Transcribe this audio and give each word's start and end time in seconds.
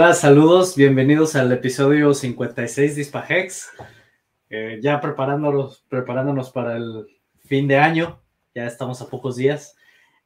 Hola, 0.00 0.14
saludos, 0.14 0.76
bienvenidos 0.76 1.34
al 1.34 1.50
episodio 1.50 2.14
56 2.14 2.94
de 2.94 3.00
Hispahex. 3.02 3.72
Eh, 4.48 4.78
ya 4.80 5.00
preparándonos, 5.00 5.84
preparándonos 5.88 6.52
para 6.52 6.76
el 6.76 7.04
fin 7.46 7.66
de 7.66 7.78
año, 7.78 8.22
ya 8.54 8.64
estamos 8.66 9.02
a 9.02 9.08
pocos 9.08 9.34
días 9.34 9.74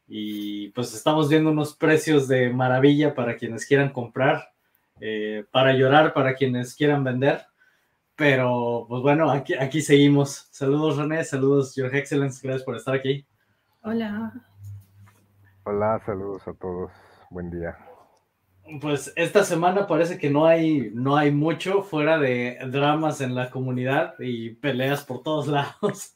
y 0.06 0.69
pues 0.72 0.92
estamos 0.92 1.30
viendo 1.30 1.50
unos 1.50 1.74
precios 1.74 2.28
de 2.28 2.50
maravilla 2.50 3.14
para 3.14 3.38
quienes 3.38 3.64
quieran 3.64 3.94
comprar, 3.94 4.52
eh, 5.00 5.47
para 5.50 5.72
llorar 5.72 6.12
para 6.12 6.34
quienes 6.34 6.77
quieran 6.77 7.02
vender. 7.02 7.41
Pero 8.14 8.84
pues 8.91 9.00
bueno, 9.00 9.30
aquí, 9.30 9.54
aquí 9.54 9.80
seguimos. 9.80 10.48
Saludos 10.50 10.98
René, 10.98 11.25
saludos 11.25 11.75
Your 11.77 11.97
Excellence, 11.97 12.47
gracias 12.47 12.62
por 12.62 12.77
estar 12.77 12.94
aquí. 12.94 13.27
Hola. 13.82 14.34
Hola, 15.64 15.98
saludos 16.04 16.47
a 16.47 16.52
todos. 16.52 16.92
Buen 17.30 17.50
día. 17.50 17.75
Pues 18.80 19.12
esta 19.16 19.44
semana 19.44 19.86
parece 19.86 20.18
que 20.18 20.30
no 20.30 20.46
hay, 20.46 20.91
no 20.94 21.16
hay 21.16 21.32
mucho 21.32 21.82
fuera 21.82 22.18
de 22.18 22.58
dramas 22.70 23.20
en 23.20 23.34
la 23.34 23.50
comunidad 23.50 24.14
y 24.20 24.50
peleas 24.50 25.04
por 25.04 25.22
todos 25.22 25.46
lados. 25.48 26.14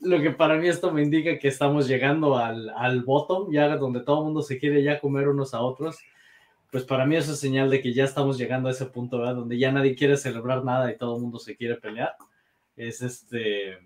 Lo 0.00 0.20
que 0.20 0.30
para 0.30 0.56
mí 0.56 0.68
esto 0.68 0.92
me 0.92 1.02
indica 1.02 1.38
que 1.38 1.48
estamos 1.48 1.88
llegando 1.88 2.36
al, 2.36 2.68
al 2.70 3.02
bottom, 3.02 3.50
ya 3.50 3.76
donde 3.76 4.00
todo 4.00 4.18
el 4.18 4.24
mundo 4.26 4.42
se 4.42 4.58
quiere 4.58 4.82
ya 4.82 5.00
comer 5.00 5.28
unos 5.28 5.54
a 5.54 5.60
otros. 5.60 5.98
Pues 6.70 6.84
para 6.84 7.06
mí 7.06 7.16
eso 7.16 7.32
es 7.32 7.40
señal 7.40 7.70
de 7.70 7.80
que 7.80 7.94
ya 7.94 8.04
estamos 8.04 8.36
llegando 8.36 8.68
a 8.68 8.72
ese 8.72 8.86
punto, 8.86 9.18
¿verdad? 9.18 9.36
Donde 9.36 9.58
ya 9.58 9.72
nadie 9.72 9.94
quiere 9.94 10.18
celebrar 10.18 10.64
nada 10.64 10.92
y 10.92 10.98
todo 10.98 11.16
el 11.16 11.22
mundo 11.22 11.38
se 11.38 11.56
quiere 11.56 11.76
pelear. 11.76 12.14
Es 12.76 13.00
este, 13.00 13.78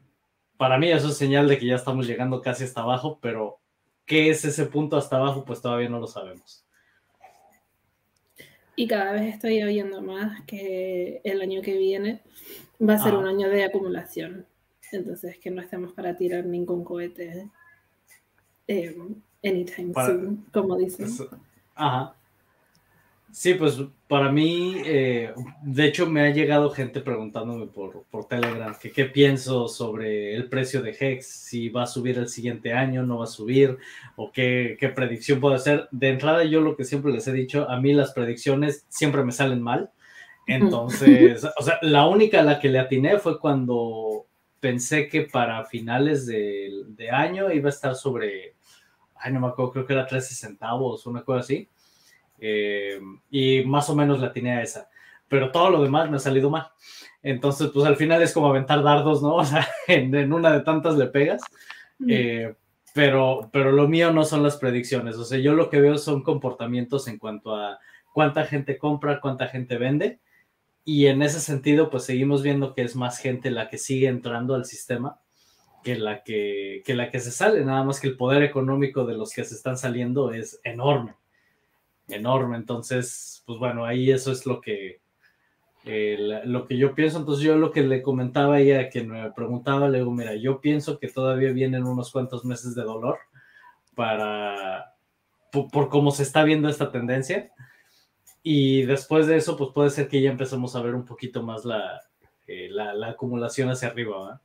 para 0.57 0.79
mí 0.79 0.91
eso 0.91 1.09
es 1.09 1.17
señal 1.17 1.49
de 1.49 1.59
que 1.59 1.67
ya 1.67 1.77
estamos 1.77 2.07
llegando 2.07 2.43
casi 2.43 2.65
hasta 2.65 2.83
abajo, 2.83 3.19
pero 3.23 3.61
¿qué 4.05 4.31
es 4.31 4.45
ese 4.45 4.67
punto 4.67 4.97
hasta 4.97 5.17
abajo? 5.17 5.45
Pues 5.45 5.63
todavía 5.63 5.89
no 5.89 6.01
lo 6.01 6.09
sabemos. 6.09 6.65
Y 8.75 8.87
cada 8.87 9.13
vez 9.13 9.35
estoy 9.35 9.63
oyendo 9.63 10.01
más 10.01 10.43
que 10.43 11.21
el 11.25 11.43
año 11.43 11.61
que 11.63 11.77
viene 11.77 12.23
va 12.81 12.95
a 12.95 12.99
ser 12.99 13.15
un 13.15 13.27
año 13.27 13.49
de 13.49 13.65
acumulación. 13.65 14.47
Entonces, 14.93 15.39
que 15.39 15.51
no 15.51 15.63
estemos 15.63 15.93
para 15.93 16.17
tirar 16.17 16.45
ningún 16.45 16.85
cohete 16.85 17.51
eh, 18.69 18.97
anytime 19.45 19.93
soon, 19.95 20.47
como 20.53 20.77
dicen. 20.77 21.09
Ajá. 21.75 22.17
Sí, 23.33 23.55
pues 23.55 23.79
para 24.09 24.31
mí, 24.31 24.83
eh, 24.85 25.33
de 25.63 25.87
hecho 25.87 26.07
me 26.07 26.21
ha 26.21 26.31
llegado 26.31 26.69
gente 26.69 27.01
preguntándome 27.01 27.67
por, 27.67 28.05
por 28.11 28.27
Telegram 28.27 28.77
que 28.79 28.93
qué 28.93 29.07
pienso 29.07 29.69
sobre 29.69 30.35
el 30.35 30.51
precio 30.51 30.83
de 30.83 30.95
Hex, 31.01 31.27
si 31.27 31.71
va 31.71 31.85
a 31.85 31.87
subir 31.87 32.19
el 32.19 32.29
siguiente 32.29 32.75
año, 32.75 33.05
no 33.05 33.19
va 33.19 33.25
a 33.25 33.27
subir, 33.27 33.79
o 34.17 34.31
qué, 34.31 34.77
qué 34.79 34.91
predicción 34.91 35.41
puede 35.41 35.57
hacer. 35.57 35.89
De 35.93 36.11
entrada, 36.11 36.45
yo 36.45 36.61
lo 36.61 36.77
que 36.77 36.85
siempre 36.85 37.11
les 37.11 37.27
he 37.27 37.33
dicho, 37.33 37.69
a 37.71 37.81
mí 37.81 37.95
las 37.95 38.13
predicciones 38.13 38.85
siempre 38.91 39.25
me 39.25 39.33
salen 39.33 39.63
mal. 39.63 39.91
Entonces, 40.47 41.43
o 41.59 41.63
sea, 41.63 41.79
la 41.81 42.07
única 42.07 42.41
a 42.41 42.45
la 42.45 42.61
que 42.61 42.69
le 42.69 42.81
atiné 42.81 43.19
fue 43.19 43.41
cuando 43.41 44.27
pensé 44.61 45.09
que 45.09 45.23
para 45.23 45.65
finales 45.65 46.27
de, 46.27 46.71
de 46.87 47.11
año 47.11 47.51
iba 47.51 47.71
a 47.71 47.73
estar 47.73 47.95
sobre, 47.95 48.57
ay, 49.17 49.33
no 49.33 49.41
me 49.41 49.47
acuerdo, 49.47 49.73
creo 49.73 49.87
que 49.87 49.95
era 49.95 50.07
13 50.07 50.35
centavos, 50.35 51.07
una 51.07 51.23
cosa 51.23 51.41
así 51.41 51.71
eh, 52.45 53.01
y 53.31 53.65
más 53.65 53.89
o 53.89 53.95
menos 53.95 54.19
la 54.19 54.33
tenía 54.33 54.61
esa. 54.61 54.91
Pero 55.29 55.53
todo 55.53 55.71
lo 55.71 55.83
demás 55.83 56.11
me 56.11 56.17
ha 56.17 56.21
salido 56.21 56.51
mal. 56.51 56.67
Entonces, 57.23 57.71
pues 57.73 57.87
al 57.87 57.97
final 57.97 58.21
es 58.21 58.35
como 58.35 58.49
aventar 58.49 58.83
dardos, 58.83 59.23
¿no? 59.23 59.37
O 59.37 59.45
sea, 59.45 59.67
en, 59.87 60.33
una 60.33 60.53
de 60.53 60.61
tantas 60.61 60.97
le 60.97 61.07
pegas. 61.07 61.41
Eh, 62.09 62.55
pero, 62.93 63.49
pero 63.53 63.71
lo 63.71 63.87
mío 63.89 64.13
no 64.13 64.25
son 64.25 64.43
las 64.43 64.57
predicciones. 64.57 65.17
O 65.17 65.25
sea, 65.25 65.39
yo 65.39 65.55
lo 65.55 65.71
que 65.71 65.81
veo 65.81 65.97
son 65.99 66.25
comportamientos 66.25 67.07
en 67.07 67.19
cuanto 67.19 67.55
a 67.55 67.79
cuánta 68.13 68.45
gente 68.45 68.77
compra, 68.77 69.21
cuánta 69.21 69.47
gente 69.47 69.79
vende. 69.79 70.19
Y 70.85 71.07
en 71.07 71.23
ese 71.23 71.39
sentido, 71.39 71.91
pues 71.91 72.05
seguimos 72.05 72.43
viendo 72.43 72.75
que 72.75 72.83
es 72.83 72.97
más 72.97 73.19
gente 73.19 73.53
la 73.53 73.69
que 73.69 73.79
sigue 73.79 74.09
entrando 74.09 74.57
al 74.57 74.65
sistema 74.65 75.21
que 75.85 75.97
la 75.97 76.25
que, 76.25 76.83
que 76.85 76.95
la 76.95 77.09
que 77.09 77.21
se 77.21 77.31
sale. 77.31 77.65
Nada 77.65 77.85
más 77.85 78.01
que 78.01 78.09
el 78.09 78.17
poder 78.17 78.43
económico 78.43 79.05
de 79.07 79.15
los 79.15 79.33
que 79.33 79.45
se 79.45 79.55
están 79.55 79.79
saliendo 79.79 80.33
es 80.33 80.61
enorme 80.65 81.15
enorme. 82.13 82.57
Entonces, 82.57 83.43
pues 83.47 83.59
bueno, 83.59 83.85
ahí 83.85 84.11
eso 84.11 84.33
es 84.33 84.47
lo 84.47 84.61
que, 84.61 85.01
eh, 85.85 86.43
lo 86.45 86.67
que 86.67 86.77
yo 86.77 86.95
pienso. 86.95 87.19
Entonces, 87.19 87.45
yo 87.45 87.57
lo 87.57 87.71
que 87.71 87.83
le 87.83 88.03
comentaba 88.03 88.57
a 88.57 88.61
ella, 88.61 88.91
que 88.91 89.03
me 89.03 89.31
preguntaba, 89.33 89.89
le 89.89 89.99
digo, 89.99 90.11
mira, 90.11 90.35
yo 90.35 90.61
pienso 90.61 90.99
que 90.99 91.09
todavía 91.09 91.53
vienen 91.53 91.85
unos 91.85 92.13
cuantos 92.13 92.45
meses 92.45 92.75
de 92.75 92.83
dolor 92.83 93.19
para, 93.95 94.95
por, 95.51 95.89
cómo 95.89 96.11
se 96.11 96.23
está 96.23 96.45
viendo 96.45 96.69
esta 96.69 96.91
tendencia. 96.91 97.53
Y 98.43 98.83
después 98.87 99.27
de 99.27 99.37
eso, 99.37 99.57
pues 99.57 99.71
puede 99.75 99.91
ser 99.91 100.09
que 100.09 100.21
ya 100.21 100.31
empecemos 100.31 100.75
a 100.75 100.83
ver 100.83 100.95
un 100.95 101.05
poquito 101.05 101.43
más 101.43 101.65
la, 101.65 102.01
eh, 102.47 102.69
la, 102.71 103.09
acumulación 103.09 103.71
hacia 103.71 103.89
arriba. 103.89 104.41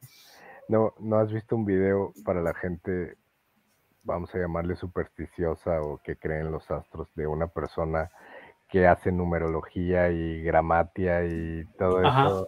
No, 0.67 0.93
¿No 0.99 1.17
has 1.17 1.31
visto 1.31 1.55
un 1.55 1.65
video 1.65 2.13
para 2.23 2.41
la 2.41 2.53
gente 2.53 3.17
vamos 4.07 4.33
a 4.33 4.39
llamarle 4.39 4.75
supersticiosa 4.75 5.81
o 5.81 5.97
que 5.97 6.15
creen 6.15 6.51
los 6.51 6.71
astros 6.71 7.13
de 7.13 7.27
una 7.27 7.47
persona 7.47 8.09
que 8.69 8.87
hace 8.87 9.11
numerología 9.11 10.09
y 10.09 10.41
gramatia 10.41 11.25
y 11.25 11.65
todo 11.77 12.01
eso 12.01 12.47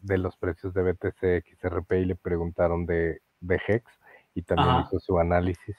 de, 0.00 0.18
los 0.18 0.36
precios 0.36 0.72
de 0.74 0.82
BTC, 0.82 1.44
XRP 1.58 1.92
y 1.92 2.04
le 2.06 2.14
preguntaron 2.14 2.86
de, 2.86 3.20
de 3.40 3.60
Hex 3.66 3.84
y 4.34 4.42
también 4.42 4.80
hizo 4.80 4.98
su 4.98 5.18
análisis 5.18 5.76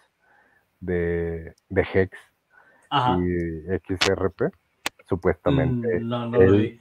de, 0.79 1.55
de 1.69 1.87
Hex 1.93 2.17
y 2.91 3.95
XRP. 3.95 4.53
Supuestamente 5.07 5.99
mm, 5.99 6.33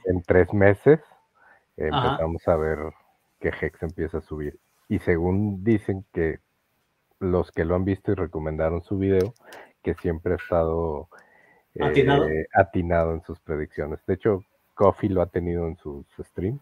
en 0.05 0.23
tres 0.25 0.53
meses 0.53 0.99
empezamos 1.75 2.47
a 2.47 2.55
ver 2.55 2.77
que 3.39 3.49
Hex 3.49 3.83
empieza 3.83 4.19
a 4.19 4.21
subir. 4.21 4.59
Y 4.87 4.99
según 4.99 5.63
dicen 5.63 6.05
que 6.13 6.39
los 7.23 7.51
que 7.51 7.65
lo 7.65 7.75
han 7.75 7.85
visto 7.85 8.11
y 8.11 8.15
recomendaron 8.15 8.83
su 8.83 8.97
video, 8.97 9.33
que 9.81 9.93
siempre 9.95 10.33
ha 10.33 10.35
estado 10.35 11.07
eh, 11.75 12.45
¿Atinado? 12.53 13.13
en 13.13 13.21
sus 13.23 13.39
predicciones. 13.39 13.99
De 14.05 14.15
hecho, 14.15 14.43
Coffee 14.75 15.09
lo 15.09 15.21
ha 15.21 15.27
tenido 15.27 15.67
en 15.67 15.77
sus 15.77 16.05
streams. 16.19 16.61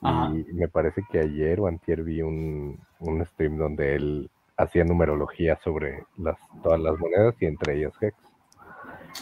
Y 0.00 0.52
me 0.54 0.68
parece 0.68 1.02
que 1.10 1.18
ayer 1.18 1.58
o 1.58 1.66
antier 1.66 2.04
vi 2.04 2.22
un, 2.22 2.80
stream 3.24 3.58
donde 3.58 3.96
él 3.96 4.30
hacía 4.56 4.84
numerología 4.84 5.58
sobre 5.64 6.04
las, 6.16 6.38
todas 6.62 6.80
las 6.80 6.96
monedas 6.98 7.34
y 7.40 7.46
entre 7.46 7.78
ellas 7.78 7.92
Hex. 8.00 8.16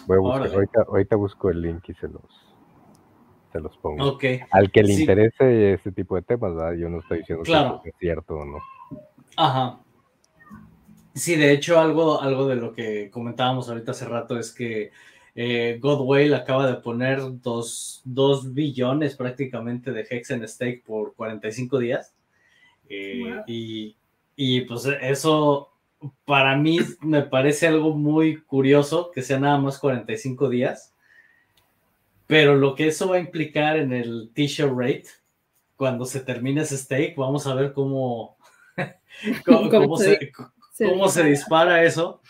Voy 0.07 0.19
a 0.19 0.21
buscar, 0.21 0.87
ahorita, 0.87 1.17
busco 1.17 1.49
el 1.49 1.63
link 1.63 1.89
y 1.89 1.95
se 1.95 2.09
los, 2.09 2.55
se 3.53 3.61
los 3.61 3.77
pongo. 3.79 4.19
Al 4.51 4.71
que 4.71 4.83
le 4.83 4.93
interese 4.93 5.73
ese 5.73 5.93
tipo 5.93 6.17
de 6.17 6.23
temas, 6.23 6.53
yo 6.79 6.91
no 6.91 6.99
estoy 6.99 7.19
diciendo 7.21 7.81
que 7.83 7.89
es 7.89 7.97
cierto 7.99 8.35
o 8.37 8.45
no. 8.45 8.59
Ajá. 9.39 9.81
Sí, 11.17 11.35
de 11.35 11.51
hecho, 11.51 11.81
algo, 11.81 12.21
algo 12.21 12.47
de 12.47 12.57
lo 12.57 12.75
que 12.75 13.11
comentábamos 13.11 13.71
ahorita 13.71 13.93
hace 13.93 14.05
rato 14.05 14.39
es 14.39 14.53
que 14.53 14.93
eh, 15.35 15.79
Godwell 15.81 16.35
acaba 16.35 16.67
de 16.67 16.77
poner 16.77 17.21
dos, 17.41 18.03
billones 18.53 19.17
prácticamente 19.17 19.93
de 19.93 20.07
Hex 20.09 20.31
en 20.33 20.47
stake 20.47 20.85
por 20.85 21.15
45 21.15 21.79
días. 21.79 22.15
Eh, 22.91 23.43
y, 23.47 23.97
y, 24.37 24.61
pues 24.63 24.85
eso 25.01 25.71
para 26.27 26.55
mí 26.55 26.81
me 27.01 27.23
parece 27.23 27.67
algo 27.67 27.95
muy 27.95 28.43
curioso 28.43 29.11
que 29.11 29.23
sea 29.23 29.41
nada 29.41 29.57
más 29.57 29.79
45 29.79 30.51
días. 30.51 30.95
Pero 32.27 32.57
lo 32.57 32.75
que 32.75 32.89
eso 32.89 33.09
va 33.09 33.17
a 33.17 33.21
implicar 33.21 33.79
en 33.79 33.95
el 33.95 34.31
t-shirt 34.35 34.73
rate, 34.77 35.07
cuando 35.77 36.05
se 36.05 36.21
termine 36.21 36.61
ese 36.61 36.77
stake, 36.77 37.15
vamos 37.17 37.47
a 37.47 37.55
ver 37.55 37.73
cómo, 37.73 38.37
cómo, 39.47 39.97
se, 39.97 40.33
cómo 40.79 41.09
se 41.09 41.25
dispara 41.25 41.85
eso. 41.85 42.23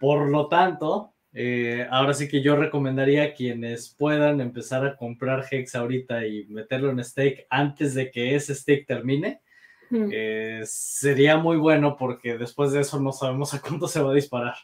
Por 0.00 0.28
lo 0.28 0.48
tanto, 0.48 1.14
eh, 1.32 1.86
ahora 1.90 2.14
sí 2.14 2.28
que 2.28 2.42
yo 2.42 2.56
recomendaría 2.56 3.24
a 3.24 3.32
quienes 3.32 3.94
puedan 3.94 4.40
empezar 4.40 4.84
a 4.86 4.96
comprar 4.96 5.44
Hex 5.50 5.74
ahorita 5.74 6.26
y 6.26 6.46
meterlo 6.46 6.90
en 6.90 7.04
stake 7.04 7.46
antes 7.50 7.94
de 7.94 8.10
que 8.10 8.34
ese 8.34 8.54
stake 8.54 8.86
termine. 8.86 9.42
Eh, 9.90 10.62
sería 10.64 11.38
muy 11.38 11.56
bueno 11.56 11.96
porque 11.96 12.36
después 12.36 12.72
de 12.72 12.80
eso 12.80 13.00
no 13.00 13.12
sabemos 13.12 13.54
a 13.54 13.60
cuánto 13.60 13.88
se 13.88 14.02
va 14.02 14.10
a 14.10 14.14
disparar. 14.14 14.54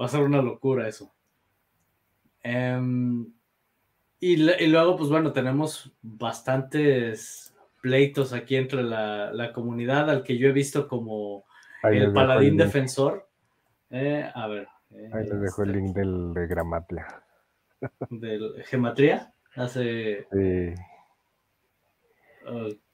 Va 0.00 0.06
a 0.06 0.08
ser 0.08 0.20
una 0.20 0.42
locura 0.42 0.88
eso. 0.88 1.12
Em, 2.42 3.32
y, 4.20 4.36
luego, 4.36 4.96
pues 4.96 5.10
bueno, 5.10 5.32
tenemos 5.32 5.92
bastantes 6.02 7.54
pleitos 7.80 8.32
aquí 8.32 8.56
entre 8.56 8.82
la, 8.82 9.32
la 9.32 9.52
comunidad 9.52 10.10
al 10.10 10.22
que 10.22 10.38
yo 10.38 10.48
he 10.48 10.52
visto 10.52 10.86
como 10.88 11.44
el 11.82 12.12
paladín 12.12 12.56
defensor. 12.56 13.28
Eh, 13.90 14.28
a 14.34 14.46
ver. 14.46 14.68
Ahí 15.12 15.24
les 15.24 15.40
dejo 15.40 15.62
el 15.62 15.72
link 15.72 15.94
del, 15.94 16.32
de 16.34 16.46
Gramatria. 16.46 17.06
¿Del 18.10 18.64
Gematría? 18.64 19.32
Hace. 19.54 20.26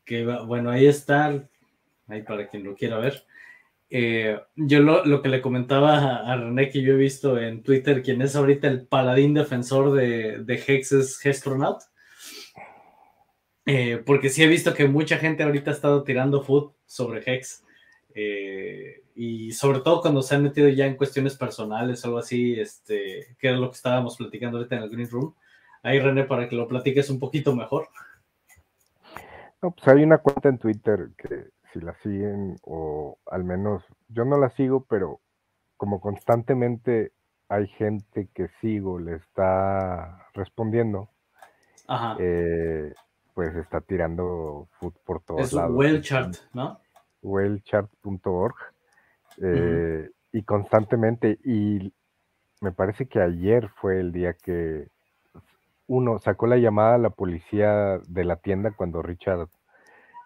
Sí. 0.07 0.25
bueno, 0.47 0.71
ahí 0.71 0.87
está. 0.87 1.49
Ahí 2.09 2.23
para 2.23 2.49
quien 2.49 2.65
lo 2.65 2.75
quiera 2.75 2.99
ver. 2.99 3.25
Eh, 3.95 4.41
yo 4.57 4.81
lo, 4.81 5.21
que 5.21 5.29
le 5.29 5.43
comentaba 5.43 6.17
a, 6.21 6.37
René 6.37 6.71
que 6.71 6.81
yo 6.81 6.95
he 6.95 6.97
visto 6.97 7.39
en 7.39 7.63
Twitter, 7.63 8.03
quien 8.03 8.23
es 8.23 8.35
ahorita 8.35 8.67
el 8.67 8.87
paladín 8.87 9.35
defensor 9.35 9.93
de, 9.93 10.39
de 10.39 10.55
Hex 10.67 10.93
es 10.93 11.19
Gestronaut. 11.19 11.83
Eh, 13.67 14.03
porque 14.05 14.29
sí 14.31 14.43
he 14.43 14.47
visto 14.47 14.75
que 14.75 14.89
mucha 14.89 15.19
gente 15.19 15.43
ahorita 15.43 15.71
ha 15.71 15.75
estado 15.75 16.03
tirando 16.05 16.43
food 16.43 16.73
sobre 16.87 17.23
Hex. 17.25 17.65
Eh, 18.15 19.05
y 19.15 19.53
sobre 19.53 19.81
todo 19.81 20.01
cuando 20.01 20.23
se 20.23 20.35
han 20.35 20.43
metido 20.43 20.69
ya 20.69 20.87
en 20.87 20.97
cuestiones 20.97 21.37
personales 21.37 22.03
o 22.05 22.09
algo 22.09 22.19
así, 22.19 22.59
este, 22.59 23.37
que 23.39 23.53
es 23.53 23.59
lo 23.59 23.71
que 23.71 23.77
estábamos 23.77 24.17
platicando 24.17 24.59
ahorita 24.59 24.77
en 24.77 24.83
el 24.83 24.91
Green 24.91 25.11
Room. 25.11 25.35
Ahí, 25.83 25.99
René, 25.99 26.25
para 26.25 26.49
que 26.49 26.57
lo 26.57 26.69
platiques 26.69 27.11
un 27.11 27.19
poquito 27.19 27.55
mejor. 27.55 27.89
No, 29.61 29.71
pues 29.71 29.87
hay 29.89 30.03
una 30.03 30.19
cuenta 30.19 30.49
en 30.49 30.59
Twitter 30.59 31.11
que 31.17 31.51
si 31.73 31.81
la 31.81 31.95
siguen, 32.03 32.57
o 32.63 33.19
al 33.27 33.45
menos 33.45 33.83
yo 34.09 34.25
no 34.25 34.39
la 34.39 34.51
sigo, 34.51 34.85
pero 34.89 35.21
como 35.77 36.01
constantemente 36.01 37.13
hay 37.49 37.67
gente 37.69 38.29
que 38.35 38.49
sigo, 38.61 38.99
le 38.99 39.17
está 39.17 40.27
respondiendo, 40.35 41.11
eh, 42.19 42.95
pues 43.35 43.55
está 43.57 43.81
tirando 43.81 44.69
food 44.79 44.95
por 45.05 45.23
todos 45.23 45.43
es 45.43 45.53
lados. 45.53 45.77
Wellchart, 45.77 46.37
¿no? 46.55 46.81
Wellchart.org. 47.23 48.55
Eh, 49.43 50.11
y 50.33 50.43
constantemente, 50.43 51.39
y 51.45 51.93
me 52.61 52.73
parece 52.73 53.07
que 53.07 53.21
ayer 53.21 53.69
fue 53.69 54.01
el 54.01 54.13
día 54.13 54.35
que 54.35 54.89
uno 55.87 56.19
sacó 56.19 56.47
la 56.47 56.57
llamada 56.57 56.95
a 56.95 56.99
la 56.99 57.11
policía 57.11 57.99
de 58.07 58.25
la 58.25 58.37
tienda 58.37 58.73
cuando 58.73 59.03
Richard 59.03 59.49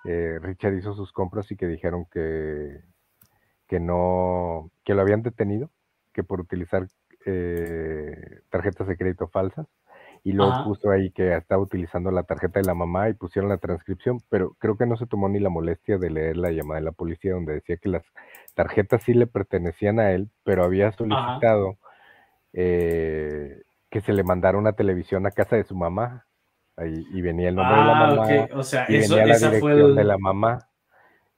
eh, 0.06 0.38
Richard 0.40 0.74
hizo 0.74 0.94
sus 0.94 1.12
compras 1.12 1.50
y 1.50 1.56
que 1.56 1.66
dijeron 1.66 2.06
que, 2.12 2.80
que 3.66 3.80
no, 3.80 4.70
que 4.84 4.94
lo 4.94 5.02
habían 5.02 5.22
detenido, 5.22 5.70
que 6.12 6.22
por 6.22 6.40
utilizar 6.40 6.86
eh, 7.24 8.40
tarjetas 8.48 8.86
de 8.86 8.96
crédito 8.96 9.26
falsas. 9.26 9.66
Y 10.26 10.32
luego 10.32 10.64
puso 10.64 10.90
ahí 10.90 11.12
que 11.12 11.36
estaba 11.36 11.62
utilizando 11.62 12.10
la 12.10 12.24
tarjeta 12.24 12.58
de 12.58 12.66
la 12.66 12.74
mamá 12.74 13.08
y 13.08 13.14
pusieron 13.14 13.48
la 13.48 13.58
transcripción, 13.58 14.18
pero 14.28 14.56
creo 14.58 14.76
que 14.76 14.84
no 14.84 14.96
se 14.96 15.06
tomó 15.06 15.28
ni 15.28 15.38
la 15.38 15.50
molestia 15.50 15.98
de 15.98 16.10
leer 16.10 16.36
la 16.36 16.50
llamada 16.50 16.80
de 16.80 16.84
la 16.84 16.90
policía 16.90 17.34
donde 17.34 17.52
decía 17.52 17.76
que 17.76 17.88
las 17.88 18.02
tarjetas 18.56 19.04
sí 19.04 19.14
le 19.14 19.28
pertenecían 19.28 20.00
a 20.00 20.10
él, 20.10 20.28
pero 20.42 20.64
había 20.64 20.90
solicitado 20.90 21.78
eh, 22.52 23.62
que 23.88 24.00
se 24.00 24.12
le 24.12 24.24
mandara 24.24 24.58
una 24.58 24.72
televisión 24.72 25.28
a 25.28 25.30
casa 25.30 25.54
de 25.54 25.62
su 25.62 25.76
mamá 25.76 26.26
y 26.84 27.22
venía 27.22 27.50
el 27.50 27.54
nombre 27.54 27.76
de 27.76 27.84
la 27.84 27.92
ah, 27.92 28.06
mamá. 28.06 28.48
O 28.54 28.64
sea, 28.64 28.84
y 28.88 28.98
venía 28.98 29.26
la 29.26 29.38
dirección 29.38 29.94
de 29.94 30.04
la 30.04 30.18
mamá. 30.18 30.58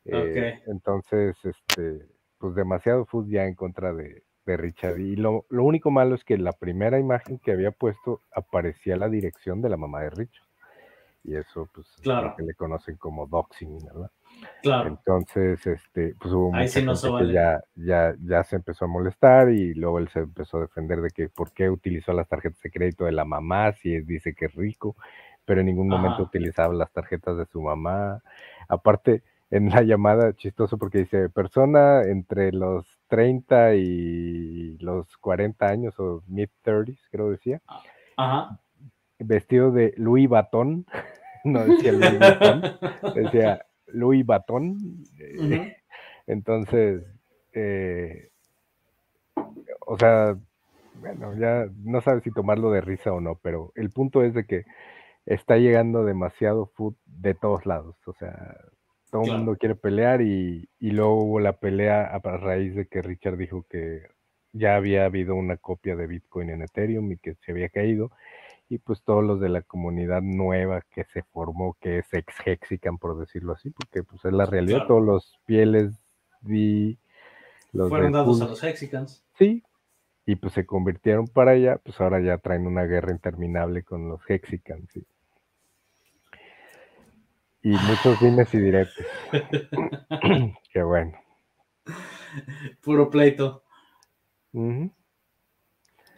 Eh, 0.06 0.62
entonces, 0.66 1.36
este, 1.44 2.06
pues 2.38 2.54
demasiado 2.54 3.04
food 3.04 3.28
ya 3.28 3.44
en 3.44 3.54
contra 3.54 3.92
de, 3.92 4.22
Richard. 4.56 4.98
Y 4.98 5.16
lo, 5.16 5.44
único 5.50 5.90
malo 5.90 6.14
es 6.14 6.24
que 6.24 6.38
la 6.38 6.52
primera 6.52 6.98
imagen 6.98 7.38
que 7.38 7.52
había 7.52 7.70
puesto 7.70 8.22
aparecía 8.32 8.96
la 8.96 9.08
dirección 9.08 9.60
de 9.62 9.68
la 9.68 9.76
mamá 9.76 10.02
de 10.02 10.10
Richard. 10.10 10.46
Y 11.24 11.36
eso, 11.36 11.68
pues, 11.74 11.86
claro. 12.00 12.34
que 12.36 12.42
le 12.42 12.54
conocen 12.54 12.96
como 12.96 13.26
doxing, 13.26 13.78
¿verdad? 13.84 14.10
Claro. 14.62 14.88
Entonces, 14.90 15.66
este, 15.66 16.14
pues 16.18 16.32
hubo 16.32 16.52
mucha 16.52 16.80
gente 16.80 16.92
que 17.18 17.32
ya, 17.32 17.60
ya, 17.74 18.14
ya 18.20 18.44
se 18.44 18.56
empezó 18.56 18.84
a 18.84 18.88
molestar 18.88 19.50
y 19.50 19.74
luego 19.74 19.98
él 19.98 20.08
se 20.08 20.20
empezó 20.20 20.58
a 20.58 20.62
defender 20.62 21.00
de 21.00 21.10
que 21.10 21.28
por 21.28 21.52
qué 21.52 21.68
utilizó 21.68 22.12
las 22.12 22.28
tarjetas 22.28 22.62
de 22.62 22.70
crédito 22.70 23.04
de 23.04 23.12
la 23.12 23.24
mamá 23.24 23.72
si 23.72 24.00
dice 24.00 24.32
que 24.34 24.46
es 24.46 24.54
rico 24.54 24.96
pero 25.48 25.60
en 25.60 25.66
ningún 25.66 25.88
momento 25.88 26.22
utilizaba 26.22 26.74
las 26.74 26.92
tarjetas 26.92 27.38
de 27.38 27.46
su 27.46 27.62
mamá. 27.62 28.22
Aparte, 28.68 29.22
en 29.50 29.70
la 29.70 29.80
llamada, 29.80 30.34
chistoso 30.34 30.76
porque 30.76 30.98
dice, 30.98 31.30
persona 31.30 32.02
entre 32.02 32.52
los 32.52 32.84
30 33.08 33.74
y 33.74 34.78
los 34.78 35.16
40 35.18 35.66
años 35.66 35.98
o 35.98 36.22
mid-30s, 36.28 36.98
creo 37.10 37.30
decía. 37.30 37.60
Ajá. 38.16 38.60
Vestido 39.18 39.72
de 39.72 39.94
Louis 39.96 40.28
Vuitton, 40.28 40.86
no 41.44 41.64
decía 41.64 41.92
Louis 41.92 42.18
Vuitton, 42.18 42.62
decía 43.14 43.66
Louis 43.86 44.24
Vuitton. 44.24 44.78
Entonces, 46.26 47.02
eh, 47.52 48.30
o 49.86 49.98
sea, 49.98 50.36
bueno, 51.00 51.34
ya 51.36 51.66
no 51.84 52.00
sabes 52.00 52.22
si 52.22 52.30
tomarlo 52.30 52.70
de 52.70 52.80
risa 52.80 53.12
o 53.12 53.20
no, 53.20 53.36
pero 53.36 53.72
el 53.74 53.90
punto 53.90 54.22
es 54.22 54.34
de 54.34 54.44
que 54.44 54.64
está 55.26 55.56
llegando 55.56 56.04
demasiado 56.04 56.66
food 56.66 56.94
de 57.06 57.34
todos 57.34 57.66
lados. 57.66 57.96
O 58.06 58.12
sea, 58.14 58.56
todo 59.10 59.24
el 59.24 59.32
mundo 59.32 59.56
quiere 59.56 59.74
pelear 59.74 60.22
y, 60.22 60.68
luego 60.80 61.24
hubo 61.24 61.40
la 61.40 61.54
pelea 61.54 62.04
a 62.04 62.18
raíz 62.18 62.74
de 62.74 62.86
que 62.86 63.02
Richard 63.02 63.36
dijo 63.36 63.64
que 63.68 64.02
ya 64.52 64.76
había 64.76 65.04
habido 65.04 65.34
una 65.34 65.56
copia 65.56 65.96
de 65.96 66.06
Bitcoin 66.06 66.50
en 66.50 66.62
Ethereum 66.62 67.12
y 67.12 67.18
que 67.18 67.34
se 67.34 67.52
había 67.52 67.68
caído. 67.68 68.10
Y 68.70 68.78
pues 68.78 69.02
todos 69.02 69.24
los 69.24 69.40
de 69.40 69.48
la 69.48 69.62
comunidad 69.62 70.20
nueva 70.20 70.82
que 70.90 71.04
se 71.04 71.22
formó, 71.22 71.76
que 71.80 71.98
es 71.98 72.12
ex 72.12 72.34
Hexican, 72.44 72.98
por 72.98 73.18
decirlo 73.18 73.54
así, 73.54 73.70
porque 73.70 74.02
pues 74.02 74.22
es 74.24 74.32
la 74.32 74.44
realidad, 74.44 74.86
todos 74.86 75.02
los 75.02 75.38
pieles 75.46 75.94
vi 76.42 76.98
los 77.72 77.88
fueron 77.88 78.12
dados 78.12 78.40
a 78.42 78.46
los 78.46 78.62
Hexicans. 78.62 79.24
Sí, 79.38 79.62
y 80.26 80.36
pues 80.36 80.52
se 80.52 80.66
convirtieron 80.66 81.26
para 81.26 81.52
allá, 81.52 81.78
pues 81.82 82.00
ahora 82.00 82.20
ya 82.20 82.38
traen 82.38 82.66
una 82.66 82.84
guerra 82.84 83.12
interminable 83.12 83.82
con 83.82 84.08
los 84.08 84.20
Hexicans. 84.28 84.90
¿sí? 84.92 85.06
Y 87.62 87.70
muchos 87.70 88.20
dimes 88.20 88.54
y 88.54 88.58
directos. 88.58 89.04
Qué 90.72 90.82
bueno. 90.82 91.12
Puro 92.80 93.10
pleito. 93.10 93.64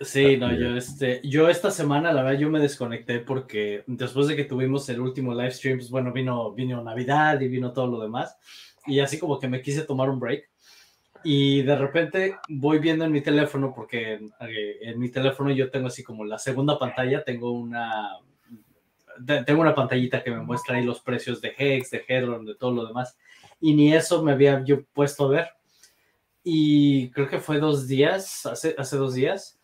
Sí, 0.00 0.36
no, 0.36 0.52
yo 0.54 0.76
este, 0.76 1.20
yo 1.24 1.48
esta 1.48 1.70
semana, 1.70 2.12
la 2.12 2.22
verdad, 2.22 2.40
yo 2.40 2.50
me 2.50 2.58
desconecté 2.58 3.20
porque 3.20 3.84
después 3.86 4.28
de 4.28 4.36
que 4.36 4.44
tuvimos 4.44 4.88
el 4.88 5.00
último 5.00 5.34
live 5.34 5.50
stream, 5.50 5.78
pues 5.78 5.90
bueno, 5.90 6.12
vino, 6.12 6.52
vino 6.52 6.82
Navidad 6.82 7.40
y 7.40 7.48
vino 7.48 7.72
todo 7.72 7.86
lo 7.86 8.00
demás. 8.00 8.36
Y 8.86 9.00
así 9.00 9.18
como 9.18 9.38
que 9.38 9.48
me 9.48 9.62
quise 9.62 9.82
tomar 9.82 10.08
un 10.08 10.20
break. 10.20 10.48
Y 11.22 11.62
de 11.62 11.76
repente 11.76 12.36
voy 12.48 12.78
viendo 12.78 13.04
en 13.04 13.12
mi 13.12 13.20
teléfono, 13.20 13.74
porque 13.74 14.14
en, 14.14 14.32
eh, 14.40 14.78
en 14.80 14.98
mi 14.98 15.10
teléfono 15.10 15.50
yo 15.50 15.70
tengo 15.70 15.88
así 15.88 16.02
como 16.02 16.24
la 16.24 16.38
segunda 16.38 16.78
pantalla, 16.78 17.22
tengo 17.22 17.52
una, 17.52 18.18
tengo 19.46 19.60
una 19.60 19.74
pantallita 19.74 20.22
que 20.22 20.30
me 20.30 20.42
muestra 20.42 20.76
ahí 20.76 20.84
los 20.84 21.00
precios 21.00 21.40
de 21.40 21.54
Hex, 21.56 21.90
de 21.90 22.04
Hedron, 22.06 22.44
de 22.44 22.54
todo 22.54 22.72
lo 22.72 22.86
demás. 22.86 23.16
Y 23.60 23.74
ni 23.74 23.94
eso 23.94 24.22
me 24.22 24.32
había 24.32 24.62
yo 24.64 24.84
puesto 24.92 25.26
a 25.26 25.28
ver. 25.28 25.48
Y 26.42 27.10
creo 27.10 27.28
que 27.28 27.38
fue 27.38 27.58
dos 27.58 27.86
días, 27.86 28.46
hace, 28.46 28.74
hace 28.78 28.96
dos 28.96 29.14
días, 29.14 29.60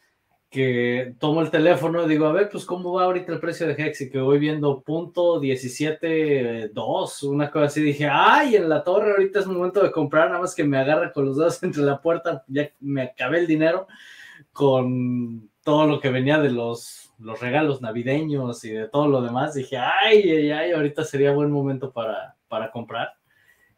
que 0.51 1.15
tomo 1.19 1.43
el 1.43 1.51
teléfono 1.51 2.05
y 2.05 2.09
digo, 2.09 2.27
a 2.27 2.33
ver, 2.33 2.49
pues 2.49 2.65
cómo 2.65 2.95
va 2.95 3.05
ahorita 3.05 3.33
el 3.33 3.41
precio 3.41 3.67
de 3.67 3.75
Hex 3.75 4.03
y 4.03 4.11
que 4.11 4.21
voy 4.21 4.39
viendo 4.39 4.81
punto 4.81 5.41
17.2, 5.41 7.23
una 7.29 7.51
cosa 7.51 7.67
así. 7.67 7.83
Dije, 7.83 8.09
ay, 8.11 8.57
en 8.57 8.69
la 8.69 8.85
torre 8.85 9.11
ahorita 9.11 9.41
es 9.41 9.47
momento 9.47 9.83
de 9.83 9.91
comprar, 9.91 10.29
nada 10.29 10.41
más 10.41 10.55
que 10.55 10.65
me 10.65 10.79
agarra 10.79 11.13
con 11.13 11.27
los 11.27 11.37
dedos 11.37 11.63
entre 11.63 11.83
la 11.83 12.01
puerta, 12.01 12.45
ya 12.47 12.71
me 12.81 13.03
acabé 13.03 13.41
el 13.41 13.47
dinero 13.47 13.87
con 14.53 15.51
todo 15.63 15.87
lo 15.87 16.01
que 16.01 16.11
venía 16.11 16.39
de 16.39 16.51
los 16.51 17.06
los 17.19 17.41
regalos 17.41 17.81
navideños 17.81 18.65
y 18.65 18.71
de 18.71 18.89
todo 18.89 19.09
lo 19.09 19.23
demás, 19.23 19.55
dije, 19.55 19.79
ay, 19.79 20.31
ay, 20.31 20.51
ay, 20.51 20.73
ahorita 20.73 21.05
sería 21.05 21.33
buen 21.33 21.51
momento 21.51 21.93
para, 21.93 22.37
para 22.49 22.71
comprar. 22.71 23.15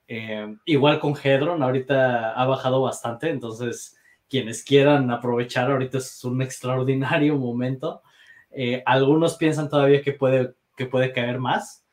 Eh, 0.06 0.56
igual 0.64 0.98
con 1.00 1.14
Hedron, 1.14 1.62
ahorita 1.62 2.32
ha 2.32 2.46
bajado 2.46 2.80
bastante, 2.80 3.28
entonces 3.28 3.98
quienes 4.28 4.62
quieran 4.62 5.10
aprovechar, 5.10 5.70
ahorita 5.70 5.98
es 5.98 6.24
un 6.24 6.42
extraordinario 6.42 7.36
momento. 7.36 8.02
Eh, 8.50 8.82
algunos 8.86 9.36
piensan 9.36 9.68
todavía 9.68 10.02
que 10.02 10.12
puede, 10.12 10.54
que 10.76 10.86
puede 10.86 11.12
caer 11.12 11.38
más. 11.38 11.84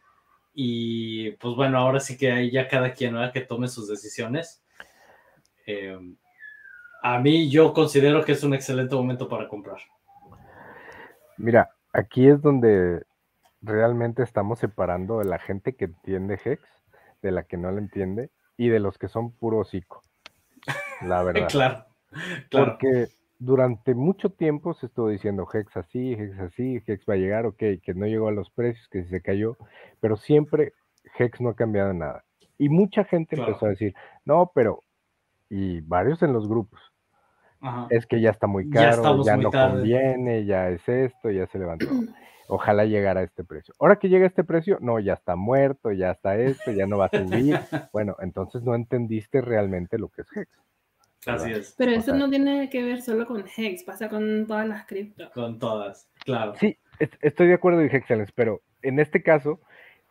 Y 0.54 1.32
pues 1.32 1.56
bueno, 1.56 1.78
ahora 1.80 2.00
sí 2.00 2.18
que 2.18 2.32
hay 2.32 2.52
ya 2.52 2.68
cada 2.68 2.94
quien 2.94 3.14
¿verdad? 3.14 3.34
que 3.34 3.42
tome 3.42 3.68
sus 3.68 3.88
decisiones. 3.88 4.64
Eh, 5.68 5.98
a 7.02 7.20
mí 7.20 7.50
yo 7.50 7.74
considero 7.74 8.24
que 8.24 8.32
es 8.34 8.44
un 8.44 8.54
excelente 8.54 8.96
momento 8.96 9.28
para 9.28 9.48
comprar. 9.48 9.80
Mira, 11.38 11.72
aquí 11.94 12.28
es 12.28 12.42
donde 12.42 13.04
realmente 13.62 14.24
estamos 14.24 14.60
separando 14.60 15.20
de 15.20 15.26
la 15.26 15.40
gente 15.40 15.76
que 15.76 15.86
entiende 15.86 16.40
Hex, 16.44 16.62
de 17.22 17.32
la 17.32 17.44
que 17.44 17.58
no 17.58 17.72
la 17.72 17.80
entiende, 17.80 18.30
y 18.58 18.70
de 18.70 18.80
los 18.80 18.98
que 18.98 19.08
son 19.08 19.32
puro 19.32 19.60
hocico. 19.60 20.04
La 21.02 21.24
verdad. 21.24 21.48
claro, 21.50 21.86
Porque 22.52 23.08
durante 23.40 23.94
mucho 23.94 24.30
tiempo 24.30 24.74
se 24.74 24.86
estuvo 24.86 25.10
diciendo 25.10 25.48
Hex 25.52 25.76
así, 25.78 26.14
Hex 26.14 26.40
así, 26.40 26.82
Hex 26.86 27.06
va 27.10 27.16
a 27.16 27.18
llegar, 27.18 27.46
ok, 27.46 27.58
que 27.58 27.94
no 27.96 28.06
llegó 28.06 28.28
a 28.28 28.34
los 28.34 28.50
precios, 28.50 28.88
que 28.90 29.04
se 29.06 29.22
cayó, 29.22 29.58
pero 30.00 30.16
siempre 30.16 30.74
Hex 31.18 31.42
no 31.42 31.50
ha 31.50 31.56
cambiado 31.56 31.94
nada. 31.94 32.24
Y 32.58 32.70
mucha 32.70 33.04
gente 33.04 33.36
empezó 33.36 33.66
a 33.66 33.70
decir, 33.70 33.94
no, 34.24 34.52
pero, 34.56 34.82
y 35.50 35.82
varios 35.82 36.24
en 36.24 36.32
los 36.32 36.48
grupos, 36.48 36.80
es 37.90 38.06
que 38.06 38.22
ya 38.22 38.32
está 38.32 38.48
muy 38.48 38.70
caro, 38.70 39.24
ya, 39.24 39.38
no 39.38 39.52
conviene, 39.52 40.46
ya 40.46 40.70
es 40.70 40.88
esto, 40.88 41.32
ya 41.32 41.48
se 41.48 41.60
levantó. 41.60 41.88
ojalá 42.48 42.86
llegara 42.86 43.22
a 43.22 43.24
este 43.24 43.44
precio. 43.44 43.74
Ahora 43.80 43.98
que 43.98 44.10
llega 44.10 44.26
a 44.26 44.28
este 44.28 44.44
precio, 44.44 44.78
no, 44.82 45.00
ya 45.00 45.14
está 45.14 45.36
muerto, 45.36 45.92
ya 45.92 46.12
está 46.12 46.38
esto, 46.38 46.72
ya 46.72 46.86
no 46.86 46.98
va 46.98 47.06
a 47.06 47.18
subir. 47.18 47.60
bueno, 47.94 48.16
entonces 48.20 48.64
no 48.64 48.76
entendiste 48.76 49.42
realmente 49.42 49.98
lo 49.98 50.10
que 50.10 50.22
es 50.22 50.28
Hex. 50.36 50.60
Así 51.28 51.52
es. 51.52 51.74
Pero 51.78 51.92
eso 51.92 52.14
no 52.14 52.30
tiene 52.30 52.70
que 52.70 52.84
ver 52.84 53.02
solo 53.02 53.26
con 53.26 53.46
Hex, 53.56 53.84
pasa 53.84 54.10
con 54.10 54.46
todas 54.46 54.68
las 54.68 54.86
cripto. 54.86 55.32
Con 55.34 55.58
todas, 55.58 56.08
claro. 56.24 56.54
Sí, 56.56 56.78
estoy 57.22 57.48
de 57.48 57.56
acuerdo, 57.56 57.80
dije 57.80 57.98
Excellence, 57.98 58.32
pero 58.36 58.62
en 58.84 59.00
este 59.00 59.24
caso 59.24 59.60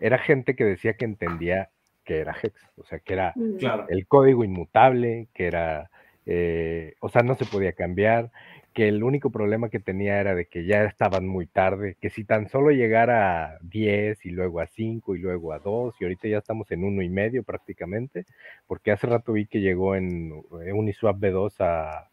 era 0.00 0.18
gente 0.18 0.56
que 0.56 0.64
decía 0.64 0.94
que 0.94 1.04
entendía 1.04 1.70
que 2.04 2.18
era 2.18 2.34
Hex, 2.42 2.60
o 2.76 2.84
sea, 2.84 2.98
que 2.98 3.12
era 3.14 3.32
Mm. 3.36 3.56
Claro. 3.58 3.86
el 3.88 4.06
código 4.06 4.44
inmutable, 4.44 5.28
que 5.32 5.46
era, 5.46 5.90
eh, 6.26 6.94
o 7.00 7.08
sea, 7.08 7.22
no 7.22 7.34
se 7.34 7.44
podía 7.44 7.72
cambiar, 7.72 8.30
que 8.74 8.88
el 8.88 9.04
único 9.04 9.30
problema 9.30 9.68
que 9.68 9.78
tenía 9.78 10.20
era 10.20 10.34
de 10.34 10.46
que 10.46 10.66
ya 10.66 10.82
estaban 10.84 11.28
muy 11.28 11.46
tarde, 11.46 11.96
que 12.00 12.10
si 12.10 12.24
tan 12.24 12.48
solo 12.48 12.70
llegara 12.70 13.54
a 13.54 13.58
10 13.62 14.26
y 14.26 14.30
luego 14.30 14.60
a 14.60 14.66
5 14.66 15.14
y 15.14 15.20
luego 15.20 15.52
a 15.52 15.60
2 15.60 15.94
y 16.00 16.04
ahorita 16.04 16.28
ya 16.28 16.38
estamos 16.38 16.70
en 16.72 16.82
uno 16.82 17.00
y 17.00 17.08
medio 17.08 17.44
prácticamente, 17.44 18.26
porque 18.66 18.90
hace 18.90 19.06
rato 19.06 19.32
vi 19.32 19.46
que 19.46 19.60
llegó 19.60 19.94
en 19.94 20.32
eh, 20.64 20.72
Uniswap 20.72 21.16
B2 21.18 21.54
a 21.60 22.10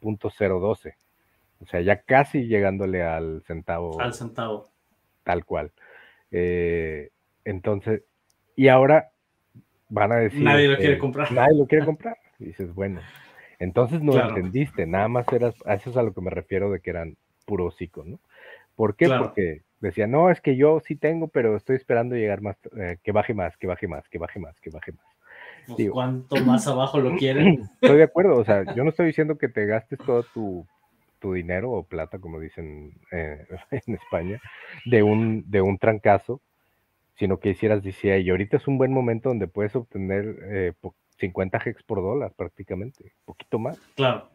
.012, 0.00 0.94
o 1.60 1.66
sea, 1.66 1.82
ya 1.82 2.00
casi 2.00 2.46
llegándole 2.46 3.02
al 3.02 3.42
centavo 3.46 4.00
Al 4.00 4.14
centavo. 4.14 4.70
tal 5.22 5.44
cual. 5.44 5.70
Eh, 6.30 7.10
entonces, 7.44 8.02
y 8.56 8.68
ahora 8.68 9.10
van 9.90 10.12
a 10.12 10.16
decir... 10.16 10.42
Nadie 10.42 10.68
lo 10.68 10.78
quiere 10.78 10.98
comprar. 10.98 11.30
Nadie 11.30 11.58
lo 11.58 11.66
quiere 11.66 11.84
comprar. 11.86 12.16
Y 12.38 12.46
dices, 12.46 12.74
bueno, 12.74 13.02
entonces 13.60 14.02
no 14.02 14.12
Claro. 14.12 14.30
entendiste, 14.30 14.86
nada 14.86 15.06
más 15.06 15.32
eras, 15.32 15.54
eso 15.66 15.90
es 15.90 15.96
a 15.96 16.02
lo 16.02 16.12
que 16.12 16.20
me 16.20 16.30
refiero 16.30 16.70
de 16.72 16.80
que 16.80 16.90
eran 16.90 17.16
puro 17.46 17.66
hocico, 17.66 18.02
¿no? 18.04 18.18
¿Por 18.74 18.96
qué? 18.96 19.04
Claro. 19.06 19.26
Porque 19.26 19.62
decía, 19.80 20.06
no, 20.06 20.30
es 20.30 20.40
que 20.40 20.56
yo 20.56 20.80
sí 20.80 20.96
tengo, 20.96 21.28
pero 21.28 21.56
estoy 21.56 21.76
esperando 21.76 22.16
llegar 22.16 22.40
más, 22.40 22.56
eh, 22.76 22.96
que 23.02 23.12
baje 23.12 23.34
más, 23.34 23.56
que 23.56 23.66
baje 23.66 23.86
más, 23.86 24.08
que 24.08 24.18
baje 24.18 24.40
más, 24.40 24.58
que 24.60 24.70
baje 24.70 24.92
más. 24.92 25.04
Pues, 25.66 25.76
Digo. 25.78 25.94
¿Cuánto 25.94 26.36
más 26.44 26.66
abajo 26.66 26.98
lo 26.98 27.16
quieren? 27.16 27.62
Estoy 27.80 27.98
de 27.98 28.04
acuerdo, 28.04 28.36
o 28.36 28.44
sea, 28.44 28.64
yo 28.74 28.82
no 28.82 28.90
estoy 28.90 29.06
diciendo 29.06 29.36
que 29.38 29.48
te 29.48 29.66
gastes 29.66 29.98
todo 29.98 30.24
tu, 30.34 30.66
tu 31.18 31.34
dinero 31.34 31.70
o 31.70 31.82
plata, 31.84 32.18
como 32.18 32.40
dicen 32.40 32.92
eh, 33.12 33.46
en 33.86 33.94
España, 33.94 34.40
de 34.86 35.02
un, 35.02 35.44
de 35.50 35.60
un 35.60 35.76
trancazo, 35.78 36.40
sino 37.16 37.38
que 37.38 37.50
hicieras 37.50 37.82
DCA. 37.82 38.16
Y 38.18 38.30
ahorita 38.30 38.56
es 38.56 38.66
un 38.66 38.78
buen 38.78 38.92
momento 38.92 39.28
donde 39.28 39.46
puedes 39.46 39.76
obtener 39.76 40.36
eh, 40.50 40.72
50 41.20 41.60
hex 41.64 41.82
por 41.84 41.98
dólar 42.02 42.32
prácticamente, 42.34 43.12
poquito 43.24 43.58
más. 43.58 43.78
Claro. 43.94 44.30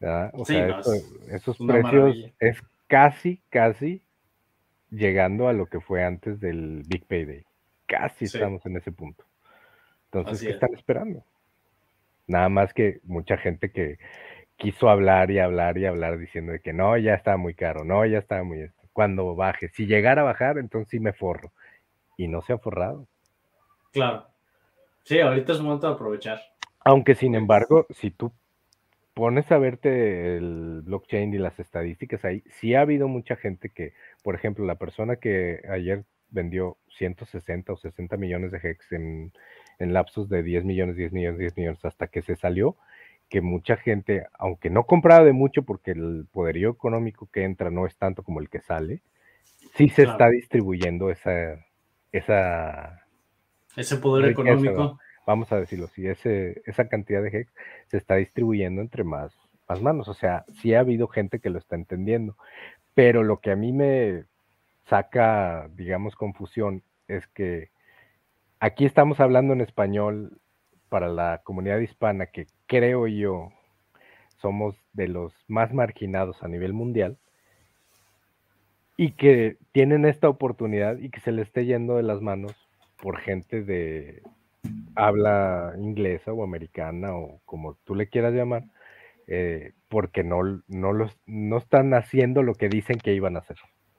¿verdad? 0.00 0.30
O 0.34 0.44
Sí, 0.44 0.54
sea, 0.54 0.66
no, 0.68 0.78
esos 0.78 1.58
precios 1.58 1.82
maravilla. 1.82 2.32
es 2.38 2.62
casi, 2.86 3.42
casi 3.50 4.02
llegando 4.90 5.48
a 5.48 5.52
lo 5.52 5.66
que 5.66 5.80
fue 5.80 6.04
antes 6.04 6.40
del 6.40 6.82
Big 6.86 7.04
Payday. 7.06 7.44
Casi 7.86 8.26
Sí. 8.26 8.36
estamos 8.36 8.64
en 8.66 8.76
ese 8.76 8.92
punto. 8.92 9.24
Entonces, 10.06 10.34
Así 10.34 10.46
¿qué 10.46 10.50
es. 10.50 10.54
están 10.56 10.74
esperando? 10.74 11.24
Nada 12.26 12.48
más 12.48 12.72
que 12.72 13.00
mucha 13.04 13.36
gente 13.38 13.70
que 13.72 13.98
quiso 14.56 14.88
hablar 14.88 15.30
y 15.30 15.38
hablar 15.38 15.78
y 15.78 15.86
hablar 15.86 16.18
diciendo 16.18 16.52
de 16.52 16.60
que 16.60 16.72
no, 16.72 16.96
ya 16.96 17.14
está 17.14 17.36
muy 17.36 17.54
caro, 17.54 17.84
no, 17.84 18.04
ya 18.06 18.18
está 18.18 18.42
muy 18.44 18.60
esto. 18.62 18.88
Cuando 18.92 19.34
baje, 19.34 19.68
si 19.68 19.86
llegara 19.86 20.22
a 20.22 20.24
bajar, 20.24 20.58
entonces 20.58 20.88
sí 20.90 21.00
me 21.00 21.12
forro. 21.12 21.52
Y 22.16 22.28
no 22.28 22.42
se 22.42 22.52
ha 22.52 22.58
forrado. 22.58 23.06
Claro. 23.92 24.27
Sí, 25.08 25.18
ahorita 25.20 25.52
es 25.54 25.60
momento 25.62 25.86
de 25.86 25.94
aprovechar. 25.94 26.38
Aunque 26.84 27.14
sin 27.14 27.34
embargo, 27.34 27.86
si 27.88 28.10
tú 28.10 28.30
pones 29.14 29.50
a 29.50 29.56
verte 29.56 30.36
el 30.36 30.82
blockchain 30.84 31.32
y 31.32 31.38
las 31.38 31.58
estadísticas 31.58 32.26
ahí, 32.26 32.44
sí 32.60 32.74
ha 32.74 32.82
habido 32.82 33.08
mucha 33.08 33.34
gente 33.34 33.70
que, 33.70 33.94
por 34.22 34.34
ejemplo, 34.34 34.66
la 34.66 34.74
persona 34.74 35.16
que 35.16 35.62
ayer 35.70 36.04
vendió 36.28 36.76
160 36.98 37.72
o 37.72 37.78
60 37.78 38.18
millones 38.18 38.52
de 38.52 38.58
hex 38.62 38.92
en, 38.92 39.32
en 39.78 39.94
lapsos 39.94 40.28
de 40.28 40.42
10 40.42 40.66
millones, 40.66 40.96
10 40.96 41.10
millones, 41.14 41.38
10 41.38 41.56
millones, 41.56 41.82
hasta 41.86 42.08
que 42.08 42.20
se 42.20 42.36
salió, 42.36 42.76
que 43.30 43.40
mucha 43.40 43.78
gente, 43.78 44.26
aunque 44.34 44.68
no 44.68 44.84
compraba 44.84 45.24
de 45.24 45.32
mucho 45.32 45.62
porque 45.62 45.92
el 45.92 46.26
poderío 46.30 46.68
económico 46.68 47.30
que 47.32 47.44
entra 47.44 47.70
no 47.70 47.86
es 47.86 47.96
tanto 47.96 48.22
como 48.22 48.40
el 48.40 48.50
que 48.50 48.60
sale, 48.60 49.00
sí 49.74 49.88
se 49.88 50.02
Claro. 50.02 50.18
está 50.18 50.28
distribuyendo 50.28 51.10
esa, 51.10 51.64
esa, 52.12 53.07
Ese 53.78 53.96
poder 53.96 54.26
Riqueza, 54.26 54.50
económico. 54.50 54.98
vamos 55.24 55.52
a 55.52 55.60
decirlo 55.60 55.84
así, 55.86 56.06
ese, 56.06 56.62
esa 56.66 56.88
cantidad 56.88 57.22
de 57.22 57.28
hex 57.28 57.52
se 57.86 57.96
está 57.96 58.16
distribuyendo 58.16 58.80
entre 58.80 59.04
más, 59.04 59.32
más 59.68 59.80
manos. 59.80 60.08
O 60.08 60.14
sea, 60.14 60.44
sí 60.60 60.74
ha 60.74 60.80
habido 60.80 61.06
gente 61.06 61.38
que 61.38 61.48
lo 61.50 61.58
está 61.58 61.76
entendiendo. 61.76 62.36
Pero 62.94 63.22
lo 63.22 63.38
que 63.38 63.52
a 63.52 63.56
mí 63.56 63.72
me 63.72 64.24
saca, 64.88 65.68
digamos, 65.76 66.16
confusión 66.16 66.82
es 67.06 67.26
que 67.28 67.70
aquí 68.58 68.84
estamos 68.84 69.20
hablando 69.20 69.52
en 69.52 69.60
español 69.60 70.40
para 70.88 71.08
la 71.08 71.40
comunidad 71.44 71.78
hispana, 71.78 72.26
que 72.26 72.46
creo 72.66 73.06
yo 73.06 73.52
somos 74.38 74.74
de 74.92 75.06
los 75.06 75.32
más 75.46 75.72
marginados 75.72 76.42
a 76.42 76.48
nivel 76.48 76.72
mundial, 76.72 77.16
y 78.96 79.12
que 79.12 79.56
tienen 79.70 80.04
esta 80.04 80.28
oportunidad 80.28 80.98
y 80.98 81.10
que 81.10 81.20
se 81.20 81.30
le 81.30 81.42
esté 81.42 81.64
yendo 81.64 81.96
de 81.96 82.02
las 82.02 82.20
manos 82.20 82.67
por 83.00 83.18
gente 83.18 83.62
de 83.62 84.22
habla 84.94 85.74
inglesa 85.78 86.32
o 86.32 86.42
americana 86.42 87.14
o 87.14 87.40
como 87.44 87.76
tú 87.84 87.94
le 87.94 88.08
quieras 88.08 88.34
llamar, 88.34 88.64
eh, 89.26 89.72
porque 89.88 90.24
no, 90.24 90.62
no, 90.66 90.92
los, 90.92 91.16
no 91.26 91.58
están 91.58 91.94
haciendo 91.94 92.42
lo 92.42 92.54
que 92.54 92.68
dicen 92.68 92.98
que 92.98 93.14
iban 93.14 93.36
a 93.36 93.40
hacer. 93.40 93.56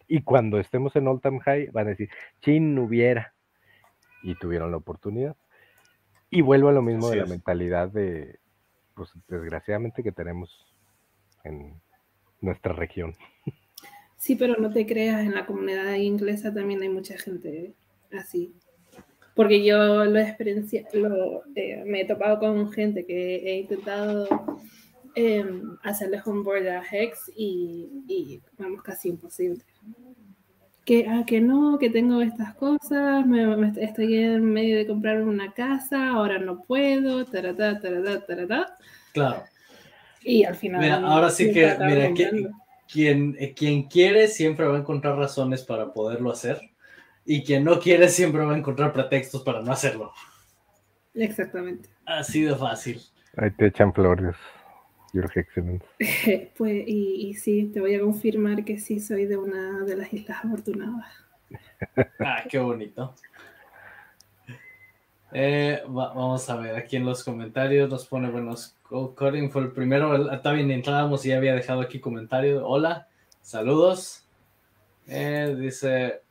Y 0.08 0.24
cuando 0.24 0.60
estemos 0.60 0.96
en 0.96 1.08
All 1.08 1.22
Time 1.22 1.40
High 1.40 1.70
van 1.72 1.88
a 1.88 1.92
decir, 1.92 2.10
chin, 2.42 2.76
no 2.76 2.84
hubiera. 2.84 3.34
Y 4.24 4.36
tuvieron 4.36 4.72
la 4.72 4.78
oportunidad. 4.78 5.36
Y 6.30 6.42
vuelvo 6.42 6.70
a 6.70 6.74
lo 6.74 6.82
mismo 6.82 7.08
Así 7.08 7.16
de 7.16 7.24
la 7.24 7.30
mentalidad 7.30 7.90
de, 7.90 8.40
pues 8.96 9.12
desgraciadamente 9.28 10.04
que 10.04 10.12
tenemos 10.12 10.76
en 11.44 11.80
nuestra 12.42 12.74
región. 12.74 13.16
Sí, 14.18 14.36
pero 14.36 14.58
no 14.58 14.72
te 14.72 14.86
creas, 14.86 15.22
en 15.22 15.34
la 15.34 15.46
comunidad 15.46 15.94
inglesa 15.96 16.54
también 16.54 16.82
hay 16.82 16.90
mucha 16.90 17.18
gente 17.18 17.74
así. 18.12 18.54
Porque 19.40 19.64
yo 19.64 20.04
lo 20.04 20.20
experiencia, 20.20 20.84
lo, 20.92 21.44
eh, 21.56 21.82
me 21.86 22.02
he 22.02 22.06
topado 22.06 22.40
con 22.40 22.70
gente 22.74 23.06
que 23.06 23.38
he 23.38 23.60
intentado 23.60 24.28
eh, 25.16 25.46
hacerles 25.82 26.28
onboard 26.28 26.68
a 26.68 26.84
Hex 26.84 27.32
y, 27.38 27.88
y 28.10 28.42
vamos, 28.58 28.84
casi 28.84 29.08
imposible. 29.08 29.64
Que, 30.84 31.06
ah, 31.08 31.24
que 31.26 31.40
no, 31.40 31.80
que 31.80 31.90
tengo 31.90 32.22
estas 32.22 32.54
cosas, 32.56 33.26
me, 33.26 33.56
me 33.56 33.72
estoy 33.82 34.18
en 34.18 34.44
medio 34.44 34.76
de 34.76 34.86
comprar 34.86 35.22
una 35.22 35.54
casa, 35.54 36.10
ahora 36.10 36.38
no 36.40 36.62
puedo, 36.64 37.24
taratá, 37.24 37.80
taratá, 37.80 38.26
taratá. 38.26 38.76
Claro. 39.14 39.44
Y 40.22 40.44
al 40.44 40.56
final. 40.56 40.82
Mira, 40.82 40.98
ahora 40.98 41.30
sí 41.30 41.54
que, 41.54 41.78
mira, 41.80 42.12
quien, 42.92 43.38
quien 43.56 43.84
quiere 43.84 44.28
siempre 44.28 44.68
va 44.68 44.76
a 44.76 44.80
encontrar 44.82 45.16
razones 45.16 45.64
para 45.64 45.94
poderlo 45.94 46.30
hacer. 46.30 46.60
Y 47.32 47.44
quien 47.44 47.64
no 47.64 47.80
quiere 47.80 48.10
siempre 48.10 48.44
va 48.44 48.56
a 48.56 48.58
encontrar 48.58 48.92
pretextos 48.92 49.44
para 49.44 49.62
no 49.62 49.72
hacerlo. 49.72 50.12
Exactamente. 51.14 51.88
Así 52.04 52.42
de 52.42 52.56
fácil. 52.56 53.00
Ahí 53.38 53.52
te 53.52 53.68
echan 53.68 53.94
flores, 53.94 54.36
Your 55.14 55.32
Excellence. 55.36 55.86
Pues, 56.58 56.84
y, 56.88 57.28
y 57.30 57.34
sí, 57.36 57.66
te 57.72 57.82
voy 57.82 57.94
a 57.94 58.00
confirmar 58.02 58.66
que 58.66 58.80
sí 58.80 59.00
soy 59.00 59.26
de 59.28 59.38
una 59.38 59.84
de 59.86 59.96
las 59.96 60.12
islas 60.12 60.44
afortunadas. 60.44 61.06
Ah, 62.20 62.44
qué 62.50 62.58
bonito. 62.58 63.14
Eh, 65.32 65.84
va- 65.86 66.12
vamos 66.16 66.50
a 66.50 66.56
ver, 66.58 66.76
aquí 66.76 66.96
en 66.96 67.06
los 67.06 67.24
comentarios 67.24 67.90
nos 67.92 68.08
pone, 68.08 68.32
bueno, 68.32 68.56
Co- 68.82 69.14
Corin 69.14 69.52
fue 69.52 69.62
el 69.62 69.72
primero, 69.72 70.32
está 70.34 70.52
bien, 70.52 70.72
entrábamos 70.72 71.24
y 71.26 71.30
ya 71.30 71.38
había 71.38 71.54
dejado 71.54 71.82
aquí 71.82 72.00
comentario. 72.00 72.66
Hola, 72.68 73.08
saludos. 73.42 74.26
Eh, 75.08 75.56
dice 75.60 76.22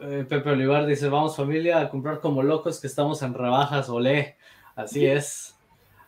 eh, 0.00 0.24
Pepe 0.28 0.50
Olivar, 0.50 0.86
dice, 0.86 1.08
vamos 1.08 1.36
familia 1.36 1.80
a 1.80 1.88
comprar 1.90 2.20
como 2.20 2.42
locos 2.42 2.80
que 2.80 2.86
estamos 2.86 3.22
en 3.22 3.34
rebajas, 3.34 3.88
olé. 3.88 4.36
Así 4.74 5.06
es, 5.06 5.56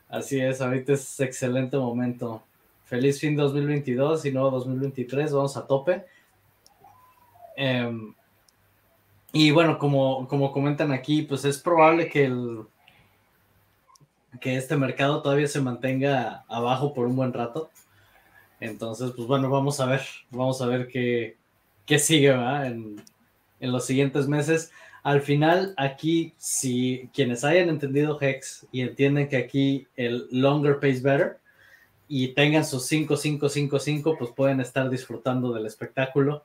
así 0.08 0.40
es, 0.40 0.60
ahorita 0.60 0.94
es 0.94 1.20
excelente 1.20 1.76
momento. 1.76 2.42
Feliz 2.84 3.20
fin 3.20 3.36
2022 3.36 4.24
y 4.24 4.32
nuevo 4.32 4.50
2023, 4.50 5.32
vamos 5.32 5.56
a 5.56 5.66
tope. 5.66 6.04
Em, 7.56 8.14
y 9.32 9.50
bueno, 9.50 9.78
como, 9.78 10.26
como 10.28 10.52
comentan 10.52 10.92
aquí, 10.92 11.22
pues 11.22 11.44
es 11.44 11.58
probable 11.58 12.08
que 12.08 12.24
el 12.26 12.64
que 14.40 14.56
este 14.56 14.76
mercado 14.76 15.22
todavía 15.22 15.46
se 15.46 15.60
mantenga 15.60 16.44
abajo 16.48 16.94
por 16.94 17.06
un 17.06 17.16
buen 17.16 17.32
rato. 17.32 17.70
Entonces, 18.60 19.12
pues 19.14 19.28
bueno, 19.28 19.50
vamos 19.50 19.80
a 19.80 19.86
ver, 19.86 20.02
vamos 20.30 20.62
a 20.62 20.66
ver 20.66 20.88
qué, 20.88 21.36
qué 21.84 21.98
sigue 21.98 22.30
¿verdad? 22.30 22.66
En, 22.66 23.02
en 23.62 23.72
los 23.72 23.86
siguientes 23.86 24.28
meses. 24.28 24.70
Al 25.02 25.22
final, 25.22 25.72
aquí, 25.78 26.34
si 26.36 27.08
quienes 27.14 27.42
hayan 27.44 27.70
entendido 27.70 28.18
Hex 28.20 28.66
y 28.70 28.82
entienden 28.82 29.30
que 29.30 29.38
aquí 29.38 29.86
el 29.96 30.28
longer 30.30 30.78
pays 30.78 31.02
better 31.02 31.38
y 32.06 32.34
tengan 32.34 32.66
sus 32.66 32.84
5, 32.84 33.16
5, 33.16 33.48
5, 33.48 33.78
5, 33.78 34.16
pues 34.18 34.30
pueden 34.32 34.60
estar 34.60 34.90
disfrutando 34.90 35.54
del 35.54 35.64
espectáculo 35.64 36.44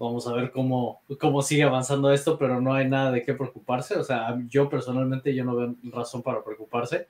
Vamos 0.00 0.26
a 0.26 0.32
ver 0.32 0.50
cómo, 0.50 1.02
cómo 1.20 1.42
sigue 1.42 1.62
avanzando 1.62 2.10
esto, 2.10 2.38
pero 2.38 2.58
no 2.58 2.72
hay 2.72 2.88
nada 2.88 3.12
de 3.12 3.22
qué 3.22 3.34
preocuparse. 3.34 3.98
O 3.98 4.02
sea, 4.02 4.34
yo 4.48 4.70
personalmente 4.70 5.34
yo 5.34 5.44
no 5.44 5.54
veo 5.54 5.74
razón 5.92 6.22
para 6.22 6.42
preocuparse. 6.42 7.08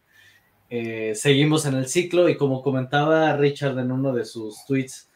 Eh, 0.68 1.12
seguimos 1.14 1.66
en 1.66 1.76
el 1.76 1.86
ciclo 1.86 2.28
y 2.28 2.36
como 2.36 2.62
comentaba 2.62 3.36
Richard 3.36 3.78
en 3.78 3.92
uno 3.92 4.12
de 4.12 4.24
sus 4.24 4.64
tweets, 4.66 5.08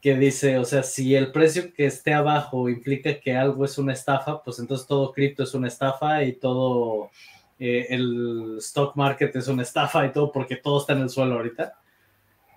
que 0.00 0.14
dice, 0.16 0.58
o 0.58 0.64
sea, 0.64 0.82
si 0.82 1.14
el 1.14 1.30
precio 1.30 1.72
que 1.74 1.86
esté 1.86 2.14
abajo 2.14 2.68
implica 2.68 3.20
que 3.20 3.36
algo 3.36 3.64
es 3.64 3.76
una 3.78 3.92
estafa, 3.92 4.42
pues 4.42 4.58
entonces 4.58 4.86
todo 4.86 5.12
cripto 5.12 5.42
es 5.42 5.54
una 5.54 5.68
estafa 5.68 6.24
y 6.24 6.32
todo 6.32 7.10
eh, 7.58 7.86
el 7.90 8.56
stock 8.58 8.96
market 8.96 9.36
es 9.36 9.48
una 9.48 9.62
estafa 9.62 10.06
y 10.06 10.12
todo 10.12 10.32
porque 10.32 10.56
todo 10.56 10.80
está 10.80 10.94
en 10.94 11.02
el 11.02 11.10
suelo 11.10 11.34
ahorita. 11.34 11.74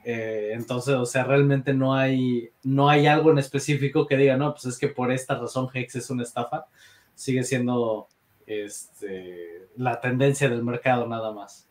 Eh, 0.06 0.52
entonces, 0.54 0.96
o 0.96 1.06
sea, 1.06 1.26
realmente 1.26 1.74
no 1.74 1.94
hay, 1.94 2.50
no 2.64 2.90
hay 2.90 3.08
algo 3.08 3.32
en 3.32 3.40
específico 3.40 4.08
que 4.08 4.18
diga, 4.18 4.38
no, 4.38 4.54
pues 4.54 4.66
es 4.66 4.78
que 4.78 4.88
por 4.88 5.12
esta 5.12 5.36
razón 5.36 5.70
Hex 5.74 5.96
es 5.96 6.10
una 6.10 6.24
estafa. 6.24 6.66
Sigue 7.16 7.44
siendo 7.44 8.08
este, 8.48 9.68
la 9.76 10.00
tendencia 10.00 10.50
del 10.50 10.64
mercado 10.64 11.08
nada 11.08 11.32
más. 11.32 11.68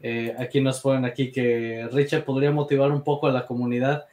Eh, 0.00 0.34
aquí 0.38 0.60
nos 0.60 0.80
ponen 0.80 1.04
aquí 1.04 1.32
que 1.32 1.88
Richard 1.92 2.24
podría 2.24 2.50
motivar 2.50 2.90
un 2.90 3.02
poco 3.02 3.26
a 3.26 3.32
la 3.32 3.46
comunidad. 3.46 4.06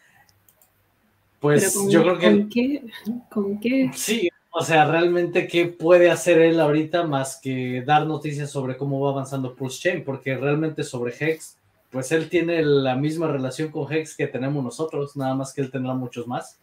Pues 1.41 1.75
yo 1.89 2.03
creo 2.03 2.17
que... 2.19 2.27
¿Con 2.27 2.49
qué? 2.49 2.83
¿Con 3.29 3.59
qué? 3.59 3.91
Sí, 3.95 4.29
o 4.51 4.63
sea, 4.63 4.85
realmente, 4.85 5.47
¿qué 5.47 5.65
puede 5.65 6.11
hacer 6.11 6.39
él 6.39 6.59
ahorita 6.59 7.03
más 7.03 7.39
que 7.41 7.83
dar 7.85 8.05
noticias 8.05 8.51
sobre 8.51 8.77
cómo 8.77 8.99
va 8.99 9.09
avanzando 9.09 9.55
Pulse 9.55 9.79
Chain? 9.79 10.03
Porque 10.03 10.37
realmente 10.37 10.83
sobre 10.83 11.13
Hex, 11.19 11.57
pues 11.89 12.11
él 12.11 12.29
tiene 12.29 12.61
la 12.61 12.95
misma 12.95 13.27
relación 13.27 13.71
con 13.71 13.91
Hex 13.91 14.15
que 14.15 14.27
tenemos 14.27 14.63
nosotros, 14.63 15.17
nada 15.17 15.33
más 15.33 15.51
que 15.53 15.61
él 15.61 15.71
tendrá 15.71 15.95
muchos 15.95 16.27
más. 16.27 16.59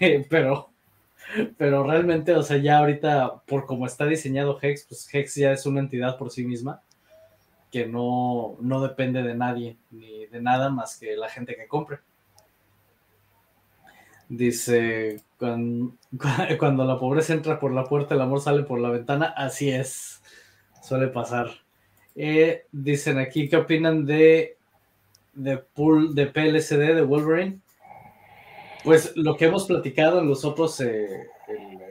pero, 0.30 0.70
pero 1.58 1.84
realmente, 1.84 2.32
o 2.34 2.42
sea, 2.42 2.56
ya 2.56 2.78
ahorita, 2.78 3.42
por 3.46 3.66
cómo 3.66 3.86
está 3.86 4.06
diseñado 4.06 4.58
Hex, 4.62 4.86
pues 4.88 5.12
Hex 5.12 5.34
ya 5.34 5.52
es 5.52 5.66
una 5.66 5.80
entidad 5.80 6.16
por 6.16 6.30
sí 6.30 6.44
misma 6.44 6.80
que 7.72 7.86
no, 7.86 8.56
no 8.60 8.82
depende 8.82 9.22
de 9.22 9.34
nadie 9.34 9.78
ni 9.90 10.26
de 10.26 10.40
nada 10.40 10.70
más 10.70 10.98
que 10.98 11.16
la 11.16 11.28
gente 11.28 11.56
que 11.56 11.66
compre. 11.66 11.98
Dice, 14.34 15.22
cuando, 15.36 15.92
cuando, 16.58 16.86
la 16.86 16.98
pobreza 16.98 17.34
entra 17.34 17.60
por 17.60 17.70
la 17.70 17.84
puerta, 17.84 18.14
el 18.14 18.22
amor 18.22 18.40
sale 18.40 18.62
por 18.62 18.80
la 18.80 18.88
ventana. 18.88 19.26
Así 19.36 19.68
es, 19.68 20.22
suele 20.82 21.08
pasar. 21.08 21.50
Eh, 22.16 22.64
dicen 22.72 23.18
aquí, 23.18 23.46
¿qué 23.50 23.58
opinan 23.58 24.06
de, 24.06 24.56
de, 25.34 25.58
pool, 25.58 26.14
de 26.14 26.28
PLCD 26.28 26.94
de 26.94 27.02
Wolverine? 27.02 27.58
Pues 28.84 29.14
lo 29.16 29.36
que 29.36 29.44
hemos 29.44 29.66
platicado 29.66 30.20
en 30.20 30.28
los 30.28 30.46
otros, 30.46 30.80
eh, 30.80 31.26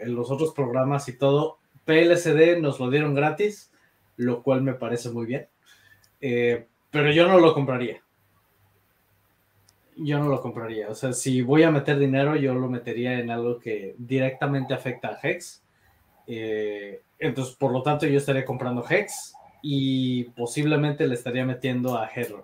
en 0.01 0.15
los 0.15 0.31
otros 0.31 0.51
programas 0.55 1.07
y 1.09 1.17
todo, 1.19 1.59
PLCD 1.85 2.59
nos 2.59 2.79
lo 2.79 2.89
dieron 2.89 3.13
gratis, 3.13 3.71
lo 4.17 4.41
cual 4.41 4.63
me 4.63 4.73
parece 4.73 5.11
muy 5.11 5.27
bien. 5.27 5.47
Eh, 6.21 6.65
pero 6.89 7.11
yo 7.11 7.27
no 7.27 7.39
lo 7.39 7.53
compraría. 7.53 8.01
Yo 10.03 10.19
no 10.19 10.27
lo 10.29 10.41
compraría. 10.41 10.89
O 10.89 10.95
sea, 10.95 11.13
si 11.13 11.41
voy 11.41 11.63
a 11.63 11.71
meter 11.71 11.97
dinero, 11.99 12.35
yo 12.35 12.53
lo 12.53 12.69
metería 12.69 13.19
en 13.19 13.29
algo 13.29 13.59
que 13.59 13.95
directamente 13.97 14.73
afecta 14.73 15.09
a 15.09 15.19
Hex. 15.21 15.61
Eh, 16.27 17.01
entonces, 17.19 17.55
por 17.55 17.71
lo 17.71 17.81
tanto, 17.83 18.07
yo 18.07 18.17
estaría 18.17 18.45
comprando 18.45 18.83
Hex 18.87 19.33
y 19.61 20.25
posiblemente 20.35 21.07
le 21.07 21.15
estaría 21.15 21.45
metiendo 21.45 21.97
a 21.97 22.09
Hedron. 22.13 22.43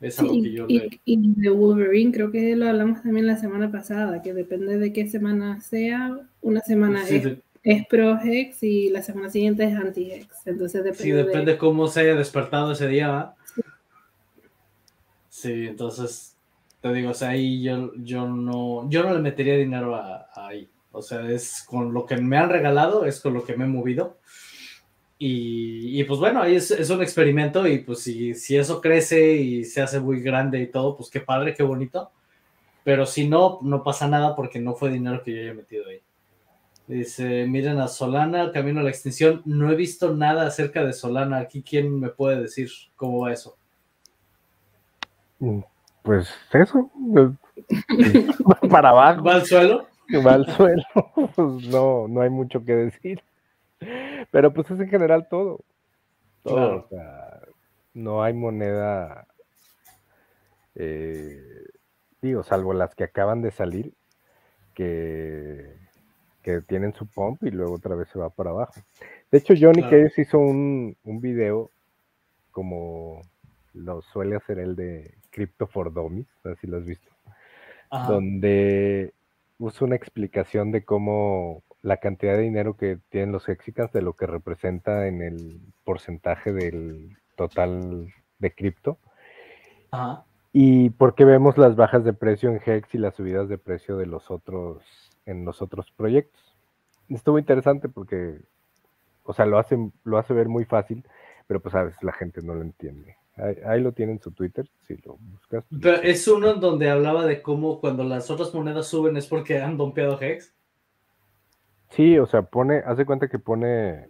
Es 0.00 0.18
algo 0.18 0.32
que 0.42 0.52
yo 0.52 0.66
y, 0.68 1.00
y, 1.04 1.34
de 1.36 1.50
Wolverine, 1.50 2.10
creo 2.10 2.32
que 2.32 2.56
lo 2.56 2.68
hablamos 2.68 3.02
también 3.02 3.26
la 3.26 3.36
semana 3.36 3.70
pasada, 3.70 4.20
que 4.20 4.34
depende 4.34 4.76
de 4.76 4.92
qué 4.92 5.06
semana 5.08 5.60
sea. 5.60 6.18
Una 6.40 6.60
semana 6.60 7.08
es 7.08 7.38
es 7.62 7.86
pro-hex 7.86 8.62
y 8.62 8.90
la 8.90 9.02
semana 9.02 9.30
siguiente 9.30 9.64
es 9.64 9.76
anti-hex. 9.76 10.46
Entonces 10.46 10.82
depende. 10.82 11.02
Sí, 11.04 11.12
depende 11.12 11.52
de... 11.52 11.58
cómo 11.58 11.86
se 11.86 12.00
haya 12.00 12.14
despertado 12.14 12.72
ese 12.72 12.88
día. 12.88 13.34
Sí. 15.42 15.66
entonces 15.66 16.36
te 16.80 16.92
digo, 16.92 17.10
o 17.10 17.14
sea, 17.14 17.30
ahí 17.30 17.62
yo, 17.62 17.92
yo, 17.96 18.26
no, 18.28 18.88
yo 18.90 19.04
no 19.04 19.14
le 19.14 19.20
metería 19.20 19.56
dinero 19.56 19.98
ahí. 20.34 20.68
O 20.90 21.00
sea, 21.00 21.28
es 21.30 21.64
con 21.66 21.94
lo 21.94 22.06
que 22.06 22.16
me 22.16 22.36
han 22.36 22.50
regalado, 22.50 23.04
es 23.06 23.20
con 23.20 23.34
lo 23.34 23.44
que 23.44 23.56
me 23.56 23.64
he 23.64 23.68
movido. 23.68 24.18
Y, 25.18 26.00
y 26.00 26.04
pues 26.04 26.18
bueno, 26.18 26.42
ahí 26.42 26.56
es, 26.56 26.72
es, 26.72 26.90
un 26.90 27.00
experimento 27.02 27.66
y 27.68 27.78
pues 27.78 28.00
si, 28.00 28.34
si 28.34 28.56
eso 28.56 28.80
crece 28.80 29.36
y 29.36 29.64
se 29.64 29.80
hace 29.80 30.00
muy 30.00 30.20
grande 30.20 30.60
y 30.60 30.66
todo, 30.66 30.96
pues 30.96 31.08
qué 31.10 31.20
padre, 31.20 31.54
qué 31.54 31.62
bonito. 31.62 32.10
Pero 32.84 33.06
si 33.06 33.28
no, 33.28 33.60
no 33.62 33.84
pasa 33.84 34.08
nada 34.08 34.34
porque 34.34 34.58
no 34.58 34.74
fue 34.74 34.90
dinero 34.90 35.22
que 35.22 35.34
yo 35.34 35.42
haya 35.42 35.54
metido 35.54 35.86
ahí. 35.86 36.00
Dice, 36.88 37.46
miren 37.46 37.78
a 37.78 37.86
Solana, 37.88 38.50
camino 38.52 38.80
a 38.80 38.82
la 38.82 38.90
extinción. 38.90 39.42
No 39.44 39.70
he 39.70 39.76
visto 39.76 40.14
nada 40.14 40.46
acerca 40.46 40.84
de 40.84 40.92
Solana. 40.92 41.38
Aquí, 41.38 41.62
¿quién 41.62 42.00
me 42.00 42.08
puede 42.08 42.42
decir 42.42 42.70
cómo 42.96 43.20
va 43.20 43.32
eso? 43.32 43.56
Pues 46.02 46.28
eso. 46.52 46.90
para 48.70 48.90
abajo. 48.90 49.22
¿Va 49.24 49.34
al 49.34 49.46
suelo? 49.46 49.86
Va 50.26 50.34
al 50.34 50.46
suelo. 50.46 50.82
Pues 51.34 51.68
no, 51.68 52.08
no 52.08 52.20
hay 52.20 52.30
mucho 52.30 52.64
que 52.64 52.74
decir. 52.74 53.22
Pero 54.30 54.52
pues 54.52 54.70
es 54.70 54.80
en 54.80 54.88
general 54.88 55.28
todo. 55.28 55.60
Todo. 56.42 56.88
no 57.94 58.22
hay 58.22 58.32
moneda. 58.32 59.26
Eh, 60.74 61.66
digo, 62.20 62.42
salvo 62.42 62.72
las 62.72 62.94
que 62.94 63.04
acaban 63.04 63.42
de 63.42 63.50
salir, 63.50 63.92
que 64.74 65.82
que 66.42 66.60
tienen 66.60 66.92
su 66.92 67.06
pump 67.06 67.42
y 67.44 67.50
luego 67.50 67.74
otra 67.74 67.94
vez 67.94 68.08
se 68.08 68.18
va 68.18 68.28
para 68.30 68.50
abajo. 68.50 68.74
De 69.30 69.38
hecho, 69.38 69.54
Johnny 69.58 69.82
claro. 69.82 70.08
Hizo 70.16 70.38
un, 70.38 70.96
un, 71.04 71.20
video 71.20 71.70
como 72.50 73.22
lo 73.72 74.02
suele 74.02 74.36
hacer 74.36 74.58
el 74.58 74.76
de 74.76 75.14
Crypto 75.32 75.66
for 75.66 75.92
Dummies, 75.92 76.28
si 76.60 76.68
lo 76.68 76.76
has 76.76 76.84
visto, 76.84 77.10
Ajá. 77.90 78.12
donde 78.12 79.12
usa 79.58 79.86
una 79.86 79.96
explicación 79.96 80.70
de 80.70 80.84
cómo 80.84 81.62
la 81.82 81.96
cantidad 81.96 82.34
de 82.34 82.42
dinero 82.42 82.76
que 82.76 82.98
tienen 83.08 83.32
los 83.32 83.48
Hexicans, 83.48 83.92
de 83.92 84.02
lo 84.02 84.12
que 84.12 84.26
representa 84.26 85.08
en 85.08 85.22
el 85.22 85.60
porcentaje 85.84 86.52
del 86.52 87.16
total 87.36 88.12
de 88.38 88.54
cripto. 88.54 88.98
Y 90.52 90.90
por 90.90 91.14
qué 91.14 91.24
vemos 91.24 91.58
las 91.58 91.76
bajas 91.76 92.04
de 92.04 92.12
precio 92.12 92.50
en 92.50 92.60
Hex 92.64 92.94
y 92.94 92.98
las 92.98 93.14
subidas 93.14 93.48
de 93.48 93.58
precio 93.58 93.96
de 93.96 94.06
los 94.06 94.30
otros 94.30 94.82
en 95.26 95.44
los 95.44 95.62
otros 95.62 95.90
proyectos. 95.92 96.42
Estuvo 97.08 97.38
interesante 97.38 97.88
porque, 97.88 98.40
o 99.24 99.32
sea, 99.32 99.46
lo 99.46 99.58
hace, 99.58 99.78
lo 100.04 100.18
hace 100.18 100.34
ver 100.34 100.48
muy 100.48 100.64
fácil, 100.64 101.04
pero 101.46 101.60
pues 101.60 101.74
a 101.74 101.84
veces 101.84 102.02
la 102.02 102.12
gente 102.12 102.42
no 102.42 102.54
lo 102.54 102.62
entiende. 102.62 103.16
Ahí, 103.36 103.56
ahí 103.64 103.80
lo 103.80 103.92
tiene 103.92 104.12
en 104.12 104.20
su 104.20 104.30
Twitter, 104.32 104.68
si 104.86 104.96
lo 104.98 105.16
buscas. 105.18 105.64
Pero 105.80 106.02
es 106.02 106.28
uno 106.28 106.50
en 106.50 106.60
donde 106.60 106.90
hablaba 106.90 107.24
de 107.24 107.40
cómo 107.40 107.80
cuando 107.80 108.04
las 108.04 108.30
otras 108.30 108.52
monedas 108.54 108.86
suben 108.86 109.16
es 109.16 109.26
porque 109.26 109.60
han 109.60 109.76
dompeado 109.76 110.20
Hex. 110.20 110.54
Sí, 111.90 112.18
o 112.18 112.26
sea, 112.26 112.42
pone, 112.42 112.82
hace 112.86 113.04
cuenta 113.04 113.28
que 113.28 113.38
pone 113.38 114.08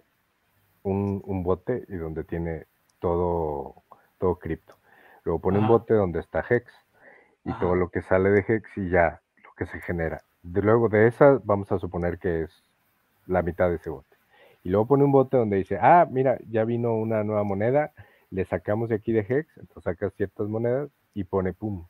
un, 0.83 1.23
un 1.25 1.43
bote 1.43 1.85
y 1.89 1.97
donde 1.97 2.25
tiene 2.25 2.67
todo, 3.01 3.75
todo 4.19 4.37
cripto. 4.39 4.75
Luego 5.25 5.41
pone 5.41 5.59
Ajá. 5.59 5.67
un 5.67 5.73
bote 5.73 5.95
donde 5.95 6.21
está 6.21 6.45
Hex 6.49 6.73
y 7.45 7.51
Ajá. 7.51 7.61
todo 7.61 7.75
lo 7.75 7.91
que 7.91 8.03
sale 8.03 8.31
de 8.31 8.45
Hex 8.47 8.77
y 8.77 8.91
ya 8.91 9.21
lo 9.45 9.51
que 9.57 9.67
se 9.67 9.81
genera. 9.81 10.23
De 10.43 10.63
luego 10.63 10.89
de 10.89 11.07
esa, 11.07 11.41
vamos 11.45 11.71
a 11.73 11.79
suponer 11.79 12.19
que 12.19 12.43
es 12.43 12.51
la 13.27 13.43
mitad 13.43 13.69
de 13.69 13.77
ese 13.77 13.91
bote. 13.91 14.17
Y 14.65 14.71
luego 14.71 14.87
pone 14.87 15.05
un 15.05 15.13
bote 15.13 15.37
donde 15.37 15.57
dice, 15.57 15.79
ah, 15.81 16.07
mira, 16.11 16.39
ya 16.49 16.65
vino 16.65 16.95
una 16.95 17.25
nueva 17.25 17.43
moneda, 17.43 17.93
le 18.33 18.45
sacamos 18.45 18.89
de 18.89 18.97
aquí 18.97 19.13
de 19.13 19.21
Hex, 19.21 19.47
entonces 19.59 19.85
sacas 19.85 20.13
ciertas 20.15 20.49
monedas 20.49 20.91
y 21.15 21.25
pone, 21.25 21.53
pum, 21.53 21.87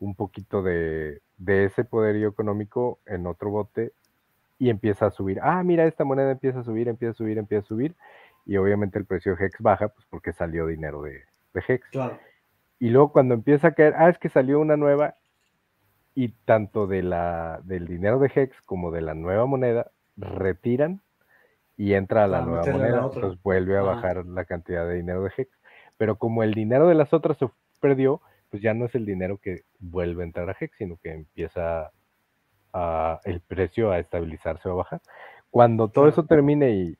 un 0.00 0.14
poquito 0.14 0.62
de, 0.62 1.20
de 1.36 1.66
ese 1.66 1.84
poderío 1.84 2.28
económico 2.28 2.98
en 3.06 3.26
otro 3.26 3.50
bote 3.50 3.92
y 4.58 4.70
empieza 4.70 5.06
a 5.06 5.10
subir. 5.10 5.38
Ah, 5.42 5.62
mira, 5.62 5.86
esta 5.86 6.04
moneda 6.04 6.32
empieza 6.32 6.60
a 6.60 6.64
subir, 6.64 6.88
empieza 6.88 7.12
a 7.12 7.14
subir, 7.14 7.38
empieza 7.38 7.64
a 7.64 7.68
subir. 7.68 7.94
Y 8.46 8.56
obviamente 8.56 8.98
el 8.98 9.04
precio 9.04 9.36
de 9.36 9.44
Hex 9.44 9.60
baja, 9.60 9.88
pues 9.88 10.06
porque 10.08 10.32
salió 10.32 10.66
dinero 10.66 11.02
de, 11.02 11.22
de 11.52 11.62
Hex. 11.66 11.88
Claro. 11.90 12.18
Y 12.78 12.90
luego 12.90 13.12
cuando 13.12 13.34
empieza 13.34 13.68
a 13.68 13.72
caer, 13.72 13.94
ah, 13.96 14.08
es 14.08 14.18
que 14.18 14.28
salió 14.28 14.60
una 14.60 14.76
nueva, 14.76 15.16
y 16.16 16.28
tanto 16.46 16.86
de 16.86 17.02
la, 17.02 17.60
del 17.64 17.86
dinero 17.86 18.18
de 18.18 18.32
Hex 18.34 18.62
como 18.62 18.90
de 18.90 19.02
la 19.02 19.14
nueva 19.14 19.44
moneda 19.44 19.90
retiran 20.16 21.02
y 21.76 21.92
entra 21.92 22.24
a 22.24 22.26
la 22.26 22.40
nueva 22.40 22.64
moneda, 22.64 23.02
entonces 23.04 23.42
vuelve 23.42 23.76
a 23.76 23.82
bajar 23.82 24.24
la 24.24 24.46
cantidad 24.46 24.88
de 24.88 24.94
dinero 24.94 25.22
de 25.22 25.30
Hex. 25.36 25.50
Pero 25.96 26.16
como 26.16 26.42
el 26.42 26.54
dinero 26.54 26.88
de 26.88 26.94
las 26.94 27.12
otras 27.12 27.38
se 27.38 27.48
perdió, 27.80 28.20
pues 28.50 28.62
ya 28.62 28.74
no 28.74 28.86
es 28.86 28.94
el 28.94 29.06
dinero 29.06 29.38
que 29.38 29.62
vuelve 29.78 30.22
a 30.22 30.26
entrar 30.26 30.48
a 30.50 30.56
Hex, 30.58 30.76
sino 30.76 30.96
que 30.96 31.12
empieza 31.12 31.90
a, 32.72 33.20
el 33.24 33.40
precio 33.40 33.90
a 33.90 33.98
estabilizarse 33.98 34.68
o 34.68 34.72
a 34.72 34.76
bajar. 34.76 35.00
Cuando 35.50 35.88
todo 35.88 36.08
eso 36.08 36.24
termine 36.24 36.70
y 36.70 36.98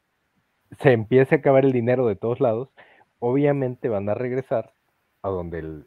se 0.80 0.92
empiece 0.92 1.34
a 1.34 1.38
acabar 1.38 1.64
el 1.64 1.72
dinero 1.72 2.06
de 2.06 2.16
todos 2.16 2.40
lados, 2.40 2.70
obviamente 3.18 3.88
van 3.88 4.08
a 4.08 4.14
regresar 4.14 4.72
a 5.22 5.28
donde 5.28 5.58
el 5.58 5.86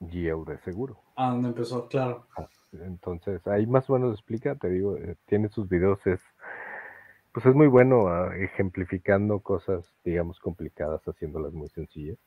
yield 0.00 0.46
de 0.48 0.58
seguro. 0.58 0.98
A 1.16 1.30
donde 1.30 1.48
empezó, 1.48 1.88
claro. 1.88 2.26
Entonces, 2.72 3.46
ahí 3.46 3.66
más 3.66 3.88
o 3.90 3.94
menos 3.94 4.14
explica, 4.14 4.54
te 4.54 4.68
digo, 4.68 4.96
eh, 4.96 5.16
tiene 5.26 5.48
sus 5.48 5.68
videos, 5.68 6.04
es, 6.06 6.20
pues 7.32 7.44
es 7.46 7.54
muy 7.54 7.66
bueno 7.66 8.08
ah, 8.08 8.34
ejemplificando 8.36 9.40
cosas, 9.40 9.84
digamos, 10.04 10.40
complicadas, 10.40 11.02
haciéndolas 11.06 11.52
muy 11.52 11.68
sencillas. 11.68 12.18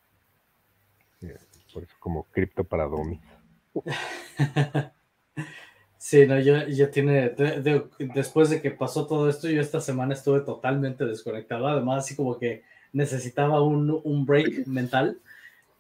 Por 1.74 1.84
eso 1.84 1.96
como 2.00 2.24
cripto 2.32 2.64
para 2.64 2.86
domis. 2.86 3.20
Sí, 6.06 6.28
no, 6.28 6.40
yo, 6.40 6.68
yo 6.68 6.92
tiene, 6.92 7.34
después 8.14 8.52
de 8.52 8.62
que 8.62 8.70
pasó 8.70 9.08
todo 9.08 9.28
esto, 9.28 9.50
yo 9.50 9.60
esta 9.60 9.82
semana 9.82 10.14
estuve 10.14 10.42
totalmente 10.42 11.04
desconectado, 11.04 11.66
además 11.68 12.04
así 12.04 12.16
como 12.16 12.38
que 12.38 12.62
necesitaba 12.94 13.64
un, 13.64 14.02
un 14.04 14.24
break 14.24 14.68
mental. 14.68 15.20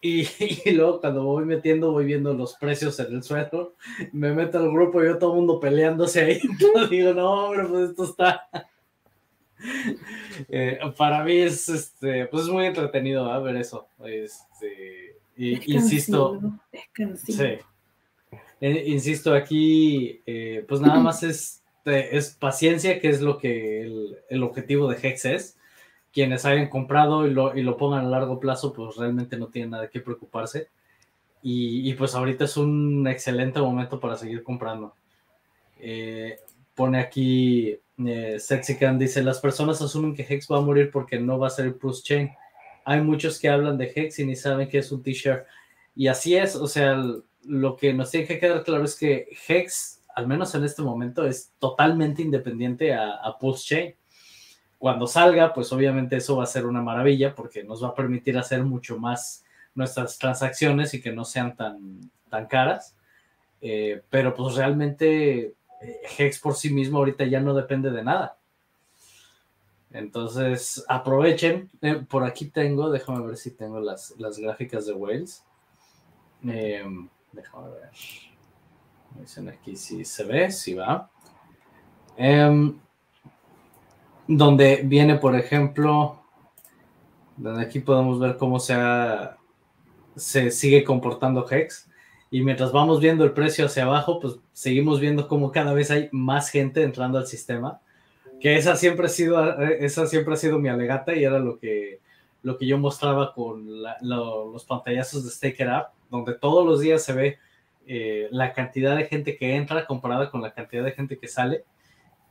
Y, 0.02 0.22
y, 0.66 0.72
luego 0.72 1.00
cuando 1.00 1.24
voy 1.24 1.46
metiendo, 1.46 1.92
voy 1.92 2.06
viendo 2.06 2.34
los 2.34 2.56
precios 2.56 3.00
en 3.00 3.14
el 3.14 3.22
suelo, 3.22 3.76
me 4.14 4.34
meto 4.34 4.58
al 4.58 4.72
grupo 4.72 5.00
y 5.00 5.04
veo 5.04 5.20
todo 5.20 5.34
el 5.34 5.38
mundo 5.38 5.60
peleándose 5.60 6.22
ahí. 6.22 6.42
digo, 6.90 7.14
no, 7.14 7.46
hombre, 7.46 7.68
pues 7.68 7.90
esto 7.92 8.06
está... 8.06 8.50
Eh, 10.50 10.80
para 10.98 11.24
mí 11.24 11.38
es, 11.38 11.70
este, 11.70 12.26
pues 12.26 12.46
es 12.46 12.50
muy 12.50 12.66
entretenido 12.66 13.32
¿eh? 13.32 13.44
ver 13.44 13.58
eso. 13.58 13.88
Este, 14.04 15.05
y, 15.36 15.74
insisto, 15.74 16.40
sí, 17.16 17.58
eh, 18.62 18.84
insisto, 18.88 19.34
aquí, 19.34 20.22
eh, 20.26 20.66
pues 20.68 20.82
nada 20.82 21.00
más 21.00 21.24
es, 21.24 21.64
es 21.86 22.32
paciencia, 22.32 23.00
que 23.00 23.10
es 23.10 23.22
lo 23.22 23.38
que 23.38 23.82
el, 24.30 24.44
objetivo 24.44 24.88
de 24.88 24.98
Hex 25.02 25.26
es. 25.26 25.58
Quienes 26.14 26.46
hayan 26.46 26.70
comprado 26.70 27.28
y 27.28 27.32
lo, 27.32 27.56
y 27.56 27.62
lo, 27.62 27.76
pongan 27.76 28.06
a 28.06 28.10
largo 28.10 28.40
plazo, 28.40 28.72
pues 28.72 28.96
realmente 28.96 29.38
no 29.38 29.48
tienen 29.48 29.72
nada 29.72 29.90
que 29.90 30.00
preocuparse. 30.00 30.70
Y, 31.48 31.94
pues 31.94 32.16
ahorita 32.16 32.46
es 32.46 32.58
un 32.58 33.08
excelente 33.08 33.60
momento 33.62 34.00
para 34.00 34.18
seguir 34.18 34.42
comprando. 34.42 34.96
Eh, 35.80 36.40
pone 36.74 37.00
aquí, 37.00 37.78
eh, 38.04 38.40
Sexican 38.40 38.98
dice, 38.98 39.22
las 39.22 39.40
personas 39.40 39.80
asumen 39.80 40.16
que 40.16 40.26
Hex 40.28 40.48
va 40.52 40.58
a 40.58 40.62
morir 40.62 40.90
porque 40.92 41.20
no 41.20 41.38
va 41.38 41.46
a 41.46 41.52
ser 41.52 41.68
el 41.68 41.76
Plus 41.76 42.04
Chain. 42.04 42.32
Hay 42.86 43.02
muchos 43.02 43.40
que 43.40 43.50
hablan 43.50 43.78
de 43.78 43.92
Hex 43.94 44.20
y 44.20 44.26
ni 44.26 44.36
saben 44.36 44.70
que 44.70 44.78
es 44.78 44.92
un 44.92 45.04
T-shirt. 45.04 45.46
Y 45.96 46.08
así 46.08 46.36
es, 46.36 46.56
o 46.56 46.68
sea, 46.68 47.04
lo 47.44 47.76
que 47.76 47.94
nos 47.94 48.12
tiene 48.12 48.28
que 48.28 48.40
quedar 48.40 48.64
claro 48.64 48.86
es 48.86 48.96
que 48.96 49.28
Hex, 49.48 50.02
al 50.16 50.28
menos 50.28 50.56
en 50.56 50.64
este 50.64 50.82
momento, 50.82 51.26
es 51.26 51.52
totalmente 51.60 52.22
independiente 52.22 52.94
a, 52.94 53.16
a 53.16 53.38
Pulse 53.38 53.66
Chain. 53.66 53.96
Cuando 54.78 55.08
salga, 55.08 55.54
pues 55.54 55.72
obviamente 55.74 56.18
eso 56.18 56.38
va 56.38 56.44
a 56.44 56.48
ser 56.48 56.66
una 56.66 56.82
maravilla 56.82 57.34
porque 57.34 57.64
nos 57.64 57.84
va 57.84 57.90
a 57.90 57.96
permitir 57.96 58.38
hacer 58.38 58.64
mucho 58.64 59.00
más 59.00 59.44
nuestras 59.74 60.18
transacciones 60.18 60.94
y 60.94 61.02
que 61.02 61.12
no 61.12 61.26
sean 61.26 61.56
tan, 61.56 62.12
tan 62.30 62.46
caras. 62.48 62.96
Eh, 63.62 64.04
pero 64.10 64.34
pues 64.34 64.56
realmente 64.56 65.56
eh, 65.82 66.02
Hex 66.18 66.40
por 66.40 66.56
sí 66.56 66.70
mismo 66.72 67.00
ahorita 67.00 67.26
ya 67.26 67.40
no 67.40 67.54
depende 67.54 67.92
de 67.92 68.04
nada. 68.04 68.38
Entonces 69.96 70.84
aprovechen. 70.90 71.70
Eh, 71.82 71.96
por 72.08 72.26
aquí 72.26 72.48
tengo, 72.48 72.90
déjame 72.90 73.26
ver 73.26 73.38
si 73.38 73.52
tengo 73.52 73.80
las, 73.80 74.14
las 74.18 74.38
gráficas 74.38 74.86
de 74.86 74.94
Wales. 74.94 75.44
Déjame 76.42 77.10
ver. 77.34 77.92
dicen 79.20 79.50
aquí 79.50 79.78
si 79.78 80.04
se 80.04 80.24
ve, 80.26 80.52
si 80.52 80.74
va. 80.74 81.10
Em, 82.18 82.78
donde 84.28 84.82
viene, 84.84 85.16
por 85.16 85.34
ejemplo, 85.34 86.22
donde 87.38 87.62
aquí 87.62 87.80
podemos 87.80 88.20
ver 88.20 88.36
cómo 88.36 88.60
se, 88.60 88.76
se 90.18 90.52
sigue 90.52 90.84
comportando 90.84 91.50
Hex. 91.50 91.90
Y 92.32 92.42
mientras 92.42 92.74
vamos 92.74 93.00
viendo 93.00 93.24
el 93.24 93.32
precio 93.32 93.68
hacia 93.68 93.84
abajo, 93.84 94.20
pues 94.20 94.36
seguimos 94.52 95.00
viendo 95.00 95.30
cómo 95.30 95.54
cada 95.54 95.74
vez 95.74 95.90
hay 95.90 96.10
más 96.12 96.50
gente 96.50 96.84
entrando 96.84 97.18
al 97.18 97.28
sistema. 97.28 97.80
Que 98.40 98.58
esa 98.58 98.76
siempre 98.76 99.06
ha 99.08 99.10
sido, 99.10 99.62
esa 99.62 100.08
siempre 100.08 100.34
ha 100.34 100.38
sido 100.38 100.60
mi 100.60 100.70
alegata 100.70 101.16
y 101.16 101.24
era 101.24 101.40
lo 101.40 101.58
que, 101.58 102.00
lo 102.44 102.58
que 102.58 102.68
yo 102.68 102.78
mostraba 102.78 103.34
con 103.34 103.66
los 104.02 104.66
pantallazos 104.66 105.24
de 105.24 105.32
Staker 105.32 105.68
Up 105.68 105.86
donde 106.10 106.34
todos 106.34 106.66
los 106.66 106.80
días 106.80 107.04
se 107.04 107.14
ve 107.14 107.40
eh, 107.88 108.28
la 108.32 108.54
cantidad 108.54 108.96
de 108.96 109.06
gente 109.06 109.38
que 109.38 109.56
entra 109.56 109.86
comparada 109.86 110.32
con 110.32 110.42
la 110.42 110.54
cantidad 110.54 110.84
de 110.84 110.92
gente 110.92 111.18
que 111.18 111.28
sale. 111.28 111.64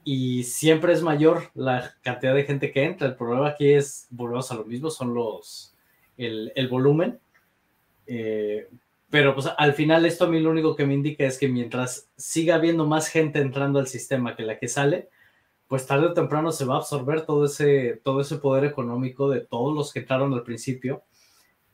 Y 0.04 0.44
siempre 0.44 0.92
es 0.92 1.02
mayor 1.02 1.50
la 1.54 1.94
cantidad 2.02 2.34
de 2.34 2.44
gente 2.44 2.72
que 2.72 2.84
entra. 2.84 3.08
El 3.08 3.16
problema 3.16 3.48
aquí 3.48 3.72
es, 3.72 4.06
volvemos 4.10 4.50
a 4.50 4.54
lo 4.54 4.64
mismo, 4.64 4.90
son 4.90 5.14
los, 5.14 5.74
el, 6.18 6.52
el 6.54 6.68
volumen. 6.68 7.18
Eh, 8.06 8.68
pero 9.08 9.34
pues 9.34 9.48
al 9.56 9.74
final 9.74 10.04
esto 10.04 10.24
a 10.24 10.28
mí 10.28 10.40
lo 10.40 10.50
único 10.50 10.74
que 10.76 10.84
me 10.84 10.94
indica 10.94 11.24
es 11.24 11.38
que 11.38 11.48
mientras 11.48 12.10
siga 12.16 12.56
habiendo 12.56 12.84
más 12.86 13.08
gente 13.08 13.40
entrando 13.40 13.78
al 13.78 13.86
sistema 13.86 14.36
que 14.36 14.42
la 14.42 14.58
que 14.58 14.68
sale, 14.68 15.08
pues 15.68 15.86
tarde 15.86 16.06
o 16.06 16.14
temprano 16.14 16.52
se 16.52 16.64
va 16.64 16.74
a 16.74 16.78
absorber 16.78 17.24
todo 17.24 17.46
ese, 17.46 18.00
todo 18.04 18.20
ese 18.20 18.36
poder 18.36 18.64
económico 18.64 19.30
de 19.30 19.40
todos 19.40 19.74
los 19.74 19.92
que 19.92 20.00
entraron 20.00 20.32
al 20.34 20.42
principio 20.42 21.04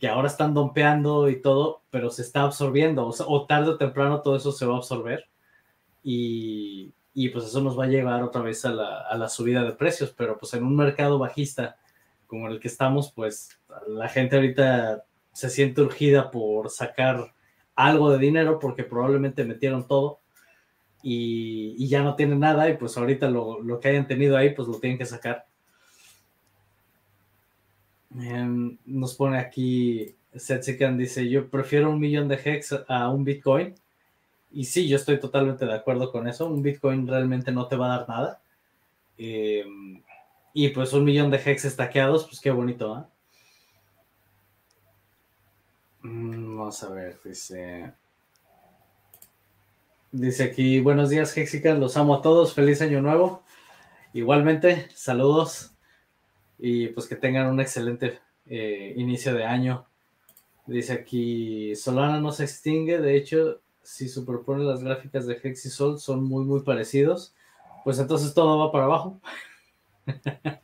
que 0.00 0.08
ahora 0.08 0.28
están 0.28 0.54
dompeando 0.54 1.28
y 1.28 1.42
todo, 1.42 1.82
pero 1.90 2.08
se 2.08 2.22
está 2.22 2.42
absorbiendo, 2.42 3.06
o, 3.06 3.46
tarde 3.46 3.72
o 3.72 3.76
temprano 3.76 4.22
todo 4.22 4.34
eso 4.34 4.50
se 4.50 4.64
va 4.64 4.74
a 4.74 4.78
absorber 4.78 5.28
y, 6.02 6.94
y, 7.12 7.28
pues 7.28 7.44
eso 7.44 7.60
nos 7.60 7.78
va 7.78 7.84
a 7.84 7.88
llevar 7.88 8.22
otra 8.22 8.40
vez 8.40 8.64
a 8.64 8.70
la, 8.70 9.02
a 9.02 9.16
la, 9.18 9.28
subida 9.28 9.62
de 9.62 9.72
precios, 9.72 10.14
pero 10.16 10.38
pues 10.38 10.54
en 10.54 10.64
un 10.64 10.74
mercado 10.74 11.18
bajista 11.18 11.76
como 12.26 12.48
el 12.48 12.60
que 12.60 12.68
estamos, 12.68 13.12
pues 13.12 13.60
la 13.88 14.08
gente 14.08 14.36
ahorita 14.36 15.04
se 15.32 15.50
siente 15.50 15.82
urgida 15.82 16.30
por 16.30 16.70
sacar 16.70 17.34
algo 17.74 18.10
de 18.10 18.18
dinero 18.18 18.58
porque 18.58 18.84
probablemente 18.84 19.44
metieron 19.44 19.86
todo 19.86 20.19
y, 21.02 21.88
ya 21.88 22.02
no 22.02 22.14
tienen 22.14 22.40
nada 22.40 22.68
y 22.68 22.76
pues 22.76 22.96
ahorita 22.96 23.30
lo, 23.30 23.60
lo 23.62 23.80
que 23.80 23.88
hayan 23.88 24.06
tenido 24.06 24.36
ahí 24.36 24.50
pues 24.54 24.68
lo 24.68 24.78
tienen 24.78 24.98
que 24.98 25.06
sacar. 25.06 25.46
Em, 28.18 28.76
nos 28.86 29.14
pone 29.14 29.38
aquí, 29.38 30.14
Setsikan 30.34 30.98
dice, 30.98 31.28
yo 31.28 31.48
prefiero 31.48 31.90
un 31.90 32.00
millón 32.00 32.28
de 32.28 32.40
hex 32.44 32.74
a 32.88 33.08
un 33.10 33.24
Bitcoin. 33.24 33.74
Y 34.52 34.64
sí, 34.64 34.88
yo 34.88 34.96
estoy 34.96 35.20
totalmente 35.20 35.64
de 35.64 35.74
acuerdo 35.74 36.10
con 36.10 36.26
eso. 36.28 36.46
Un 36.46 36.62
Bitcoin 36.62 37.06
realmente 37.06 37.52
no 37.52 37.68
te 37.68 37.76
va 37.76 37.86
a 37.86 37.98
dar 37.98 38.08
nada. 38.08 38.42
Em, 39.18 40.02
y 40.54 40.68
pues 40.70 40.92
un 40.92 41.04
millón 41.04 41.30
de 41.30 41.38
hex 41.44 41.64
estaqueados, 41.64 42.26
pues 42.26 42.40
qué 42.40 42.50
bonito, 42.50 43.08
mm, 46.02 46.56
vamos 46.58 46.82
a 46.82 46.90
ver, 46.90 47.20
dice... 47.24 47.92
Dice 50.12 50.42
aquí, 50.42 50.80
buenos 50.80 51.08
días 51.08 51.36
Hexican, 51.36 51.78
los 51.78 51.96
amo 51.96 52.16
a 52.16 52.20
todos, 52.20 52.52
feliz 52.52 52.82
año 52.82 53.00
nuevo. 53.00 53.44
Igualmente, 54.12 54.88
saludos 54.92 55.72
y 56.58 56.88
pues 56.88 57.06
que 57.06 57.14
tengan 57.14 57.46
un 57.46 57.60
excelente 57.60 58.18
eh, 58.46 58.92
inicio 58.96 59.32
de 59.34 59.44
año. 59.44 59.86
Dice 60.66 60.94
aquí, 60.94 61.76
Solana 61.76 62.18
no 62.18 62.32
se 62.32 62.42
extingue, 62.42 62.98
de 62.98 63.16
hecho, 63.16 63.60
si 63.84 64.08
superpone 64.08 64.64
las 64.64 64.82
gráficas 64.82 65.26
de 65.28 65.38
Hex 65.40 65.72
Sol 65.72 66.00
son 66.00 66.24
muy, 66.24 66.44
muy 66.44 66.62
parecidos, 66.62 67.32
pues 67.84 68.00
entonces 68.00 68.34
todo 68.34 68.58
va 68.58 68.72
para 68.72 68.86
abajo. 68.86 69.20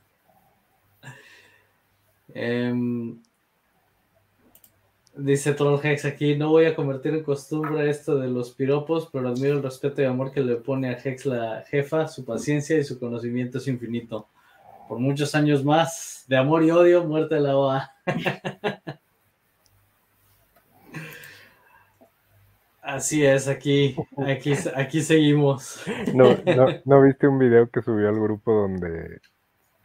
Em, 2.34 3.22
dice 5.16 5.54
Troll 5.54 5.80
Hex 5.82 6.04
aquí, 6.04 6.36
no 6.36 6.50
voy 6.50 6.66
a 6.66 6.76
convertir 6.76 7.14
en 7.14 7.22
costumbre 7.22 7.88
esto 7.88 8.18
de 8.18 8.28
los 8.28 8.50
piropos, 8.52 9.08
pero 9.12 9.28
admiro 9.28 9.54
el 9.54 9.62
respeto 9.62 10.02
y 10.02 10.04
amor 10.04 10.32
que 10.32 10.42
le 10.42 10.56
pone 10.56 10.90
a 10.90 10.98
Hex 10.98 11.26
la 11.26 11.64
jefa, 11.68 12.08
su 12.08 12.24
paciencia 12.24 12.78
y 12.78 12.84
su 12.84 12.98
conocimiento 12.98 13.58
es 13.58 13.68
infinito 13.68 14.28
por 14.88 14.98
muchos 14.98 15.34
años 15.34 15.64
más 15.64 16.24
de 16.28 16.36
amor 16.36 16.62
y 16.62 16.70
odio, 16.70 17.04
muerte 17.04 17.36
de 17.36 17.40
la 17.40 17.56
OA. 17.56 17.90
Así 22.82 23.24
es, 23.24 23.48
aquí, 23.48 23.96
aquí, 24.16 24.52
aquí 24.76 25.02
seguimos. 25.02 25.82
No, 26.14 26.36
no, 26.84 27.02
viste 27.02 27.26
un 27.26 27.38
video 27.40 27.68
que 27.68 27.82
subió 27.82 28.08
al 28.08 28.20
grupo 28.20 28.52
donde 28.52 29.20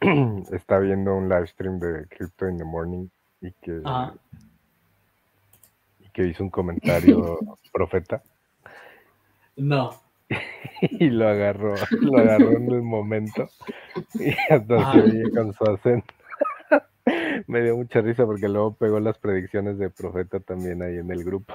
está 0.52 0.78
viendo 0.78 1.16
un 1.16 1.28
live 1.28 1.48
stream 1.48 1.80
de 1.80 2.06
Crypto 2.06 2.48
in 2.48 2.58
the 2.58 2.64
Morning 2.64 3.08
y 3.40 3.50
que, 3.60 3.82
y 3.82 4.51
que 6.12 6.26
hizo 6.26 6.42
un 6.42 6.50
comentario 6.50 7.38
profeta? 7.72 8.22
No. 9.56 10.00
y 10.82 11.10
lo 11.10 11.28
agarró, 11.28 11.74
lo 12.00 12.18
agarró 12.18 12.52
en 12.52 12.70
el 12.70 12.82
momento 12.82 13.48
y 14.14 14.30
hasta 14.52 14.92
se 14.92 15.00
oye 15.00 15.30
con 15.30 15.52
su 15.52 15.64
acento. 15.64 16.14
Me 17.46 17.62
dio 17.62 17.76
mucha 17.76 18.00
risa 18.00 18.24
porque 18.24 18.48
luego 18.48 18.74
pegó 18.74 19.00
las 19.00 19.18
predicciones 19.18 19.76
de 19.78 19.90
Profeta 19.90 20.38
también 20.40 20.82
ahí 20.82 20.98
en 20.98 21.10
el 21.10 21.24
grupo. 21.24 21.54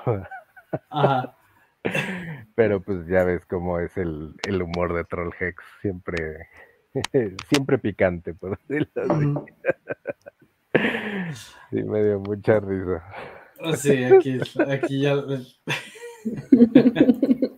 Pero 2.56 2.82
pues 2.82 3.08
ya 3.08 3.24
ves 3.24 3.46
cómo 3.46 3.80
es 3.80 3.96
el, 3.98 4.36
el 4.46 4.62
humor 4.62 4.93
de 4.93 5.06
Troll 5.06 5.34
Hex, 5.39 5.63
siempre, 5.82 6.50
siempre 7.50 7.78
picante, 7.78 8.34
por 8.34 8.60
decirlo 8.60 9.04
así. 9.04 9.34
Sí, 11.70 11.84
me 11.84 12.04
dio 12.04 12.20
mucha 12.20 12.60
risa. 12.60 13.04
Sí, 13.78 14.04
aquí, 14.04 14.39
aquí 14.67 15.02
ya. 15.02 15.15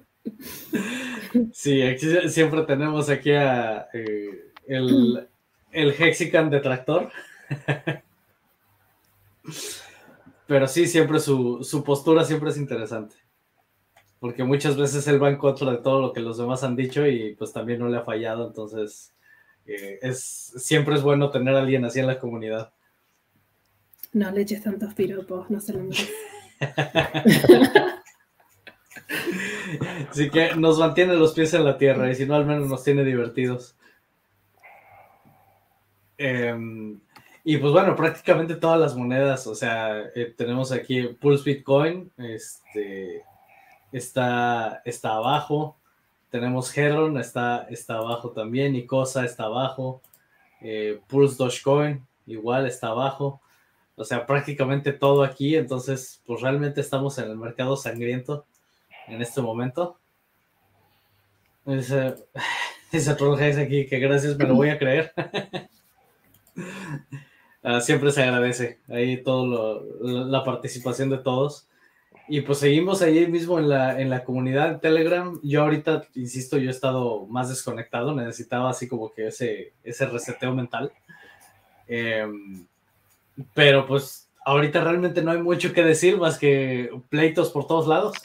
Sí, 1.53 1.81
siempre 2.27 2.63
tenemos 2.63 3.09
aquí 3.09 3.31
a 3.31 3.87
eh, 3.93 4.51
el, 4.67 5.27
el 5.71 5.91
Hexican 5.91 6.49
detractor. 6.49 7.11
Pero 10.47 10.67
sí, 10.67 10.87
siempre 10.87 11.19
su, 11.19 11.63
su, 11.63 11.83
postura 11.83 12.23
siempre 12.23 12.49
es 12.49 12.57
interesante. 12.57 13.15
Porque 14.19 14.43
muchas 14.43 14.75
veces 14.75 15.07
él 15.07 15.21
va 15.21 15.29
en 15.29 15.37
contra 15.37 15.71
de 15.71 15.77
todo 15.77 16.01
lo 16.01 16.13
que 16.13 16.19
los 16.19 16.37
demás 16.37 16.63
han 16.63 16.75
dicho 16.75 17.05
y 17.05 17.35
pues 17.35 17.53
también 17.53 17.79
no 17.79 17.87
le 17.87 17.97
ha 17.97 18.03
fallado. 18.03 18.47
Entonces, 18.47 19.13
eh, 19.65 19.99
es, 20.01 20.19
siempre 20.57 20.95
es 20.95 21.03
bueno 21.03 21.29
tener 21.29 21.55
a 21.55 21.59
alguien 21.59 21.85
así 21.85 21.99
en 21.99 22.07
la 22.07 22.19
comunidad. 22.19 22.73
No 24.13 24.31
le 24.31 24.41
eches 24.41 24.63
tantos 24.63 24.93
piropos, 24.93 25.49
no 25.49 25.59
se 25.59 25.73
lo 25.73 25.87
Así 30.09 30.29
que 30.29 30.55
nos 30.55 30.79
mantiene 30.79 31.13
los 31.15 31.33
pies 31.33 31.53
en 31.53 31.63
la 31.63 31.77
tierra 31.77 32.09
y 32.09 32.15
si 32.15 32.25
no, 32.25 32.35
al 32.35 32.45
menos 32.45 32.67
nos 32.67 32.83
tiene 32.83 33.03
divertidos. 33.03 33.75
Em, 36.17 36.99
y 37.43 37.57
pues 37.57 37.71
bueno, 37.71 37.95
prácticamente 37.95 38.55
todas 38.55 38.79
las 38.79 38.95
monedas, 38.95 39.47
o 39.47 39.55
sea, 39.55 40.01
eh, 40.15 40.33
tenemos 40.35 40.71
aquí 40.71 41.03
Pulse 41.19 41.43
Bitcoin, 41.45 42.11
este, 42.17 43.23
está, 43.91 44.81
está 44.85 45.13
abajo, 45.13 45.77
tenemos 46.29 46.75
Heron, 46.77 47.17
está, 47.17 47.67
está 47.69 47.95
abajo 47.95 48.31
también, 48.31 48.75
Icosa 48.75 49.23
está 49.23 49.45
abajo, 49.45 50.01
eh, 50.61 50.99
Pulse 51.07 51.37
Dogecoin 51.37 52.05
igual 52.27 52.67
está 52.67 52.87
abajo, 52.87 53.41
o 53.99 54.05
sea, 54.05 54.25
prácticamente 54.25 54.93
todo 54.93 55.23
aquí, 55.23 55.57
entonces 55.57 56.23
pues 56.25 56.41
realmente 56.41 56.79
estamos 56.79 57.17
en 57.17 57.25
el 57.25 57.37
mercado 57.37 57.75
sangriento 57.75 58.45
en 59.07 59.21
este 59.21 59.41
momento. 59.41 59.99
Dice, 61.65 62.15
dice 62.91 63.11
aquí 63.61 63.85
que 63.87 63.99
gracias, 63.99 64.37
me 64.37 64.45
lo 64.45 64.55
voy 64.55 64.69
a 64.69 64.79
creer. 64.79 65.13
Ah, 67.61 67.81
siempre 67.81 68.11
se 68.11 68.23
agradece 68.23 68.79
ahí 68.87 69.21
todo 69.21 69.83
la 70.01 70.45
participación 70.45 71.09
de 71.09 71.17
todos. 71.17 71.67
Y 72.29 72.41
pues 72.41 72.59
seguimos 72.59 73.01
ahí 73.01 73.27
mismo 73.27 73.59
en 73.59 73.67
la, 73.67 73.99
en 73.99 74.09
la 74.09 74.23
comunidad 74.23 74.71
de 74.71 74.79
Telegram. 74.79 75.37
Yo 75.43 75.63
ahorita, 75.63 76.07
insisto, 76.15 76.57
yo 76.57 76.69
he 76.69 76.71
estado 76.71 77.27
más 77.27 77.49
desconectado, 77.49 78.15
necesitaba 78.15 78.69
así 78.69 78.87
como 78.87 79.11
que 79.11 79.27
ese, 79.27 79.73
ese 79.83 80.05
reseteo 80.05 80.55
mental. 80.55 80.93
Em, 81.85 82.65
pero 83.53 83.85
pues 83.85 84.29
ahorita 84.45 84.83
realmente 84.83 85.21
no 85.21 85.31
hay 85.31 85.41
mucho 85.41 85.73
que 85.73 85.83
decir 85.83 86.17
más 86.17 86.37
que 86.37 86.89
pleitos 87.09 87.51
por 87.51 87.67
todos 87.67 87.87
lados. 87.87 88.15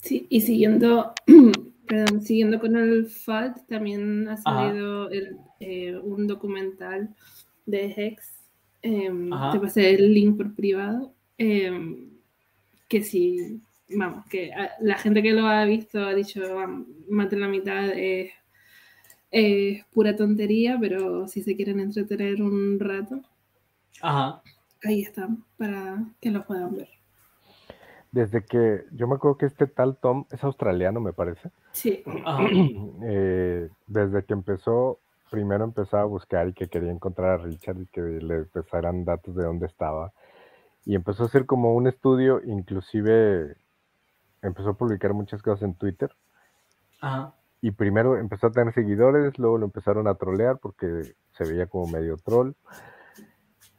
Sí, 0.00 0.26
y 0.28 0.40
siguiendo, 0.40 1.12
perdón, 1.86 2.22
siguiendo 2.22 2.60
con 2.60 2.76
el 2.76 3.06
FAT, 3.06 3.66
también 3.66 4.28
ha 4.28 4.36
salido 4.36 5.10
eh, 5.58 5.96
un 6.00 6.28
documental 6.28 7.14
de 7.64 7.92
Hex. 7.96 8.38
Em, 8.82 9.30
te 9.50 9.58
pasé 9.58 9.94
el 9.94 10.14
link 10.14 10.36
por 10.36 10.54
privado. 10.54 11.12
Em, 11.38 12.08
que 12.88 13.02
sí, 13.02 13.60
vamos, 13.88 14.24
que 14.26 14.52
la 14.80 14.96
gente 14.96 15.22
que 15.22 15.32
lo 15.32 15.46
ha 15.46 15.64
visto 15.64 15.98
ha 15.98 16.14
dicho, 16.14 16.40
más 17.10 17.28
de 17.28 17.36
la 17.36 17.48
mitad 17.48 17.88
es, 17.88 18.30
pura 19.92 20.16
tontería, 20.16 20.78
pero 20.80 21.28
si 21.28 21.42
se 21.42 21.56
quieren 21.56 21.80
entretener 21.80 22.42
un 22.42 22.78
rato, 22.80 23.20
ahí 24.82 25.02
está, 25.02 25.28
para 25.56 26.04
que 26.20 26.30
lo 26.30 26.44
puedan 26.44 26.74
ver 26.76 26.88
desde 28.16 28.46
que 28.46 28.86
yo 28.92 29.06
me 29.06 29.16
acuerdo 29.16 29.36
que 29.36 29.44
este 29.44 29.66
tal 29.66 29.98
Tom 29.98 30.24
es 30.30 30.42
australiano, 30.42 31.00
me 31.00 31.12
parece. 31.12 31.50
Sí. 31.72 32.02
Eh, 33.08 33.68
desde 33.86 34.24
que 34.24 34.32
empezó, 34.32 34.98
primero 35.30 35.64
empezó 35.64 35.98
a 35.98 36.04
buscar 36.04 36.48
y 36.48 36.54
que 36.54 36.68
quería 36.68 36.90
encontrar 36.90 37.32
a 37.32 37.42
Richard 37.42 37.78
y 37.78 37.86
que 37.86 38.00
le 38.00 38.36
empezaran 38.36 39.04
datos 39.04 39.36
de 39.36 39.44
dónde 39.44 39.66
estaba. 39.66 40.12
Y 40.86 40.94
empezó 40.94 41.24
a 41.24 41.26
hacer 41.26 41.44
como 41.44 41.74
un 41.74 41.86
estudio, 41.86 42.40
inclusive 42.42 43.56
empezó 44.40 44.70
a 44.70 44.74
publicar 44.74 45.12
muchas 45.12 45.42
cosas 45.42 45.62
en 45.62 45.74
Twitter. 45.74 46.10
Y 47.66 47.72
primero 47.72 48.16
empezó 48.16 48.46
a 48.46 48.52
tener 48.52 48.72
seguidores, 48.72 49.40
luego 49.40 49.58
lo 49.58 49.64
empezaron 49.64 50.06
a 50.06 50.14
trolear 50.14 50.60
porque 50.60 51.16
se 51.32 51.44
veía 51.44 51.66
como 51.66 51.88
medio 51.88 52.16
troll. 52.16 52.52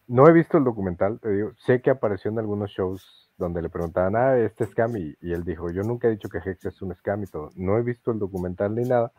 No 0.07 0.27
he 0.27 0.33
visto 0.33 0.57
el 0.57 0.65
documental, 0.65 1.21
te 1.21 1.31
digo, 1.31 1.53
sé 1.65 1.81
que 1.81 1.89
apareció 1.89 2.29
en 2.29 2.39
algunos 2.39 2.69
shows 2.69 3.31
donde 3.37 3.61
le 3.61 3.69
preguntaban, 3.69 4.17
ah, 4.17 4.37
este 4.39 4.65
scam, 4.65 4.97
y, 4.97 5.15
él 5.21 5.45
dijo, 5.45 5.71
yo 5.71 5.83
nunca 5.83 6.09
he 6.09 6.11
dicho 6.11 6.27
que 6.27 6.39
Hex 6.39 6.65
es 6.65 6.81
un 6.81 6.93
scam 6.95 7.23
y 7.23 7.27
todo. 7.27 7.51
No 7.55 7.77
he 7.77 7.81
visto 7.81 8.11
el 8.11 8.19
documental 8.19 8.75
ni 8.75 8.83
nada, 8.83 9.13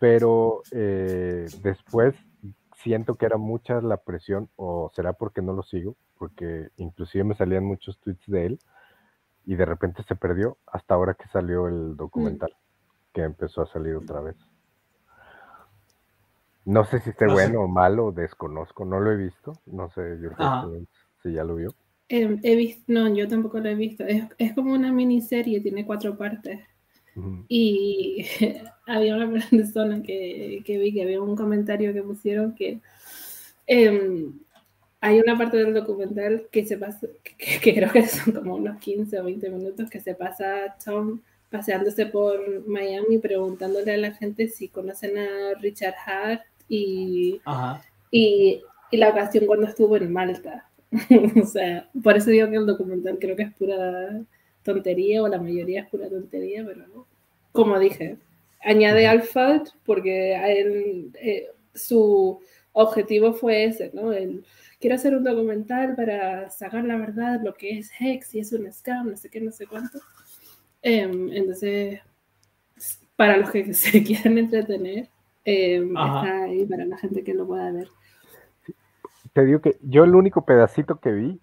pero 0.00 0.62
eh, 0.72 1.46
después 1.62 2.16
siento 2.82 3.14
que 3.14 3.26
era 3.26 3.36
mucha 3.36 3.80
la 3.82 3.98
presión, 3.98 4.48
o 4.56 4.90
será 4.96 5.12
porque 5.12 5.42
no 5.42 5.52
lo 5.52 5.62
sigo, 5.62 5.94
porque 6.18 6.70
inclusive 6.76 7.22
me 7.22 7.36
salían 7.36 7.64
muchos 7.64 8.00
tweets 8.00 8.26
de 8.26 8.46
él, 8.46 8.58
y 9.44 9.54
de 9.54 9.64
repente 9.64 10.02
se 10.08 10.16
perdió 10.16 10.58
hasta 10.66 10.94
ahora 10.94 11.14
que 11.14 11.28
salió 11.28 11.68
el 11.68 11.94
mm. 11.94 11.96
Que 13.12 13.22
empezó 13.22 13.62
a 13.62 13.66
salir 13.66 13.94
otra 13.94 14.20
vez. 14.20 14.36
No 16.64 16.84
sé 16.84 17.00
si 17.00 17.10
esté 17.10 17.26
bueno 17.26 17.62
o 17.62 17.68
malo, 17.68 18.12
desconozco, 18.12 18.84
no 18.84 19.00
lo 19.00 19.10
he 19.10 19.16
visto, 19.16 19.52
no 19.66 19.90
sé, 19.90 20.18
yo 20.22 20.30
si 21.22 21.32
ya 21.32 21.44
lo 21.44 21.56
vio. 21.56 21.74
He, 22.08 22.56
visto, 22.56 22.84
no, 22.88 23.12
yo 23.14 23.26
tampoco 23.26 23.58
lo 23.58 23.68
he 23.70 23.74
visto. 23.74 24.04
Es, 24.04 24.52
como 24.54 24.74
una 24.74 24.92
miniserie, 24.92 25.60
tiene 25.60 25.86
cuatro 25.86 26.16
partes. 26.16 26.60
Y 27.48 28.26
había 28.86 29.16
una 29.16 29.40
persona 29.50 30.02
que, 30.02 30.62
que, 30.64 30.78
vi 30.78 30.92
que 30.92 31.02
había 31.02 31.20
un 31.20 31.36
comentario 31.36 31.92
que 31.92 32.02
pusieron 32.02 32.54
que 32.54 32.80
em, 33.66 34.32
hay 35.00 35.20
una 35.20 35.36
parte 35.36 35.56
del 35.56 35.74
documental 35.74 36.48
que 36.50 36.64
se 36.64 36.78
pasa, 36.78 37.08
que, 37.60 37.74
creo 37.74 37.90
que 37.90 38.06
son 38.06 38.34
como 38.34 38.54
unos 38.56 38.78
15 38.78 39.18
o 39.18 39.24
20 39.24 39.50
minutos, 39.50 39.90
que 39.90 40.00
se 40.00 40.14
pasa 40.14 40.76
Tom 40.84 41.20
paseándose 41.52 42.06
por 42.06 42.66
Miami 42.66 43.18
preguntándole 43.18 43.92
a 43.92 43.98
la 43.98 44.12
gente 44.12 44.48
si 44.48 44.68
conocen 44.68 45.18
a 45.18 45.54
Richard 45.60 45.94
Hart 46.04 46.42
y, 46.68 47.40
y, 48.10 48.62
y 48.90 48.96
la 48.96 49.10
ocasión 49.10 49.46
cuando 49.46 49.66
estuvo 49.66 49.96
en 49.96 50.12
Malta. 50.12 50.68
o 51.42 51.46
sea, 51.46 51.88
por 52.02 52.16
eso 52.16 52.30
digo 52.30 52.50
que 52.50 52.56
el 52.56 52.66
documental 52.66 53.18
creo 53.20 53.36
que 53.36 53.44
es 53.44 53.54
pura 53.54 54.20
tontería 54.62 55.22
o 55.22 55.28
la 55.28 55.40
mayoría 55.40 55.82
es 55.82 55.88
pura 55.88 56.08
tontería, 56.08 56.64
pero 56.66 56.86
no. 56.88 57.06
Como 57.52 57.78
dije, 57.78 58.16
añade 58.60 59.06
al 59.06 59.22
porque 59.84 60.34
eh, 60.34 61.48
su 61.74 62.40
objetivo 62.72 63.34
fue 63.34 63.64
ese, 63.64 63.90
¿no? 63.92 64.12
El, 64.12 64.44
quiero 64.80 64.96
hacer 64.96 65.14
un 65.14 65.24
documental 65.24 65.94
para 65.94 66.50
sacar 66.50 66.84
la 66.84 66.96
verdad, 66.96 67.40
lo 67.42 67.54
que 67.54 67.78
es 67.78 67.90
Hex 67.98 68.34
y 68.34 68.40
es 68.40 68.52
un 68.52 68.70
scam, 68.72 69.10
no 69.10 69.16
sé 69.16 69.28
qué, 69.28 69.40
no 69.40 69.52
sé 69.52 69.66
cuánto. 69.66 69.98
Em, 70.82 71.32
entonces, 71.32 72.00
para 73.16 73.36
los 73.36 73.50
que 73.50 73.72
se 73.74 74.02
quieran 74.02 74.38
entretener, 74.38 75.08
em, 75.44 75.88
está 75.88 76.44
ahí 76.44 76.66
para 76.66 76.84
la 76.84 76.98
gente 76.98 77.24
que 77.24 77.34
lo 77.34 77.46
pueda 77.46 77.72
ver 77.72 77.88
te 79.32 79.44
digo 79.44 79.60
que 79.60 79.78
yo 79.82 80.04
el 80.04 80.14
único 80.14 80.44
pedacito 80.44 81.00
que 81.00 81.12
vi 81.12 81.40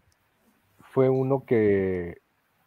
fue 0.93 1.09
uno 1.09 1.45
que 1.45 2.21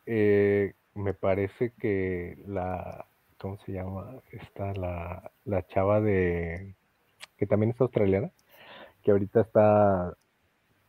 eh, 0.07 0.75
me 0.95 1.15
parece 1.15 1.73
que 1.79 2.39
la, 2.47 3.07
¿cómo 3.39 3.57
se 3.59 3.73
llama? 3.73 4.21
Está 4.31 4.73
la, 4.75 5.31
la 5.45 5.67
chava 5.67 6.01
de, 6.01 6.75
que 7.37 7.47
también 7.47 7.71
es 7.71 7.81
australiana, 7.81 8.31
que 9.03 9.13
ahorita 9.13 9.43
está 9.43 10.17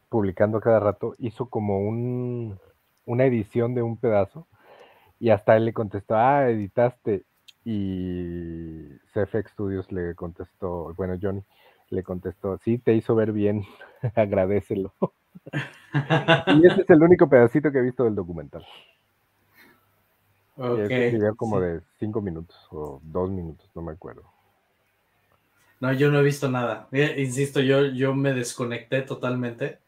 publicando 0.10 0.60
cada 0.62 0.80
rato, 0.80 1.16
hizo 1.20 1.48
como 1.48 1.80
un, 1.80 2.60
una 3.06 3.26
edición 3.26 3.76
de 3.76 3.82
un 3.82 3.98
pedazo 3.98 4.48
y 5.24 5.30
hasta 5.30 5.56
él 5.56 5.64
le 5.64 5.72
contestó, 5.72 6.18
ah, 6.18 6.50
editaste. 6.50 7.24
Y 7.64 8.90
CFX 9.14 9.52
Studios 9.52 9.90
le 9.90 10.16
contestó, 10.16 10.94
bueno, 10.96 11.18
Johnny, 11.22 11.42
le 11.92 12.04
contestó, 12.04 12.58
sí, 12.58 12.78
te 12.78 12.94
hizo 12.94 13.16
ver 13.16 13.32
bien, 13.32 13.64
agradecelo. 14.16 14.94
y 16.48 16.68
ese 16.68 16.82
es 16.82 16.90
el 16.90 17.02
único 17.02 17.30
pedacito 17.30 17.72
que 17.72 17.78
he 17.78 17.84
visto 17.84 18.04
del 18.04 18.16
documental. 18.16 18.66
Okay, 20.58 21.16
es 21.16 21.36
como 21.38 21.62
de 21.62 21.80
cinco 22.00 22.22
minutos 22.22 22.58
o 22.72 23.00
dos 23.02 23.32
minutos, 23.32 23.70
no 23.76 23.82
me 23.82 23.94
acuerdo. 23.94 24.24
No, 25.80 25.94
yo 25.94 26.12
no 26.12 26.20
he 26.20 26.24
visto 26.24 26.50
nada. 26.50 26.90
Eh, 26.92 27.16
insisto, 27.20 27.62
yo, 27.62 27.86
yo 27.86 28.14
me 28.14 28.34
desconecté 28.34 29.04
totalmente. 29.04 29.80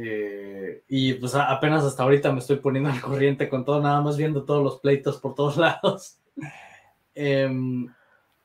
Eh, 0.00 0.84
y 0.86 1.14
pues 1.14 1.34
apenas 1.34 1.84
hasta 1.84 2.04
ahorita 2.04 2.30
me 2.30 2.38
estoy 2.38 2.56
poniendo 2.56 2.88
al 2.88 3.00
corriente 3.00 3.48
con 3.48 3.64
todo, 3.64 3.80
nada 3.80 4.00
más 4.00 4.16
viendo 4.16 4.44
todos 4.44 4.62
los 4.62 4.78
pleitos 4.78 5.18
por 5.18 5.34
todos 5.34 5.56
lados. 5.58 6.18
Em, 7.14 7.92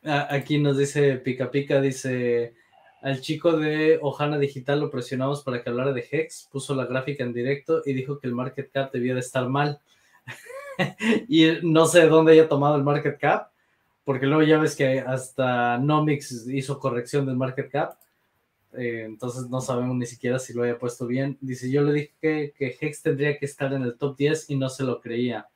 aquí 0.04 0.58
nos 0.58 0.80
dice 0.80 1.18
Pica 1.18 1.52
Pica, 1.52 1.80
dice, 1.80 2.56
al 3.04 3.22
chico 3.22 3.56
de 3.56 4.00
Ojana 4.02 4.40
Digital 4.40 4.80
lo 4.80 4.90
presionamos 4.90 5.44
para 5.44 5.62
que 5.62 5.70
hablara 5.70 5.94
de 5.94 6.08
Hex, 6.10 6.50
puso 6.52 6.74
la 6.74 6.88
gráfica 6.88 7.24
en 7.24 7.34
directo 7.34 7.84
y 7.86 7.94
dijo 7.94 8.20
que 8.20 8.28
el 8.28 8.34
market 8.34 8.72
cap 8.72 8.92
debía 8.92 9.14
de 9.14 9.20
estar 9.20 9.48
mal. 9.48 9.80
y 11.28 11.60
no 11.62 11.86
sé 11.86 12.08
dónde 12.08 12.32
haya 12.32 12.50
tomado 12.50 12.78
el 12.78 12.84
market 12.84 13.20
cap, 13.20 13.50
porque 14.04 14.26
luego 14.26 14.42
ya 14.42 14.58
ves 14.58 14.76
que 14.76 15.02
hasta 15.02 15.78
Nomics 15.78 16.48
hizo 16.48 16.80
corrección 16.80 17.28
del 17.28 17.36
market 17.36 17.70
cap, 17.70 17.94
eh, 18.76 19.04
entonces 19.06 19.50
no 19.50 19.62
sabemos 19.62 19.96
ni 19.96 20.06
siquiera 20.06 20.40
si 20.40 20.54
lo 20.54 20.64
haya 20.64 20.78
puesto 20.78 21.06
bien. 21.06 21.38
Dice, 21.42 21.70
yo 21.70 21.82
le 21.84 21.94
dije 21.94 22.54
que, 22.58 22.78
Hex 22.80 23.02
tendría 23.02 23.38
que 23.38 23.46
estar 23.46 23.74
en 23.74 23.84
el 23.84 23.98
top 23.98 24.18
10 24.18 24.50
y 24.50 24.56
no 24.56 24.70
se 24.70 24.84
lo 24.84 25.00
creía. 25.00 25.48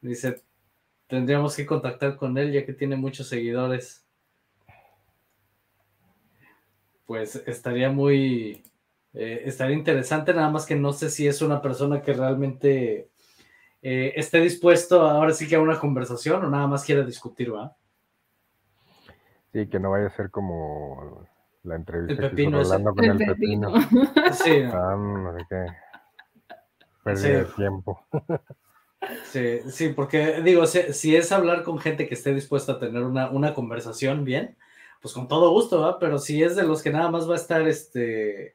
Dice, 0.00 0.42
tendríamos 1.06 1.56
que 1.56 1.66
contactar 1.66 2.16
con 2.16 2.36
él 2.38 2.52
ya 2.52 2.64
que 2.66 2.72
tiene 2.72 2.96
muchos 2.96 3.28
seguidores. 3.28 4.06
Pues 7.06 7.36
estaría 7.46 7.90
muy, 7.90 8.62
eh, 9.14 9.42
estaría 9.44 9.76
interesante, 9.76 10.34
nada 10.34 10.50
más 10.50 10.66
que 10.66 10.76
no 10.76 10.92
sé 10.92 11.10
si 11.10 11.26
es 11.26 11.40
una 11.40 11.62
persona 11.62 12.02
que 12.02 12.12
realmente 12.12 13.10
eh, 13.80 14.12
esté 14.16 14.40
dispuesto 14.40 15.00
ahora 15.02 15.32
sí 15.32 15.48
que 15.48 15.56
a 15.56 15.60
una 15.60 15.78
conversación 15.78 16.44
o 16.44 16.50
nada 16.50 16.66
más 16.66 16.84
quiera 16.84 17.02
discutir, 17.02 17.54
¿va? 17.54 17.74
Sí, 19.52 19.66
que 19.68 19.80
no 19.80 19.92
vaya 19.92 20.08
a 20.08 20.10
ser 20.10 20.30
como 20.30 21.26
la 21.68 21.76
entrevista 21.76 22.24
el 22.24 22.30
pepino 22.30 22.62
que 22.62 22.82
con 22.82 23.04
el, 23.04 23.18
pepino. 23.18 23.72
Sí. 24.32 24.62
Ah, 24.72 24.96
no 24.96 25.36
sé 25.38 25.46
qué. 25.48 25.66
Pérdida 27.04 27.38
de 27.38 27.44
tiempo. 27.44 28.06
Sí, 29.24 29.60
sí, 29.70 29.88
porque 29.90 30.42
digo, 30.42 30.66
si, 30.66 30.92
si, 30.92 31.16
es 31.16 31.30
hablar 31.30 31.62
con 31.62 31.78
gente 31.78 32.08
que 32.08 32.14
esté 32.14 32.34
dispuesta 32.34 32.72
a 32.72 32.78
tener 32.78 33.04
una, 33.04 33.30
una 33.30 33.54
conversación 33.54 34.24
bien, 34.24 34.56
pues 35.00 35.14
con 35.14 35.28
todo 35.28 35.50
gusto, 35.52 35.80
¿va? 35.80 35.98
Pero 35.98 36.18
si 36.18 36.42
es 36.42 36.56
de 36.56 36.64
los 36.64 36.82
que 36.82 36.90
nada 36.90 37.10
más 37.10 37.28
va 37.28 37.34
a 37.34 37.38
estar 37.38 37.66
este, 37.68 38.54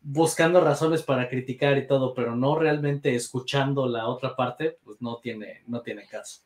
buscando 0.00 0.60
razones 0.60 1.02
para 1.02 1.28
criticar 1.28 1.76
y 1.78 1.86
todo, 1.86 2.14
pero 2.14 2.36
no 2.36 2.58
realmente 2.58 3.14
escuchando 3.14 3.86
la 3.86 4.06
otra 4.06 4.36
parte, 4.36 4.78
pues 4.84 5.00
no 5.00 5.18
tiene, 5.18 5.62
no 5.66 5.80
tiene 5.80 6.06
caso. 6.06 6.42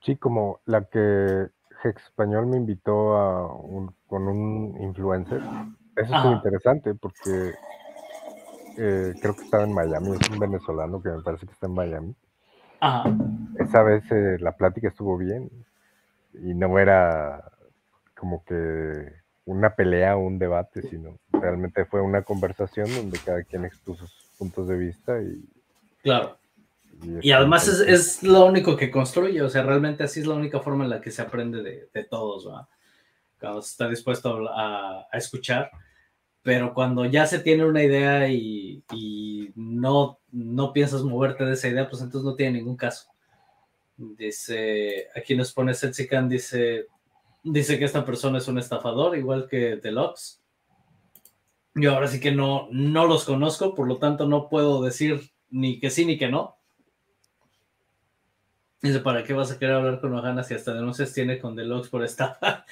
Sí, 0.00 0.16
como 0.16 0.60
la 0.66 0.84
que 0.84 1.48
Hex 1.82 2.02
Español 2.04 2.46
me 2.46 2.56
invitó 2.56 3.16
a 3.16 3.48
con 4.06 4.28
un 4.28 4.80
influencer. 4.80 5.40
Eso 5.96 6.14
es 6.14 6.24
muy 6.24 6.34
interesante 6.34 6.94
porque 6.94 7.52
eh, 8.78 9.14
creo 9.20 9.34
que 9.34 9.42
estaba 9.42 9.64
en 9.64 9.74
Miami, 9.74 10.16
es 10.18 10.30
un 10.30 10.38
venezolano 10.38 11.02
que 11.02 11.10
me 11.10 11.22
parece 11.22 11.46
que 11.46 11.52
está 11.52 11.66
en 11.66 11.74
Miami. 11.74 12.14
Esa 13.58 13.82
vez 13.82 14.02
eh, 14.10 14.38
la 14.40 14.52
plática 14.52 14.88
estuvo 14.88 15.16
bien 15.16 15.50
y 16.34 16.54
no 16.54 16.78
era 16.78 17.44
como 18.16 18.44
que 18.44 19.12
una 19.44 19.74
pelea 19.74 20.16
o 20.16 20.20
un 20.20 20.38
debate, 20.38 20.82
sino 20.82 21.18
realmente 21.32 21.84
fue 21.84 22.00
una 22.00 22.22
conversación 22.22 22.88
donde 22.94 23.18
cada 23.18 23.42
quien 23.42 23.64
expuso 23.64 24.06
sus 24.06 24.26
puntos 24.38 24.68
de 24.68 24.76
vista 24.76 25.20
y... 25.20 25.44
Claro. 26.02 26.36
Y, 27.20 27.32
además 27.32 27.66
es, 27.68 27.80
es, 27.80 28.22
lo 28.22 28.44
único 28.44 28.76
que 28.76 28.90
construye, 28.90 29.42
o 29.42 29.48
sea, 29.48 29.62
realmente 29.62 30.04
así 30.04 30.20
es 30.20 30.26
la 30.26 30.34
única 30.34 30.60
forma 30.60 30.84
en 30.84 30.90
la 30.90 31.00
que 31.00 31.10
se 31.10 31.22
aprende 31.22 31.62
de, 31.62 31.88
de 31.92 32.04
todos, 32.04 32.48
¿va? 32.48 32.68
Cuando 33.40 33.60
se 33.62 33.70
está 33.70 33.88
dispuesto 33.88 34.48
a, 34.48 35.08
a, 35.10 35.18
escuchar, 35.18 35.70
pero 36.42 36.72
cuando 36.74 37.04
ya 37.04 37.26
se 37.26 37.40
tiene 37.40 37.64
una 37.64 37.82
idea 37.82 38.28
y, 38.28 38.84
y, 38.92 39.50
no, 39.56 40.20
no 40.30 40.72
piensas 40.72 41.02
moverte 41.02 41.44
de 41.44 41.54
esa 41.54 41.68
idea, 41.68 41.88
pues 41.88 42.02
entonces 42.02 42.24
no 42.24 42.36
tiene 42.36 42.58
ningún 42.58 42.76
caso. 42.76 43.08
Dice, 43.96 45.08
aquí 45.16 45.34
nos 45.34 45.52
pone 45.52 45.74
Setsikan, 45.74 46.28
dice, 46.28 46.86
dice 47.42 47.78
que 47.78 47.84
esta 47.84 48.04
persona 48.04 48.38
es 48.38 48.48
un 48.48 48.58
estafador, 48.58 49.16
igual 49.16 49.48
que 49.48 49.76
Deluxe. 49.76 50.40
Yo 51.74 51.94
ahora 51.94 52.06
sí 52.06 52.20
que 52.20 52.32
no, 52.32 52.68
no 52.70 53.06
los 53.06 53.24
conozco, 53.24 53.74
por 53.74 53.88
lo 53.88 53.98
tanto 53.98 54.26
no 54.26 54.48
puedo 54.48 54.82
decir 54.82 55.32
ni 55.50 55.80
que 55.80 55.90
sí 55.90 56.04
ni 56.04 56.18
que 56.18 56.28
no. 56.28 56.56
Dice, 58.82 58.98
¿para 58.98 59.22
qué 59.22 59.32
vas 59.32 59.52
a 59.52 59.58
querer 59.58 59.76
hablar 59.76 60.00
con 60.00 60.12
Ojana 60.12 60.42
si 60.42 60.54
hasta 60.54 60.74
denuncias 60.74 61.12
tiene 61.12 61.38
con 61.38 61.54
Deluxe 61.54 61.88
por 61.88 62.02
estafa? 62.02 62.66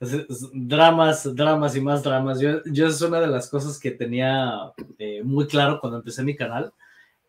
dramas, 0.52 1.32
dramas 1.34 1.76
y 1.76 1.80
más 1.80 2.02
dramas. 2.02 2.40
Yo, 2.40 2.62
yo 2.64 2.88
es 2.88 3.00
una 3.02 3.20
de 3.20 3.28
las 3.28 3.48
cosas 3.48 3.78
que 3.78 3.92
tenía 3.92 4.72
eh, 4.98 5.22
muy 5.22 5.46
claro 5.46 5.78
cuando 5.80 5.98
empecé 5.98 6.24
mi 6.24 6.34
canal, 6.34 6.72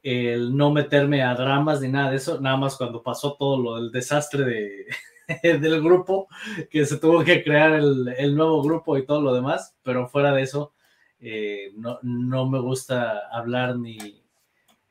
el 0.01 0.55
no 0.57 0.71
meterme 0.71 1.21
a 1.21 1.35
dramas 1.35 1.81
ni 1.81 1.89
nada 1.89 2.09
de 2.09 2.17
eso, 2.17 2.41
nada 2.41 2.57
más 2.57 2.77
cuando 2.77 3.03
pasó 3.03 3.35
todo 3.35 3.61
lo 3.61 3.75
del 3.75 3.91
desastre 3.91 4.43
de, 4.43 4.87
del 5.59 5.83
grupo, 5.83 6.27
que 6.71 6.83
se 6.85 6.97
tuvo 6.97 7.23
que 7.23 7.43
crear 7.43 7.73
el, 7.73 8.07
el, 8.17 8.35
nuevo 8.35 8.63
grupo 8.63 8.97
y 8.97 9.05
todo 9.05 9.21
lo 9.21 9.33
demás, 9.35 9.75
pero 9.83 10.07
fuera 10.07 10.33
de 10.33 10.41
eso, 10.41 10.73
eh, 11.19 11.71
no, 11.75 11.99
no, 12.01 12.49
me 12.49 12.59
gusta 12.59 13.27
hablar 13.31 13.77
ni 13.77 14.23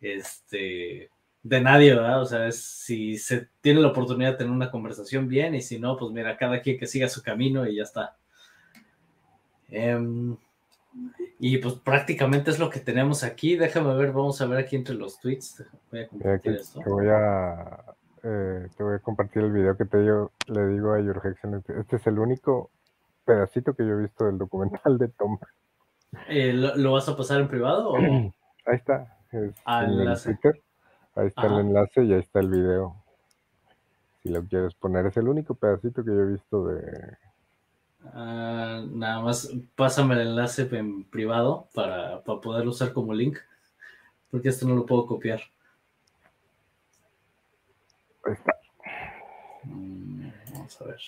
este, 0.00 1.10
de 1.48 1.60
nadie, 1.60 1.94
¿verdad? 1.94 2.22
O 2.22 2.26
sea, 2.26 2.46
es, 2.46 2.60
si 2.60 3.18
se 3.18 3.48
tiene 3.60 3.80
la 3.80 3.88
oportunidad 3.88 4.32
de 4.32 4.38
tener 4.38 4.52
una 4.52 4.70
conversación 4.70 5.28
bien 5.28 5.54
y 5.54 5.62
si 5.62 5.78
no, 5.78 5.96
pues 5.96 6.12
mira, 6.12 6.36
cada 6.36 6.60
quien 6.60 6.78
que 6.78 6.86
siga 6.86 7.08
su 7.08 7.22
camino 7.22 7.66
y 7.66 7.76
ya 7.76 7.84
está. 7.84 8.16
Um, 9.70 10.36
y 11.38 11.58
pues 11.58 11.74
prácticamente 11.74 12.50
es 12.50 12.58
lo 12.58 12.70
que 12.70 12.80
tenemos 12.80 13.22
aquí. 13.22 13.56
Déjame 13.56 13.94
ver, 13.94 14.12
vamos 14.12 14.40
a 14.40 14.46
ver 14.46 14.58
aquí 14.58 14.76
entre 14.76 14.94
los 14.94 15.20
tweets. 15.20 15.64
Voy 15.90 16.00
a 16.00 16.08
compartir 16.08 16.52
esto. 16.54 16.80
voy 16.84 17.08
a 17.08 17.84
eh, 18.22 18.68
te 18.76 18.82
voy 18.82 18.96
a 18.96 18.98
compartir 18.98 19.44
el 19.44 19.52
video 19.52 19.76
que 19.76 19.84
te 19.84 20.00
digo, 20.00 20.32
le 20.48 20.66
digo 20.66 20.94
a 20.94 21.00
Jurgen. 21.00 21.62
Este 21.78 21.96
es 21.96 22.06
el 22.08 22.18
único 22.18 22.70
pedacito 23.24 23.74
que 23.74 23.86
yo 23.86 23.92
he 23.92 24.02
visto 24.02 24.24
del 24.24 24.38
documental 24.38 24.98
de 24.98 25.08
Tom. 25.08 25.38
Eh, 26.28 26.52
¿lo, 26.52 26.92
vas 26.92 27.08
a 27.08 27.16
pasar 27.16 27.40
en 27.40 27.48
privado? 27.48 27.90
O? 27.90 27.96
Ahí 28.66 28.76
está. 28.76 29.16
ah, 29.64 29.84
en. 29.84 30.14
Twitter. 30.16 30.60
Ahí 31.16 31.28
está 31.28 31.46
el 31.46 31.60
enlace 31.60 32.04
y 32.04 32.12
ahí 32.12 32.20
está 32.20 32.40
el 32.40 32.50
video. 32.50 32.94
Si 34.22 34.28
lo 34.28 34.44
quieres 34.44 34.74
poner, 34.74 35.06
es 35.06 35.16
el 35.16 35.28
único 35.28 35.54
pedacito 35.54 36.04
que 36.04 36.10
yo 36.10 36.20
he 36.20 36.32
visto 36.32 36.66
de. 36.66 37.16
Ah, 38.12 38.84
nada 38.90 39.20
más 39.20 39.50
pásame 39.74 40.14
el 40.14 40.28
enlace 40.28 40.68
en 40.72 41.04
privado 41.04 41.68
para, 41.74 42.22
para 42.22 42.40
poderlo 42.40 42.70
usar 42.70 42.92
como 42.92 43.14
link, 43.14 43.38
porque 44.30 44.50
esto 44.50 44.68
no 44.68 44.74
lo 44.74 44.84
puedo 44.84 45.06
copiar. 45.06 45.40
Mm, 49.64 50.28
vamos 50.52 50.82
a 50.82 50.84
ver. 50.84 51.00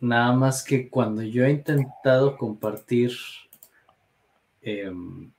Nada 0.00 0.32
más 0.32 0.64
que 0.64 0.88
cuando 0.90 1.22
yo 1.22 1.44
he 1.44 1.50
intentado 1.50 2.36
compartir 2.36 3.12
em, 4.62 5.30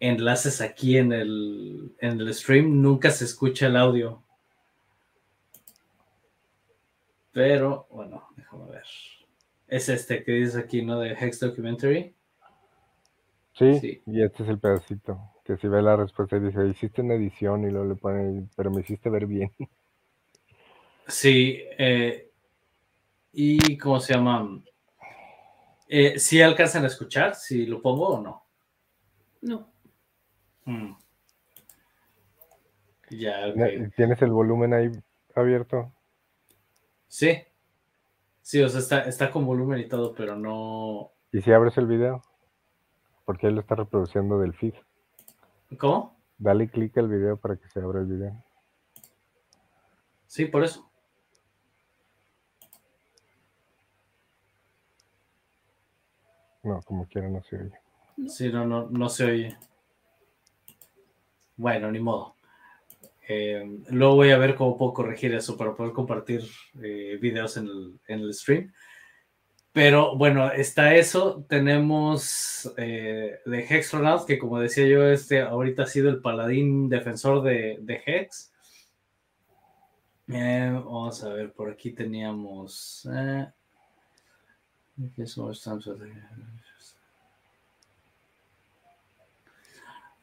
enlaces 0.00 0.60
aquí 0.60 0.96
en 0.96 1.12
el, 1.12 1.94
en 1.98 2.20
el 2.20 2.34
stream, 2.34 2.80
nunca 2.80 3.10
se 3.10 3.24
escucha 3.24 3.66
el 3.66 3.76
audio. 3.76 4.22
Pero, 7.32 7.86
bueno, 7.90 8.28
déjame 8.36 8.66
ver. 8.70 8.84
Es 9.66 9.88
este 9.88 10.24
que 10.24 10.32
dice 10.32 10.58
aquí, 10.58 10.82
¿no? 10.82 10.98
De 10.98 11.12
Hex 11.12 11.40
Documentary. 11.40 12.14
Sí, 13.52 14.02
y 14.06 14.22
este 14.22 14.44
es 14.44 14.48
el 14.48 14.58
pedacito. 14.58 15.20
Que 15.44 15.56
si 15.56 15.66
ve 15.66 15.82
la 15.82 15.96
respuesta 15.96 16.36
y 16.36 16.40
dice, 16.40 16.66
hiciste 16.66 17.02
una 17.02 17.14
edición 17.14 17.64
y 17.64 17.70
luego 17.70 17.88
le 17.88 17.96
pone, 17.96 18.48
pero 18.56 18.70
me 18.70 18.80
hiciste 18.80 19.10
ver 19.10 19.26
bien. 19.26 19.50
Sí, 21.10 21.58
eh, 21.78 22.30
y 23.32 23.78
¿cómo 23.78 23.98
se 23.98 24.12
llama? 24.12 24.62
Eh, 25.88 26.18
¿Sí 26.18 26.42
alcanzan 26.42 26.84
a 26.84 26.88
escuchar 26.88 27.34
si 27.34 27.64
lo 27.64 27.80
pongo 27.80 28.08
o 28.08 28.20
no? 28.20 28.44
No. 29.40 29.72
Mm. 30.68 30.94
Ya, 33.10 33.54
¿Tienes 33.96 34.20
el 34.20 34.30
volumen 34.30 34.74
ahí 34.74 34.92
abierto? 35.34 35.90
Sí. 37.06 37.38
Sí, 38.42 38.60
o 38.60 38.68
sea, 38.68 38.80
está, 38.80 39.00
está 39.04 39.30
con 39.30 39.46
volumen 39.46 39.80
y 39.80 39.88
todo, 39.88 40.14
pero 40.14 40.36
no. 40.36 41.12
¿Y 41.32 41.40
si 41.40 41.52
abres 41.52 41.78
el 41.78 41.86
video? 41.86 42.22
Porque 43.24 43.46
él 43.46 43.54
lo 43.54 43.62
está 43.62 43.76
reproduciendo 43.76 44.38
del 44.38 44.52
feed. 44.52 44.74
¿Cómo? 45.78 46.18
Dale 46.36 46.68
clic 46.68 46.98
al 46.98 47.08
video 47.08 47.38
para 47.38 47.56
que 47.56 47.66
se 47.68 47.80
abra 47.80 48.00
el 48.00 48.06
video. 48.06 48.44
Sí, 50.26 50.44
por 50.44 50.64
eso. 50.64 50.86
No, 56.62 56.82
como 56.82 57.06
quiera 57.06 57.30
no 57.30 57.42
se 57.42 57.56
oye. 57.56 57.80
Sí, 58.28 58.52
no, 58.52 58.66
no, 58.66 58.90
no 58.90 59.08
se 59.08 59.24
oye. 59.24 59.58
Bueno, 61.58 61.90
ni 61.90 62.00
modo. 62.00 62.36
Eh, 63.28 63.62
luego 63.90 64.14
voy 64.14 64.30
a 64.30 64.38
ver 64.38 64.54
cómo 64.54 64.78
puedo 64.78 64.94
corregir 64.94 65.34
eso 65.34 65.58
para 65.58 65.74
poder 65.74 65.92
compartir 65.92 66.42
eh, 66.82 67.18
videos 67.20 67.58
en 67.58 67.66
el, 67.66 68.00
en 68.06 68.20
el 68.20 68.32
stream. 68.32 68.72
Pero 69.72 70.16
bueno, 70.16 70.50
está 70.50 70.94
eso. 70.94 71.44
Tenemos 71.48 72.72
eh, 72.78 73.40
de 73.44 73.58
Hextronauts, 73.58 74.24
que 74.24 74.38
como 74.38 74.58
decía 74.58 74.86
yo, 74.86 75.04
este 75.04 75.42
ahorita 75.42 75.82
ha 75.82 75.86
sido 75.86 76.08
el 76.08 76.20
paladín 76.20 76.88
defensor 76.88 77.42
de, 77.42 77.78
de 77.80 78.02
Hex. 78.06 78.52
Eh, 80.28 80.70
vamos 80.72 81.22
a 81.24 81.28
ver, 81.30 81.52
por 81.52 81.70
aquí 81.70 81.92
teníamos. 81.92 83.08
Eh, 83.12 83.46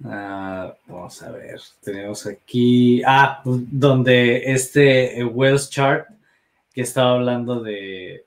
Ah, 0.08 0.76
vamos 0.86 1.22
a 1.24 1.32
ver, 1.32 1.60
tenemos 1.84 2.28
aquí, 2.28 3.02
ah, 3.08 3.42
donde 3.44 4.52
este 4.52 5.24
Wells 5.26 5.70
Chart 5.70 6.08
que 6.74 6.82
estaba 6.82 7.14
hablando 7.14 7.62
de, 7.62 8.26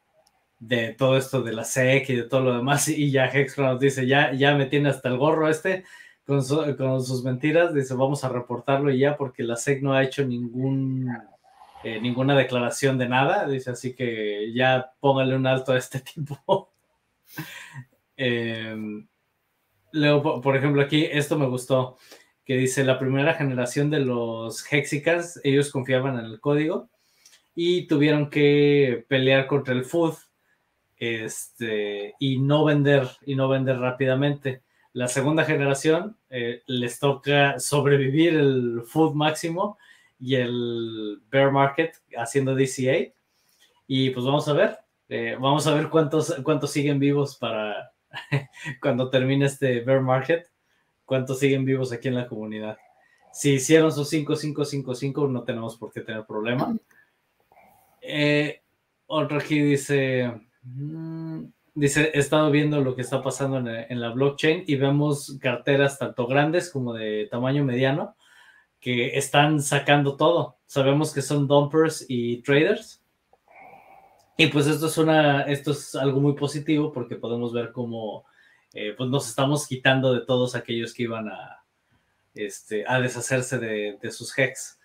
de 0.58 0.94
todo 0.94 1.16
esto 1.16 1.42
de 1.42 1.52
la 1.52 1.64
SEC 1.64 2.08
y 2.10 2.16
de 2.16 2.22
todo 2.24 2.40
lo 2.40 2.56
demás, 2.56 2.88
y 2.88 3.10
ya 3.10 3.26
Hex 3.26 3.58
nos 3.58 3.78
dice, 3.78 4.06
ya, 4.06 4.32
ya 4.32 4.54
me 4.56 4.66
tiene 4.66 4.88
hasta 4.88 5.08
el 5.08 5.18
gorro 5.18 5.48
este 5.48 5.84
con, 6.26 6.42
con, 6.76 7.04
sus 7.04 7.22
mentiras, 7.22 7.72
dice, 7.72 7.94
vamos 7.94 8.24
a 8.24 8.28
reportarlo 8.28 8.90
y 8.90 8.98
ya, 8.98 9.16
porque 9.16 9.42
la 9.44 9.56
SEC 9.56 9.80
no 9.82 9.92
ha 9.92 10.02
hecho 10.02 10.24
ningún, 10.24 11.08
eh, 11.84 12.00
ninguna 12.00 12.36
declaración 12.36 12.98
de 12.98 13.08
nada, 13.08 13.46
dice, 13.46 13.70
así 13.70 13.94
que 13.94 14.52
ya 14.52 14.92
póngale 15.00 15.36
un 15.36 15.46
alto 15.46 15.72
a 15.72 15.78
este 15.78 16.00
tipo. 16.14 16.70
Em, 18.16 19.06
luego, 19.92 20.40
por 20.40 20.56
ejemplo, 20.56 20.82
aquí 20.82 21.04
esto 21.04 21.38
me 21.38 21.46
gustó, 21.46 21.96
que 22.44 22.56
dice, 22.56 22.84
la 22.84 22.98
primera 22.98 23.34
generación 23.34 23.90
de 23.90 24.00
los 24.00 24.64
Hexicans, 24.72 25.40
ellos 25.44 25.70
confiaban 25.70 26.18
en 26.18 26.24
el 26.24 26.40
código 26.40 26.88
y 27.54 27.86
tuvieron 27.86 28.30
que 28.30 29.04
pelear 29.08 29.46
contra 29.46 29.74
el 29.74 29.84
food 29.84 30.14
este, 30.96 32.14
y 32.18 32.38
no 32.38 32.64
vender, 32.64 33.08
y 33.26 33.34
no 33.34 33.48
vender 33.48 33.78
rápidamente. 33.78 34.62
La 34.92 35.08
segunda 35.08 35.44
generación 35.44 36.16
eh, 36.30 36.62
les 36.66 36.98
toca 36.98 37.58
sobrevivir 37.60 38.34
el 38.34 38.82
food 38.86 39.14
máximo 39.14 39.78
y 40.18 40.36
el 40.36 41.20
bear 41.30 41.52
market 41.52 41.94
haciendo 42.16 42.54
DCA. 42.54 43.12
Y 43.86 44.10
pues 44.10 44.24
vamos 44.24 44.48
a 44.48 44.52
ver, 44.52 44.78
eh, 45.08 45.36
vamos 45.38 45.66
a 45.66 45.74
ver 45.74 45.88
cuántos, 45.88 46.34
cuántos 46.42 46.70
siguen 46.70 46.98
vivos 46.98 47.36
para 47.36 47.92
cuando 48.80 49.10
termine 49.10 49.46
este 49.46 49.80
bear 49.80 50.00
market, 50.00 50.48
cuántos 51.04 51.38
siguen 51.38 51.64
vivos 51.64 51.92
aquí 51.92 52.08
en 52.08 52.14
la 52.14 52.26
comunidad. 52.26 52.76
Si 53.32 53.54
hicieron 53.54 53.92
sus 53.92 54.08
5 54.08 54.34
no 55.28 55.42
tenemos 55.44 55.76
por 55.76 55.92
qué 55.92 56.00
tener 56.00 56.24
problema. 56.24 56.76
Eh, 58.00 58.62
otro 59.06 59.38
aquí 59.38 59.60
dice, 59.60 60.32
Mm, 60.74 61.44
dice, 61.74 62.10
he 62.14 62.18
estado 62.18 62.50
viendo 62.50 62.80
lo 62.80 62.94
que 62.94 63.02
está 63.02 63.22
pasando 63.22 63.58
en, 63.58 64.00
la 64.00 64.10
blockchain 64.10 64.64
y 64.66 64.76
vemos 64.76 65.38
carteras 65.40 65.98
tanto 65.98 66.26
grandes 66.26 66.70
como 66.70 66.92
de 66.92 67.26
tamaño 67.30 67.64
mediano 67.64 68.16
que 68.80 69.16
están 69.18 69.62
sacando 69.62 70.16
todo. 70.16 70.58
Sabemos 70.66 71.12
que 71.12 71.22
son 71.22 71.46
dumpers 71.48 72.04
y 72.08 72.42
traders. 72.42 73.02
Y 74.38 74.46
pues 74.46 74.66
esto 74.66 74.86
es, 74.86 74.96
una, 74.96 75.42
esto 75.42 75.72
es 75.72 75.94
algo 75.94 76.20
muy 76.20 76.34
positivo 76.34 76.92
porque 76.92 77.16
podemos 77.16 77.52
ver 77.52 77.72
cómo 77.72 78.24
eh, 78.72 78.94
pues 78.96 79.10
nos 79.10 79.28
estamos 79.28 79.66
quitando 79.66 80.14
de 80.14 80.24
todos 80.24 80.54
aquellos 80.54 80.94
que 80.94 81.02
iban 81.02 81.28
a, 81.28 81.64
este, 82.34 82.84
a 82.86 83.00
deshacerse 83.00 83.58
de, 83.58 83.98
de 84.00 84.10
sus 84.10 84.38
hex. 84.38 84.78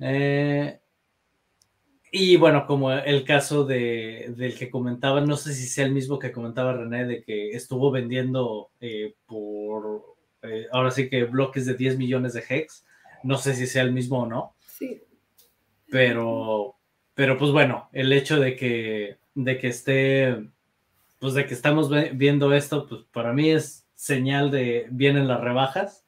Eh, 0.00 0.80
y 2.10 2.36
bueno, 2.36 2.66
como 2.66 2.92
el 2.92 3.24
caso 3.24 3.64
de, 3.64 4.32
del 4.36 4.56
que 4.56 4.70
comentaba, 4.70 5.20
no 5.20 5.36
sé 5.36 5.52
si 5.52 5.66
sea 5.66 5.84
el 5.84 5.92
mismo 5.92 6.18
que 6.18 6.32
comentaba 6.32 6.72
René, 6.72 7.04
de 7.04 7.22
que 7.22 7.50
estuvo 7.50 7.90
vendiendo 7.90 8.70
eh, 8.80 9.14
por, 9.26 10.16
eh, 10.42 10.66
ahora 10.72 10.90
sí 10.90 11.10
que 11.10 11.24
bloques 11.24 11.66
de 11.66 11.74
10 11.74 11.98
millones 11.98 12.32
de 12.32 12.44
hex. 12.48 12.86
No 13.22 13.36
sé 13.36 13.54
si 13.54 13.66
sea 13.66 13.82
el 13.82 13.92
mismo 13.92 14.22
o 14.22 14.26
no. 14.26 14.54
Sí. 14.66 15.02
Pero, 15.90 16.75
pero 17.16 17.38
pues 17.38 17.50
bueno, 17.50 17.88
el 17.92 18.12
hecho 18.12 18.38
de 18.38 18.56
que, 18.56 19.16
de 19.34 19.58
que 19.58 19.68
esté, 19.68 20.36
pues 21.18 21.32
de 21.32 21.46
que 21.46 21.54
estamos 21.54 21.90
viendo 22.12 22.52
esto, 22.52 22.86
pues 22.86 23.04
para 23.10 23.32
mí 23.32 23.50
es 23.50 23.86
señal 23.94 24.50
de 24.50 24.86
vienen 24.90 25.26
las 25.26 25.40
rebajas, 25.40 26.04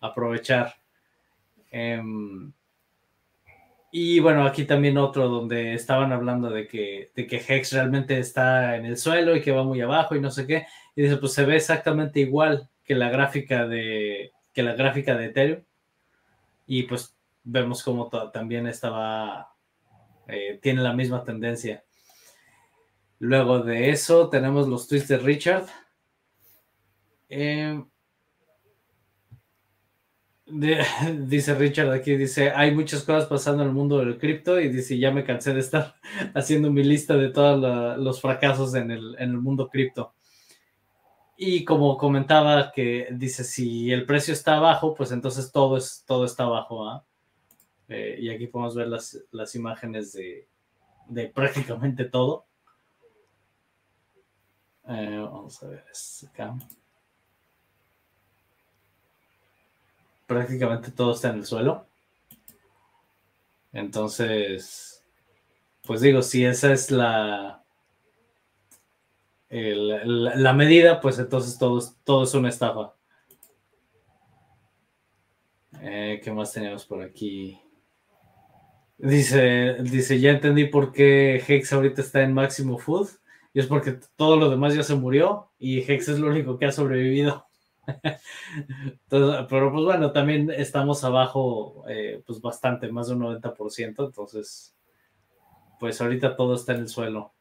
aprovechar. 0.00 0.76
Em, 1.72 2.52
y 3.90 4.20
bueno, 4.20 4.46
aquí 4.46 4.64
también 4.64 4.96
otro 4.96 5.28
donde 5.28 5.74
estaban 5.74 6.12
hablando 6.12 6.50
de 6.50 6.68
que, 6.68 7.10
de 7.16 7.26
que 7.26 7.42
Hex 7.48 7.72
realmente 7.72 8.20
está 8.20 8.76
en 8.76 8.86
el 8.86 8.96
suelo 8.96 9.34
y 9.34 9.42
que 9.42 9.50
va 9.50 9.64
muy 9.64 9.80
abajo 9.80 10.14
y 10.14 10.20
no 10.20 10.30
sé 10.30 10.46
qué. 10.46 10.66
Y 10.94 11.02
dice, 11.02 11.16
pues 11.16 11.32
se 11.32 11.44
ve 11.46 11.56
exactamente 11.56 12.20
igual 12.20 12.68
que 12.84 12.94
la 12.94 13.10
gráfica 13.10 13.66
de, 13.66 14.30
que 14.54 14.62
la 14.62 14.74
gráfica 14.74 15.16
de 15.16 15.26
Ethereum. 15.26 15.62
Y 16.68 16.84
pues 16.84 17.16
vemos 17.42 17.82
como 17.82 18.08
también 18.30 18.68
estaba, 18.68 19.52
eh, 20.28 20.58
tiene 20.62 20.82
la 20.82 20.92
misma 20.92 21.24
tendencia. 21.24 21.84
Luego 23.18 23.60
de 23.60 23.90
eso 23.90 24.28
tenemos 24.28 24.68
los 24.68 24.86
tweets 24.86 25.08
de 25.08 25.18
Richard. 25.18 25.66
Eh, 27.28 27.82
dice 31.26 31.54
Richard 31.54 31.90
aquí, 31.90 32.16
dice, 32.16 32.50
hay 32.50 32.74
muchas 32.74 33.02
cosas 33.02 33.26
pasando 33.26 33.62
en 33.62 33.68
el 33.68 33.74
mundo 33.74 33.98
del 33.98 34.18
cripto 34.18 34.58
y 34.60 34.68
dice, 34.68 34.98
ya 34.98 35.10
me 35.10 35.24
cansé 35.24 35.52
de 35.52 35.60
estar 35.60 35.96
haciendo 36.34 36.70
mi 36.70 36.82
lista 36.82 37.16
de 37.16 37.30
todos 37.30 37.98
los 37.98 38.20
fracasos 38.20 38.74
en 38.74 38.90
el, 38.90 39.38
mundo 39.38 39.68
cripto. 39.68 40.14
Y 41.36 41.64
como 41.64 41.96
comentaba 41.96 42.72
que 42.72 43.08
dice, 43.12 43.44
si 43.44 43.92
el 43.92 44.06
precio 44.06 44.34
está 44.34 44.58
bajo, 44.58 44.94
pues 44.94 45.12
entonces 45.12 45.52
todo, 45.52 45.76
es, 45.76 46.04
todo 46.06 46.24
está 46.24 46.46
bajo. 46.46 46.88
¿ah? 46.88 47.04
Eh, 47.88 48.16
y 48.20 48.30
aquí 48.30 48.46
podemos 48.46 48.74
ver 48.74 48.88
las, 48.88 49.54
imágenes 49.54 50.12
de, 50.12 50.46
prácticamente 51.34 52.04
todo. 52.04 52.46
Eh, 54.88 55.18
vamos 55.20 55.62
a 55.62 55.68
ver, 55.68 55.84
acá. 56.28 56.56
prácticamente 60.28 60.90
todo 60.92 61.14
está 61.14 61.30
en 61.30 61.36
el 61.36 61.46
suelo. 61.46 61.86
Entonces, 63.72 65.02
pues 65.84 66.02
digo, 66.02 66.22
si 66.22 66.44
esa 66.44 66.72
es 66.72 66.90
la, 66.90 67.64
la, 69.48 70.52
medida, 70.52 71.00
pues 71.00 71.18
entonces 71.18 71.58
todo, 71.58 71.80
todo 72.04 72.24
es 72.24 72.34
una 72.34 72.50
estafa. 72.50 72.94
Eh, 75.80 76.20
¿Qué 76.22 76.30
más 76.30 76.52
tenemos 76.52 76.84
por 76.84 77.02
aquí? 77.02 77.58
Dice, 78.98 79.76
dice, 79.82 80.18
ya 80.18 80.32
entendí 80.32 80.64
por 80.64 80.92
qué 80.92 81.42
Hex 81.46 81.72
ahorita 81.72 82.02
está 82.02 82.22
en 82.22 82.34
máximo 82.34 82.78
food. 82.78 83.08
Y 83.54 83.60
es 83.60 83.66
porque 83.66 83.98
todo 84.16 84.36
lo 84.36 84.50
demás 84.50 84.74
ya 84.74 84.82
se 84.82 84.94
murió 84.94 85.50
y 85.58 85.80
Hex 85.80 86.08
es 86.08 86.18
lo 86.18 86.28
único 86.28 86.58
que 86.58 86.66
ha 86.66 86.72
sobrevivido. 86.72 87.46
pero 89.08 89.72
pues 89.72 89.84
bueno, 89.84 90.12
también 90.12 90.50
estamos 90.50 91.02
abajo, 91.04 91.84
eh, 91.88 92.22
pues 92.26 92.40
bastante, 92.40 92.90
más 92.92 93.08
de 93.08 93.14
un 93.14 93.22
90%, 93.22 94.04
entonces, 94.06 94.76
pues 95.80 96.00
ahorita 96.00 96.36
todo 96.36 96.54
está 96.54 96.74
en 96.74 96.80
el 96.80 96.88
suelo. 96.88 97.32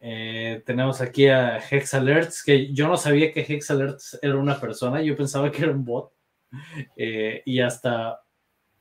Eh, 0.00 0.62
tenemos 0.64 1.00
aquí 1.00 1.26
a 1.26 1.58
Hex 1.58 1.94
Alerts, 1.94 2.44
que 2.44 2.72
yo 2.72 2.86
no 2.86 2.96
sabía 2.96 3.32
que 3.32 3.40
Hex 3.40 3.70
Alerts 3.70 4.18
era 4.22 4.36
una 4.36 4.60
persona, 4.60 5.02
yo 5.02 5.16
pensaba 5.16 5.50
que 5.50 5.62
era 5.62 5.72
un 5.72 5.84
bot. 5.84 6.12
Eh, 6.96 7.42
y 7.44 7.60
hasta 7.60 8.22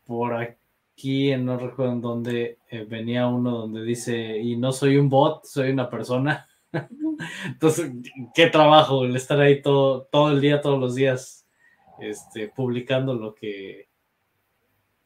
por 0.06 0.34
aquí, 0.36 0.56
no 1.38 1.58
recuerdo 1.58 1.94
en 1.94 2.02
dónde, 2.02 2.60
venía 2.88 3.28
uno 3.28 3.52
donde 3.52 3.84
dice, 3.84 4.40
y 4.40 4.58
no 4.58 4.72
soy 4.72 4.98
un 4.98 5.10
bot, 5.10 5.46
soy 5.46 5.70
una 5.70 5.90
persona. 5.90 6.48
Entonces, 7.46 7.92
qué 8.34 8.48
trabajo 8.48 9.06
el 9.06 9.16
estar 9.16 9.40
ahí 9.40 9.62
todo, 9.62 10.04
todo 10.12 10.32
el 10.32 10.42
día, 10.42 10.62
todos 10.62 10.80
los 10.80 10.96
días, 10.96 11.48
este, 12.00 12.48
publicando 12.48 13.14
lo 13.14 13.36
que, 13.36 13.90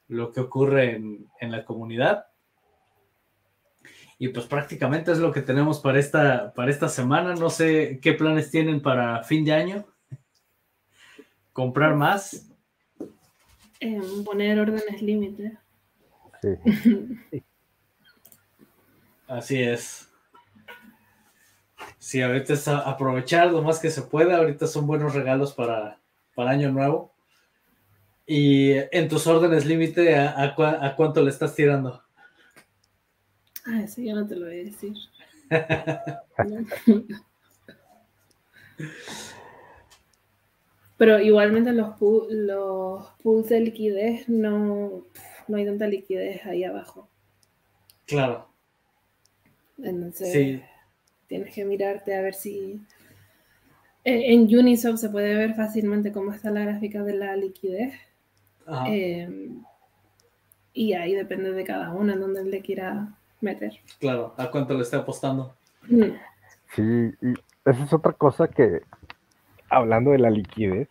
lo 0.08 0.32
que 0.32 0.40
ocurre 0.40 0.96
en, 0.96 1.52
la 1.52 1.66
comunidad. 1.66 2.28
Y 4.18 4.30
pues 4.30 4.46
prácticamente 4.46 5.12
es 5.12 5.18
lo 5.18 5.32
que 5.32 5.42
tenemos 5.42 5.80
para 5.80 6.00
esta, 6.00 6.54
para 6.54 6.72
esta 6.72 6.88
semana. 6.88 7.34
No 7.34 7.50
sé 7.50 8.00
qué 8.02 8.14
planes 8.14 8.52
tienen 8.52 8.82
para 8.82 9.24
fin 9.24 9.44
de 9.44 9.54
año. 9.54 9.86
¿Comprar 11.52 11.96
más? 11.96 12.50
Em, 13.80 14.24
poner 14.24 14.60
órdenes 14.60 15.02
límite. 15.02 15.58
Así 19.28 19.62
es. 19.62 20.10
Sí, 21.98 22.22
ahorita 22.22 22.54
es 22.54 22.68
aprovechar 22.68 23.52
lo 23.52 23.62
más 23.62 23.80
que 23.80 23.90
se 23.90 24.02
pueda. 24.02 24.36
Ahorita 24.38 24.68
son 24.68 24.86
buenos 24.88 25.14
regalos 25.14 25.54
para, 25.54 26.00
para 26.36 26.52
Año 26.52 26.70
Nuevo. 26.72 27.14
Y 28.26 28.72
en 28.92 29.08
tus 29.08 29.26
órdenes 29.28 29.66
límite, 29.66 30.18
¿a, 30.18 30.54
cuánto 30.96 31.22
le 31.22 31.30
estás 31.30 31.56
tirando? 31.56 32.04
Ah, 33.66 33.84
eso 33.84 34.02
ya 34.02 34.16
no 34.16 34.28
te 34.28 34.36
lo 34.36 34.48
voy 34.48 34.62
a 34.62 34.64
decir. 34.64 34.96
Pero 40.98 41.20
igualmente 41.20 41.72
los, 41.74 42.00
los 42.00 43.06
pools 43.24 43.50
de 43.50 43.60
liquidez 43.60 44.30
no, 44.30 45.04
no 45.52 45.58
hay 45.58 45.66
tanta 45.66 45.86
liquidez 45.88 46.46
ahí 46.46 46.64
abajo. 46.64 47.08
Claro. 48.08 48.48
Entonces, 49.78 50.32
sí 50.32 50.64
tienes 51.32 51.56
que 51.56 51.64
mirarte 51.64 52.14
a 52.14 52.22
ver 52.22 52.34
si, 52.34 52.82
Eh, 54.04 54.34
en 54.34 54.42
Uniswap 54.54 54.98
se 54.98 55.10
puede 55.10 55.34
ver 55.34 55.54
fácilmente 55.54 56.12
cómo 56.12 56.34
está 56.34 56.52
la 56.52 56.66
gráfica 56.66 57.04
de 57.04 57.14
la 57.14 57.38
liquidez. 57.38 57.94
Eh, 58.88 59.50
y 60.74 60.94
ahí 60.94 61.16
depende 61.16 61.54
de 61.54 61.64
cada 61.64 61.94
uno 61.94 62.12
en 62.12 62.20
donde 62.20 62.44
le 62.44 62.62
quiera 62.62 63.16
meter. 63.40 63.80
Claro, 64.00 64.34
a 64.38 64.52
cuánto 64.52 64.74
le 64.74 64.82
esté 64.82 64.98
apostando. 64.98 65.56
Mm. 65.88 66.16
Sí, 66.76 66.82
y 67.22 67.34
esa 67.64 67.84
es 67.84 67.94
otra 67.94 68.12
cosa 68.12 68.50
que, 68.50 68.82
hablando 69.70 70.12
de 70.12 70.20
la 70.20 70.30
liquidez, 70.30 70.90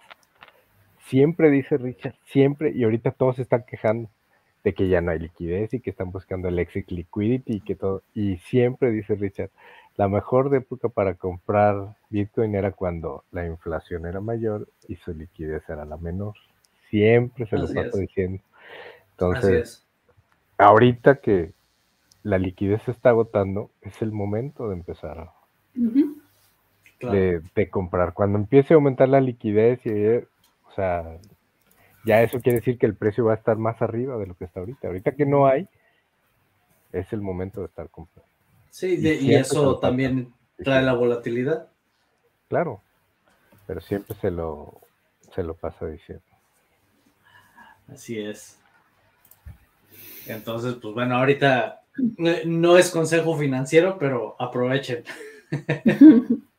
siempre 1.07 1.51
dice 1.51 1.77
Richard, 1.77 2.15
siempre, 2.27 2.73
y 2.75 2.85
ahorita 2.85 3.11
todos 3.11 3.37
se 3.37 3.43
están 3.43 3.65
quejando 3.65 4.09
de 4.65 4.75
que 4.75 4.89
ya 4.89 5.01
no 5.01 5.11
hay 5.11 5.19
liquidez 5.19 5.73
y 5.75 5.81
que 5.81 5.91
están 5.91 6.11
buscando 6.11 6.49
el 6.49 6.59
exit 6.59 6.91
liquidity 6.91 7.55
y 7.55 7.61
que 7.61 7.77
todo, 7.77 8.03
y 8.15 8.37
siempre 8.39 8.91
dice 8.91 9.15
Richard, 9.15 9.51
la 9.97 10.09
mejor 10.09 10.55
época 10.55 10.89
para 10.89 11.15
comprar 11.15 11.97
Bitcoin 12.11 12.55
era 12.55 12.73
cuando 12.73 13.25
la 13.33 13.47
inflación 13.47 14.07
era 14.07 14.21
mayor 14.21 14.69
y 14.89 14.97
su 14.97 15.13
liquidez 15.13 15.63
era 15.69 15.85
la 15.85 15.97
menor. 15.97 16.35
Siempre 16.89 17.47
se 17.47 17.59
lo 17.59 17.73
paso 17.73 17.99
diciendo. 17.99 18.43
Entonces, 19.13 19.87
ahorita 20.59 21.17
que 21.17 21.53
la 22.23 22.39
liquidez 22.39 22.83
se 22.83 22.91
está 22.91 23.11
agotando, 23.11 23.71
es 23.83 24.01
el 24.03 24.13
momento 24.13 24.69
de 24.69 24.75
empezar 24.75 25.31
de, 27.01 27.71
comprar. 27.71 28.13
Cuando 28.15 28.39
empiece 28.39 28.75
a 28.75 28.77
aumentar 28.77 29.09
la 29.09 29.21
liquidez, 29.21 29.85
y, 29.85 29.91
o 30.67 30.73
sea, 30.75 31.19
ya 32.05 32.23
eso 32.23 32.41
quiere 32.41 32.59
decir 32.59 32.79
que 32.79 32.87
el 32.87 32.95
precio 32.95 33.25
va 33.25 33.33
a 33.33 33.37
estar 33.37 33.57
más 33.57 33.81
arriba 33.83 34.17
de 34.19 34.27
lo 34.27 34.35
que 34.35 34.45
está 34.45 34.61
ahorita. 34.61 34.89
Ahorita 34.89 35.13
que 35.13 35.27
no 35.27 35.47
hay, 35.47 35.69
es 36.93 37.13
el 37.13 37.21
momento 37.21 37.61
de 37.61 37.67
estar 37.67 37.89
comprando. 37.91 38.29
Sí, 38.71 38.99
y, 39.01 39.35
eso 39.35 39.79
también 39.79 40.33
trae 40.57 40.83
la 40.83 40.95
volatilidad. 40.95 41.69
Claro, 42.49 42.81
pero 43.67 43.81
siempre 43.81 44.17
se 44.21 44.31
lo, 44.31 44.81
se 45.35 45.43
lo 45.43 45.55
pasa 45.55 45.87
diciendo. 45.87 46.25
Así 47.89 48.19
es. 48.19 48.59
Entonces, 50.27 50.75
pues 50.75 50.95
bueno, 50.95 51.17
ahorita 51.17 51.83
no 52.47 52.77
es 52.77 52.91
consejo 52.91 53.37
financiero, 53.37 53.99
pero 53.99 54.37
aprovechen. 54.39 55.05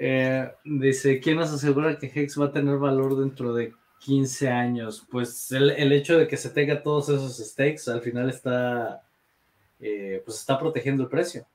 Eh, 0.00 0.48
dice, 0.64 1.18
¿quién 1.18 1.38
nos 1.38 1.52
asegura 1.52 1.98
que 1.98 2.06
Hex 2.06 2.40
va 2.40 2.46
a 2.46 2.52
tener 2.52 2.76
valor 2.78 3.18
dentro 3.18 3.52
de 3.52 3.74
15 3.98 4.48
años? 4.48 5.04
Pues 5.10 5.50
el, 5.50 5.92
hecho 5.92 6.16
de 6.16 6.28
que 6.28 6.36
se 6.36 6.50
tenga 6.50 6.84
todos 6.84 7.08
esos 7.08 7.36
stakes 7.38 7.88
al 7.88 8.00
final 8.00 8.30
está, 8.30 9.02
eh, 9.80 10.22
pues 10.24 10.38
está 10.38 10.56
protegiendo 10.56 11.02
el 11.02 11.08
precio. 11.08 11.46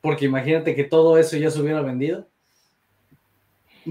Porque 0.00 0.24
imagínate 0.24 0.74
que 0.74 0.82
todo 0.82 1.18
eso 1.18 1.36
ya 1.36 1.50
se 1.50 1.60
hubiera 1.60 1.82
vendido. 1.82 2.26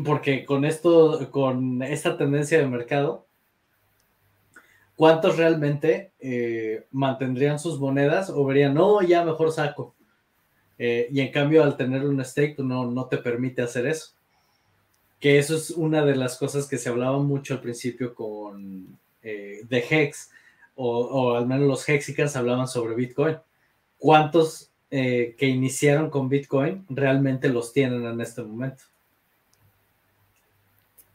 Porque 0.04 0.44
con 0.44 0.66
esto, 0.66 1.32
con 1.32 1.82
esta 1.82 2.18
tendencia 2.18 2.60
de 2.60 2.68
mercado, 2.68 3.26
¿cuántos 4.98 5.38
realmente 5.38 6.12
eh, 6.20 6.88
mantendrían 6.92 7.58
sus 7.58 7.80
monedas 7.80 8.30
o 8.30 8.44
verían, 8.44 8.74
no, 8.74 9.02
ya 9.02 9.24
mejor 9.24 9.54
saco? 9.54 9.96
Eh, 10.78 11.08
y 11.12 11.22
en 11.22 11.32
cambio, 11.32 11.64
al 11.64 11.78
tener 11.78 12.06
un 12.06 12.24
stake, 12.24 12.60
no, 12.60 12.90
no 12.90 13.06
te 13.08 13.18
permite 13.18 13.62
hacer 13.62 13.88
eso. 13.88 14.14
Que 15.20 15.40
eso 15.40 15.56
es 15.56 15.70
una 15.72 16.04
de 16.04 16.16
las 16.16 16.38
cosas 16.38 16.68
que 16.68 16.78
se 16.78 16.90
hablaba 16.90 17.20
mucho 17.20 17.54
al 17.54 17.62
principio 17.62 18.14
con 18.14 18.98
eh, 19.22 19.62
de 19.68 19.86
Hex, 19.90 20.32
o, 20.76 21.36
al 21.36 21.46
menos 21.46 21.68
los 21.68 21.88
Hexicans 21.88 22.36
hablaban 22.36 22.68
sobre 22.68 22.96
Bitcoin. 22.96 23.38
¿Cuántos 23.98 24.70
que 24.90 25.48
iniciaron 25.48 26.12
con 26.12 26.30
Bitcoin 26.30 26.86
realmente 26.88 27.50
los 27.50 27.74
tienen 27.74 28.06
en 28.06 28.22
este 28.22 28.44
momento? 28.44 28.84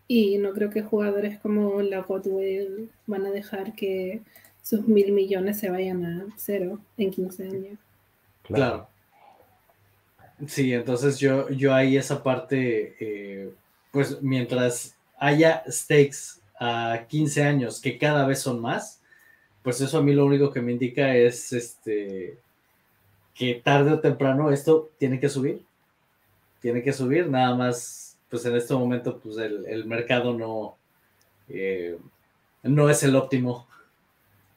Y 0.09 0.39
no 0.39 0.53
creo 0.53 0.71
que 0.71 0.83
jugadores 0.83 1.39
como 1.39 1.83
la 1.83 2.01
Godwell 2.01 2.91
van 3.07 3.27
a 3.27 3.31
dejar 3.31 3.75
que 3.75 4.23
sus 4.63 4.89
mil 4.89 5.13
millones 5.13 5.61
se 5.61 5.71
vayan 5.71 6.05
a 6.05 6.27
cero 6.37 6.81
en 6.97 7.11
15 7.11 7.43
años. 7.45 7.79
Claro. 8.43 8.89
Sí, 10.47 10.73
entonces 10.73 11.19
yo, 11.19 11.49
yo 11.51 11.75
ahí 11.75 11.97
esa 11.97 12.23
parte, 12.23 12.97
eh, 13.01 13.53
pues 13.91 14.23
mientras 14.23 14.97
haya 15.19 15.65
stakes 15.69 16.41
a 16.61 17.07
15 17.09 17.43
años 17.43 17.81
que 17.81 17.99
cada 17.99 18.27
vez 18.27 18.41
son 18.41 18.61
más, 18.61 19.01
pues 19.63 19.81
eso 19.81 19.99
a 19.99 20.03
mí 20.03 20.13
lo 20.13 20.25
único 20.25 20.53
que 20.53 20.63
me 20.63 20.73
indica 20.73 21.15
es 21.15 21.53
este 21.53 22.39
que 23.35 23.55
tarde 23.55 23.93
o 23.93 24.01
temprano 24.01 24.51
esto 24.51 24.91
tiene 24.99 25.21
que 25.21 25.29
subir. 25.29 25.65
Tiene 26.61 26.83
que 26.83 26.93
subir, 26.93 27.29
nada 27.29 27.55
más 27.55 28.17
pues 28.31 28.45
en 28.45 28.57
este 28.57 28.75
momento 28.75 29.19
pues 29.19 29.39
el, 29.39 29.85
mercado 29.87 30.35
no, 30.35 30.77
eh, 31.49 31.99
no 32.63 32.91
es 32.91 33.03
el 33.03 33.17
óptimo 33.17 33.67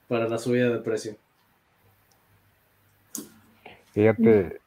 para 0.08 0.28
la 0.28 0.38
subida 0.38 0.70
de 0.70 0.80
precio. 0.80 1.16
Fíjate, 3.94 4.61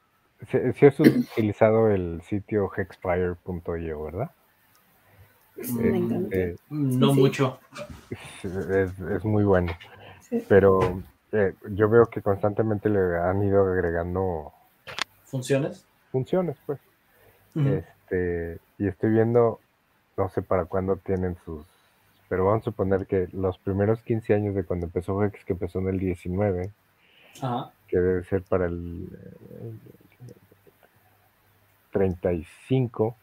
si, 0.49 0.85
has 0.85 0.99
utilizado 0.99 1.89
el 1.89 2.21
sitio 2.23 2.69
hexfire.io, 2.69 4.03
¿verdad? 4.03 4.31
Este, 5.57 6.55
no 6.69 7.13
mucho. 7.13 7.59
Es, 8.11 9.23
muy 9.23 9.43
bueno. 9.43 9.71
Pero 10.47 11.01
eh, 11.31 11.53
yo 11.71 11.89
veo 11.89 12.07
que 12.07 12.21
constantemente 12.21 12.89
le 12.89 13.17
han 13.17 13.43
ido 13.43 13.65
agregando 13.65 14.51
funciones. 15.23 15.85
Funciones, 16.11 16.57
pues. 16.65 16.79
Este, 17.55 18.59
y 18.77 18.87
estoy 18.87 19.11
viendo, 19.11 19.59
no 20.17 20.29
sé 20.29 20.41
para 20.41 20.65
cuándo 20.65 20.97
tienen 20.97 21.37
sus, 21.45 21.65
pero 22.27 22.45
vamos 22.45 22.63
a 22.63 22.65
suponer 22.65 23.07
que 23.07 23.29
los 23.31 23.57
primeros 23.59 24.01
15 24.01 24.33
años 24.33 24.55
de 24.55 24.65
cuando 24.65 24.87
empezó 24.87 25.23
Hex, 25.23 25.45
que 25.45 25.53
empezó 25.53 25.79
en 25.79 25.87
el 25.87 25.99
19, 25.99 26.71
que 27.87 27.99
debe 27.99 28.23
ser 28.23 28.43
para 28.43 28.65
el, 28.65 29.09
35, 31.95 33.15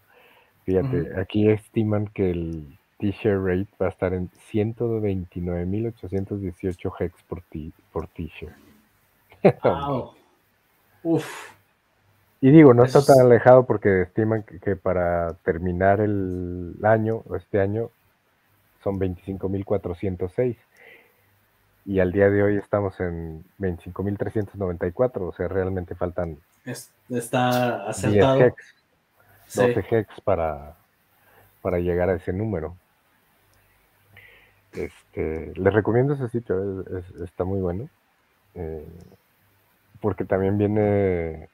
fíjate, 0.65 1.21
aquí 1.21 1.51
estiman 1.51 2.07
que 2.07 2.31
el 2.31 2.79
t-shirt 2.99 3.45
rate 3.45 3.69
va 3.81 3.87
a 3.87 3.91
estar 3.91 4.13
en 4.15 4.31
129.818 4.51 6.93
hex 6.99 7.23
por, 7.25 7.43
por 7.93 8.07
t-shirt. 8.09 8.57
Wow. 9.63 10.15
Uf. 11.03 11.53
Y 12.41 12.51
digo, 12.51 12.73
no 12.73 12.85
está 12.85 13.05
tan 13.05 13.21
alejado 13.21 13.67
porque 13.67 14.01
estiman 14.03 14.43
que, 14.43 14.75
para 14.75 15.35
terminar 15.45 16.01
el 16.01 16.75
año, 16.83 17.23
o 17.29 17.37
este 17.37 17.61
año, 17.61 17.91
son 18.83 18.99
25.406. 18.99 20.57
Y 21.85 22.01
al 22.01 22.13
día 22.13 22.31
de 22.31 22.43
hoy 22.43 22.57
estamos 22.57 22.99
en 23.01 23.45
25.394, 23.59 25.21
o 25.21 25.33
sea, 25.33 25.49
realmente 25.49 25.95
faltan... 25.95 26.39
está 26.65 27.89
acertado. 27.89 28.37
10 28.37 28.49
hex, 28.49 28.75
12 29.55 29.85
hex 29.91 30.21
para, 30.21 30.77
para 31.61 31.79
llegar 31.79 32.09
a 32.09 32.15
ese 32.15 32.33
número. 32.33 32.77
Este, 34.73 35.53
les 35.57 35.75
recomiendo 35.75 36.15
ese 36.15 36.29
sitio, 36.29 36.85
está 37.23 37.45
muy 37.45 37.61
bueno. 37.61 37.89
Eh, 38.55 38.87
porque 40.01 40.25
también 40.25 40.59
viene 40.59 41.49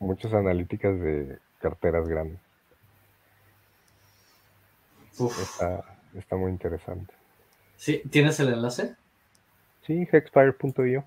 muchas 0.00 0.32
analíticas 0.32 0.98
de 0.98 1.38
carteras 1.60 2.08
grandes. 2.08 2.40
Está, 6.14 6.36
muy 6.36 6.50
interesante. 6.50 7.12
Sí, 7.76 8.02
¿tienes 8.10 8.40
el 8.40 8.54
enlace? 8.54 8.96
Sí, 9.90 10.06
hexfire.io. 10.12 11.04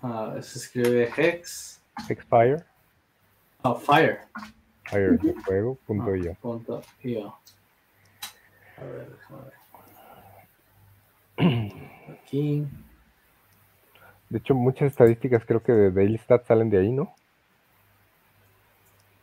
Ah, 0.00 0.36
se 0.40 0.58
escribe 0.60 1.10
hex. 1.16 1.82
Hexfire. 2.08 2.62
Ah, 3.60 3.74
fire. 3.74 4.20
Fire 4.84 5.18
de 5.18 5.76
punto 5.84 6.14
io. 6.14 6.30
Ah, 6.30 6.38
punto 6.40 6.80
io. 7.02 7.34
A 8.76 8.84
ver, 8.84 9.10
déjame 9.10 9.42
ver. 11.36 11.72
Aquí. 12.12 12.68
De 14.30 14.38
hecho, 14.38 14.54
muchas 14.54 14.92
estadísticas 14.92 15.44
creo 15.44 15.60
que 15.60 15.72
de 15.72 15.90
Daily 15.90 16.18
Stats 16.18 16.46
salen 16.46 16.70
de 16.70 16.78
ahí, 16.78 16.92
¿no? 16.92 17.16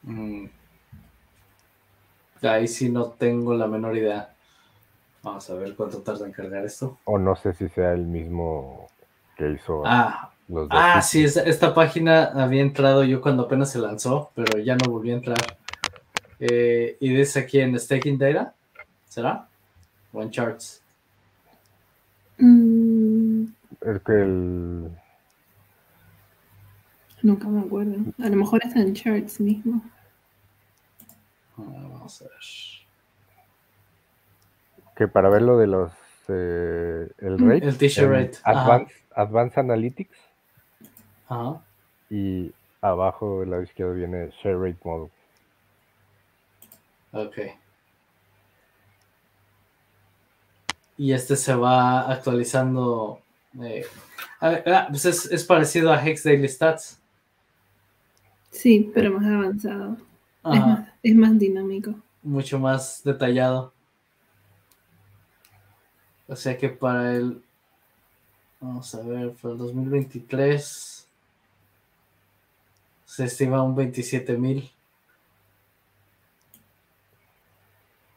Mm. 0.02 0.48
Ahí 2.42 2.68
sí 2.68 2.90
no 2.90 3.06
tengo 3.12 3.54
la 3.54 3.68
menor 3.68 3.96
idea. 3.96 4.33
Vamos 5.24 5.50
a 5.50 5.54
ver 5.56 5.76
cuánto 5.76 6.02
tarda 6.02 6.26
en 6.26 6.32
cargar 6.32 6.66
esto. 6.66 7.00
O 7.06 7.18
no 7.18 7.36
sé 7.36 7.54
si 7.54 7.70
sea 7.70 7.94
el 7.94 8.06
mismo 8.06 8.88
que 9.38 9.52
hizo 9.52 9.84
ah, 9.86 10.32
los 10.50 10.68
Ah, 10.70 11.02
sí, 11.02 11.24
esta, 11.24 11.74
página 11.74 12.26
había 12.26 12.62
entrado 12.62 13.04
yo 13.04 13.22
cuando 13.22 13.44
apenas 13.44 13.72
se 13.72 13.80
lanzó, 13.80 14.32
pero 14.36 14.60
ya 14.60 14.76
no 14.76 14.92
volví 14.92 15.12
a 15.12 15.16
entrar. 15.16 15.38
Eh, 16.40 16.98
y 17.00 17.10
dice 17.10 17.40
aquí 17.40 17.60
en 17.60 17.80
Staking 17.80 18.18
Data, 18.18 18.54
¿será? 19.08 19.48
O 20.12 20.22
en 20.22 20.30
Charts. 20.30 20.82
Mm. 22.38 23.46
Es 23.82 24.02
que 24.02 24.12
el 24.12 24.92
Nunca 27.24 27.48
me 27.48 27.62
acuerdo. 27.62 27.96
A 28.22 28.28
lo 28.28 28.36
mejor 28.36 28.62
está 28.64 28.82
en 28.82 28.94
charts 28.94 29.40
mismo. 29.40 29.82
Vamos 31.56 32.22
a 32.22 32.26
ver. 32.26 32.83
Que 34.96 35.08
para 35.08 35.30
ver 35.30 35.42
lo 35.42 35.58
de 35.58 35.68
los. 35.68 35.92
Eh, 36.28 37.10
el 37.20 37.40
rate. 37.40 37.66
El 37.66 37.78
t-shirt 37.78 38.10
rate. 38.10 38.38
Advanced, 38.44 38.96
Advanced 39.16 39.60
Analytics. 39.60 40.18
Ajá. 41.28 41.62
Y 42.10 42.52
abajo 42.82 43.40
del 43.40 43.52
lado 43.52 43.64
izquierdo 43.64 43.94
viene 43.94 44.30
Share 44.42 44.60
Rate 44.60 44.78
Model. 44.84 45.10
Ok. 47.14 47.38
Y 50.98 51.12
este 51.12 51.36
se 51.36 51.56
va 51.56 52.12
actualizando. 52.12 53.20
Eh, 53.62 53.86
ah, 54.42 54.88
pues 54.90 55.06
es, 55.06 55.32
es, 55.32 55.44
parecido 55.44 55.92
a 55.92 56.04
Hex 56.06 56.24
Daily 56.24 56.48
Stats. 56.48 57.00
Sí, 58.52 58.92
pero 58.94 59.12
más 59.12 59.26
avanzado. 59.26 59.98
Es 60.46 60.60
más, 60.60 60.90
es 61.02 61.16
más 61.16 61.40
dinámico. 61.40 61.96
Mucho 62.22 62.60
más 62.60 63.02
detallado. 63.04 63.74
O 66.28 66.36
sea 66.36 66.58
que 66.58 66.70
para 66.70 67.16
el. 67.16 67.44
Vamos 68.60 68.96
a 68.96 69.02
ver, 69.02 69.34
para 69.34 69.54
el 69.54 69.58
2023 69.58 71.08
se 73.06 73.26
estima 73.26 73.62
un 73.62 73.76
27 73.76 74.38
mil. 74.38 74.72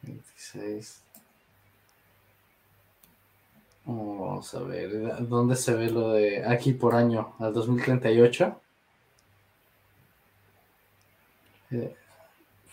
26. 0.02 1.02
Vamos 3.84 4.54
a 4.54 4.60
ver, 4.62 5.28
¿dónde 5.28 5.54
se 5.54 5.74
ve 5.74 5.90
lo 5.90 6.12
de 6.12 6.44
aquí 6.44 6.72
por 6.72 6.94
año? 6.94 7.34
¿Al 7.38 7.52
2038? 7.52 8.60
Eh, 11.72 11.94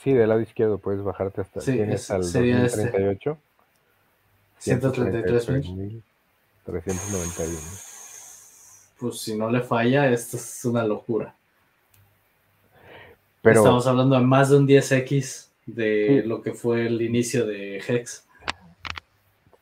sí, 0.02 0.14
del 0.14 0.30
lado 0.30 0.42
izquierdo 0.42 0.78
puedes 0.78 1.04
bajarte 1.04 1.42
hasta 1.42 1.62
sí, 1.62 1.74
tienes 1.74 2.10
al 2.10 2.24
sería 2.24 2.62
2038. 2.62 3.32
Este. 3.32 3.53
133.000. 4.64 6.01
391. 6.66 7.59
Pues 8.99 9.20
si 9.20 9.38
no 9.38 9.49
le 9.49 9.61
falla, 9.61 10.09
esto 10.09 10.38
es 10.38 10.66
una 10.66 10.84
locura. 10.86 11.36
Pero, 13.41 13.59
Estamos 13.59 13.86
hablando 13.88 14.16
de 14.16 14.22
más 14.22 14.49
de 14.49 14.57
un 14.57 14.68
10x 14.68 15.49
de 15.66 16.22
Sí. 16.22 16.28
lo 16.28 16.41
que 16.41 16.53
fue 16.53 16.88
el 16.88 17.01
inicio 17.01 17.45
de 17.45 17.78
Hex. 17.86 18.26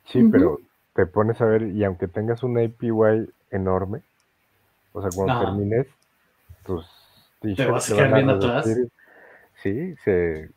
sí, 0.06 0.24
pero 0.32 0.60
te 0.94 1.06
pones 1.08 1.42
a 1.42 1.46
ver 1.46 1.64
y 1.64 1.84
aunque 1.84 2.08
tengas 2.08 2.44
un 2.44 2.58
APY 2.60 3.28
enorme, 3.50 4.02
o 4.94 5.02
sea, 5.02 5.10
cuando 5.16 5.34
Ajá. 5.34 5.46
termines, 5.46 5.88
tus 6.66 6.86
t-shirts 7.40 7.72
vas 7.72 7.92
a 7.92 7.96
quedar 7.96 8.14
bien 8.14 8.30
atrás. 8.30 8.68
Sí, 9.64 9.96
se... 10.04 10.50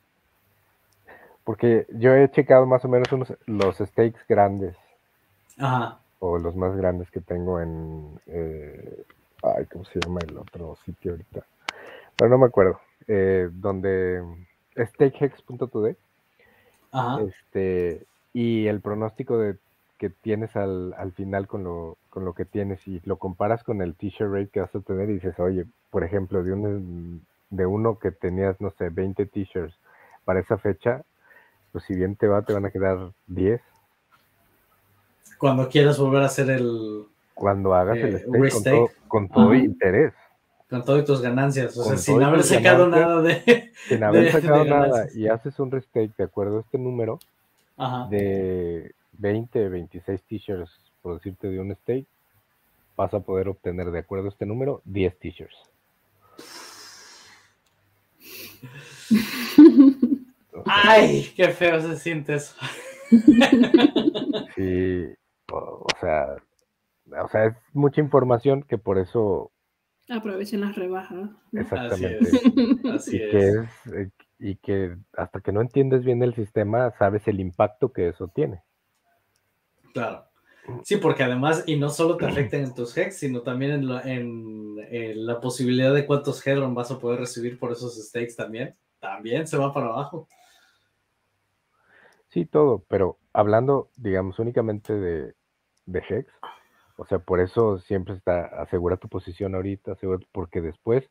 Porque 1.44 1.86
yo 1.90 2.14
he 2.14 2.30
checado 2.30 2.66
más 2.66 2.84
o 2.84 2.88
menos 2.88 3.12
unos, 3.12 3.34
los 3.46 3.76
stakes 3.76 4.20
grandes 4.28 4.76
Ajá. 5.58 5.98
o 6.20 6.38
los 6.38 6.56
más 6.56 6.74
grandes 6.76 7.10
que 7.10 7.20
tengo 7.20 7.60
en... 7.60 8.18
eh, 8.26 9.04
ay, 9.42 9.66
¿cómo 9.66 9.84
se 9.84 10.00
llama 10.00 10.20
el 10.26 10.38
otro 10.38 10.76
sitio 10.84 11.12
ahorita? 11.12 11.44
Pero 12.16 12.30
no 12.30 12.38
me 12.38 12.46
acuerdo. 12.46 12.80
eh, 13.06 13.48
donde... 13.52 14.22
Stakehex.today. 14.76 15.96
Ajá. 16.92 17.20
Este, 17.22 18.02
y 18.32 18.66
el 18.66 18.80
pronóstico 18.80 19.38
de 19.38 19.56
que 19.98 20.10
tienes 20.10 20.56
al, 20.56 20.94
al 20.98 21.12
final 21.12 21.46
con 21.46 21.62
lo, 21.62 21.96
con 22.10 22.24
lo 22.24 22.32
que 22.34 22.44
tienes 22.44 22.86
y 22.88 23.00
lo 23.04 23.16
comparas 23.18 23.62
con 23.62 23.80
el 23.82 23.94
t-shirt 23.94 24.32
rate 24.32 24.48
que 24.48 24.60
vas 24.60 24.74
a 24.74 24.80
tener 24.80 25.08
y 25.10 25.14
dices, 25.14 25.38
oye, 25.38 25.66
por 25.90 26.02
ejemplo, 26.02 26.42
de, 26.42 26.52
un, 26.52 27.24
de 27.50 27.66
uno 27.66 27.98
que 27.98 28.10
tenías, 28.10 28.60
no 28.60 28.70
sé, 28.72 28.88
20 28.88 29.26
t-shirts 29.26 29.76
para 30.24 30.40
esa 30.40 30.58
fecha, 30.58 31.02
pues 31.74 31.84
si 31.86 31.94
bien 31.96 32.14
te 32.14 32.28
va, 32.28 32.40
te 32.42 32.52
van 32.52 32.64
a 32.66 32.70
quedar 32.70 33.10
10 33.26 33.60
Cuando 35.38 35.68
quieras 35.68 35.98
volver 35.98 36.22
a 36.22 36.26
hacer 36.26 36.48
el. 36.50 37.06
cuando 37.34 37.74
hagas 37.74 37.98
el 37.98 38.14
Eh, 38.14 38.18
stake 38.20 38.52
con 38.52 38.62
todo, 38.62 38.90
con 39.08 39.28
todo 39.28 39.52
Ajá. 39.52 39.56
interés, 39.56 40.14
Con 40.70 40.84
todas 40.84 41.04
tus 41.04 41.20
ganancias. 41.20 41.76
O 41.76 41.82
sea, 41.82 41.96
sin 41.96 42.22
haber 42.22 42.44
sacado 42.44 42.88
ganancias. 42.88 43.08
nada 43.08 43.22
de. 43.22 43.72
sin 43.88 44.04
haber 44.04 44.24
de 44.26 44.30
sacado 44.30 44.64
nada 44.64 45.08
y 45.12 45.26
haces 45.26 45.58
un 45.58 45.72
restake 45.72 46.14
de 46.16 46.22
acuerdo 46.24 46.58
a 46.58 46.60
este 46.60 46.78
número, 46.78 47.18
Ajá. 47.76 48.06
de 48.08 48.94
20, 49.18 49.68
26 49.68 50.22
t-shirts, 50.22 50.70
por 51.02 51.14
decirte 51.14 51.48
de 51.48 51.58
un 51.58 51.74
stake, 51.74 52.06
vas 52.96 53.12
a 53.14 53.18
poder 53.18 53.48
obtener 53.48 53.90
de 53.90 53.98
acuerdo 53.98 54.26
a 54.26 54.30
este 54.30 54.46
número 54.46 54.80
10 54.84 55.18
t-shirts. 55.18 55.70
¡Ay! 60.66 61.32
¡Qué 61.36 61.48
feo 61.48 61.80
se 61.80 61.96
siente 61.96 62.34
eso! 62.34 62.54
sí, 64.54 65.06
o, 65.52 65.56
o 65.56 65.86
sea, 66.00 66.36
o 67.22 67.28
sea, 67.28 67.46
es 67.46 67.54
mucha 67.72 68.00
información 68.00 68.62
que 68.62 68.78
por 68.78 68.98
eso 68.98 69.50
Aprovechen 70.08 70.60
las 70.60 70.76
rebajas. 70.76 71.12
¿no? 71.52 71.60
exactamente 71.60 72.18
Así 72.18 72.36
es. 72.36 72.84
Así 72.92 73.16
y 73.16 73.22
es. 73.22 73.30
que 73.30 73.48
es 73.48 73.92
eh, 73.94 74.10
y 74.38 74.56
que 74.56 74.96
hasta 75.16 75.40
que 75.40 75.52
no 75.52 75.60
entiendes 75.62 76.04
bien 76.04 76.22
el 76.22 76.34
sistema 76.34 76.92
sabes 76.98 77.26
el 77.28 77.40
impacto 77.40 77.92
que 77.92 78.08
eso 78.08 78.28
tiene. 78.28 78.62
Claro. 79.92 80.24
Sí, 80.82 80.96
porque 80.96 81.22
además, 81.22 81.62
y 81.66 81.76
no 81.76 81.88
solo 81.90 82.16
te 82.16 82.24
afectan 82.26 82.60
en 82.62 82.74
tus 82.74 82.96
hex, 82.96 83.18
sino 83.18 83.42
también 83.42 83.72
en, 83.72 83.88
la- 83.88 84.00
en- 84.02 84.76
en 84.90 85.26
la 85.26 85.38
posibilidad 85.40 85.94
de 85.94 86.06
cuántos 86.06 86.44
headroom 86.46 86.74
vas 86.74 86.90
a 86.90 86.98
poder 86.98 87.20
recibir 87.20 87.58
por 87.58 87.70
esos 87.72 87.94
stakes 88.02 88.34
también. 88.34 88.74
También 88.98 89.46
se 89.46 89.56
va 89.58 89.72
para 89.74 89.86
abajo. 89.88 90.26
Sí, 92.34 92.44
todo, 92.46 92.84
pero 92.88 93.16
hablando, 93.32 93.88
digamos, 93.96 94.38
únicamente 94.40 94.92
de, 94.92 95.34
de 95.86 95.98
Hex, 96.08 96.28
o 96.96 97.06
sea, 97.06 97.20
por 97.20 97.40
eso 97.40 97.78
siempre 97.78 98.14
está, 98.14 98.46
asegura 98.60 98.96
tu 98.96 99.08
posición 99.08 99.54
ahorita, 99.54 99.92
asegura- 99.92 100.26
porque 100.32 100.60
después 100.60 101.08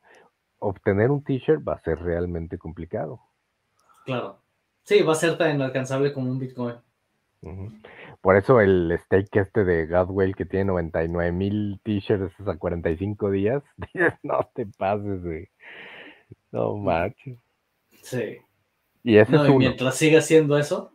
obtener 0.58 1.10
un 1.10 1.24
t-shirt 1.24 1.66
va 1.66 1.74
a 1.74 1.80
ser 1.80 1.98
realmente 1.98 2.58
complicado. 2.58 3.20
Claro. 4.04 4.38
Sí, 4.82 5.02
va 5.02 5.12
a 5.12 5.16
ser 5.16 5.38
tan 5.38 5.54
inalcanzable 5.56 6.12
como 6.12 6.30
un 6.30 6.38
Bitcoin. 6.38 6.76
Por 8.20 8.36
eso 8.36 8.60
el 8.60 8.94
stake 9.04 9.36
este 9.40 9.64
de 9.64 9.86
Godwell 9.86 10.34
que 10.36 10.44
tiene 10.46 10.66
99 10.66 11.32
mil 11.32 11.80
t-shirts 11.82 12.34
a 12.46 12.56
45 12.56 13.30
días, 13.30 13.62
no 14.22 14.40
te 14.54 14.66
pases, 14.66 15.22
güey. 15.22 15.48
No 16.52 16.76
manches. 16.76 17.38
Sí. 18.02 18.38
Y 19.02 19.16
ese 19.16 19.32
No, 19.32 19.42
es 19.42 19.48
y 19.48 19.50
uno. 19.50 19.58
mientras 19.58 19.96
siga 19.96 20.20
haciendo 20.20 20.56
eso, 20.56 20.90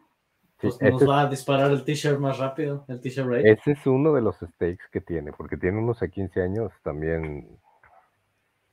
pues 0.61 0.81
nos 0.81 1.07
va 1.07 1.21
a 1.21 1.27
disparar 1.27 1.71
el 1.71 1.83
t-shirt 1.83 2.19
más 2.19 2.37
rápido, 2.37 2.83
el 2.87 2.99
t-shirt 2.99 3.27
rate. 3.27 3.51
Ese 3.51 3.71
es 3.71 3.87
uno 3.87 4.13
de 4.13 4.21
los 4.21 4.35
stakes 4.35 4.85
que 4.91 4.99
tiene, 4.99 5.31
porque 5.31 5.55
tiene 5.55 5.77
unos 5.77 6.01
a 6.01 6.09
15 6.09 6.41
años 6.41 6.71
también 6.83 7.57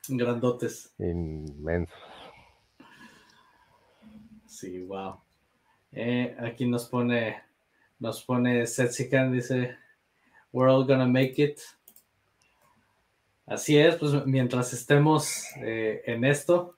Grandotes. 0.08 0.92
inmensos. 0.98 1.94
Sí, 4.46 4.82
wow. 4.82 5.20
Eh, 5.92 6.36
aquí 6.40 6.66
nos 6.66 6.86
pone, 6.86 7.42
nos 7.98 8.22
pone 8.22 8.66
Setsikan, 8.66 9.32
dice, 9.32 9.76
we're 10.52 10.70
all 10.70 10.86
gonna 10.86 11.06
make 11.06 11.40
it. 11.42 11.60
Así 13.46 13.78
es, 13.78 13.94
pues 13.96 14.26
mientras 14.26 14.72
estemos 14.72 15.44
eh, 15.58 16.02
en 16.06 16.24
esto, 16.24 16.76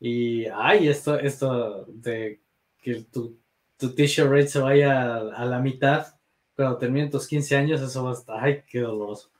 y 0.00 0.46
ay, 0.46 0.88
esto, 0.88 1.16
esto 1.16 1.84
de 1.86 2.40
que 2.82 3.02
tu, 3.04 3.38
tu 3.78 3.94
t-shirt 3.94 4.30
rate 4.30 4.48
se 4.48 4.60
vaya 4.60 5.16
a, 5.16 5.18
a 5.36 5.44
la 5.44 5.60
mitad 5.60 6.06
cuando 6.56 6.78
terminen 6.78 7.10
tus 7.10 7.28
15 7.28 7.56
años, 7.56 7.82
eso 7.82 8.02
va 8.02 8.10
a 8.10 8.14
estar, 8.14 8.42
ay, 8.42 8.62
qué 8.66 8.80
doloroso. 8.80 9.30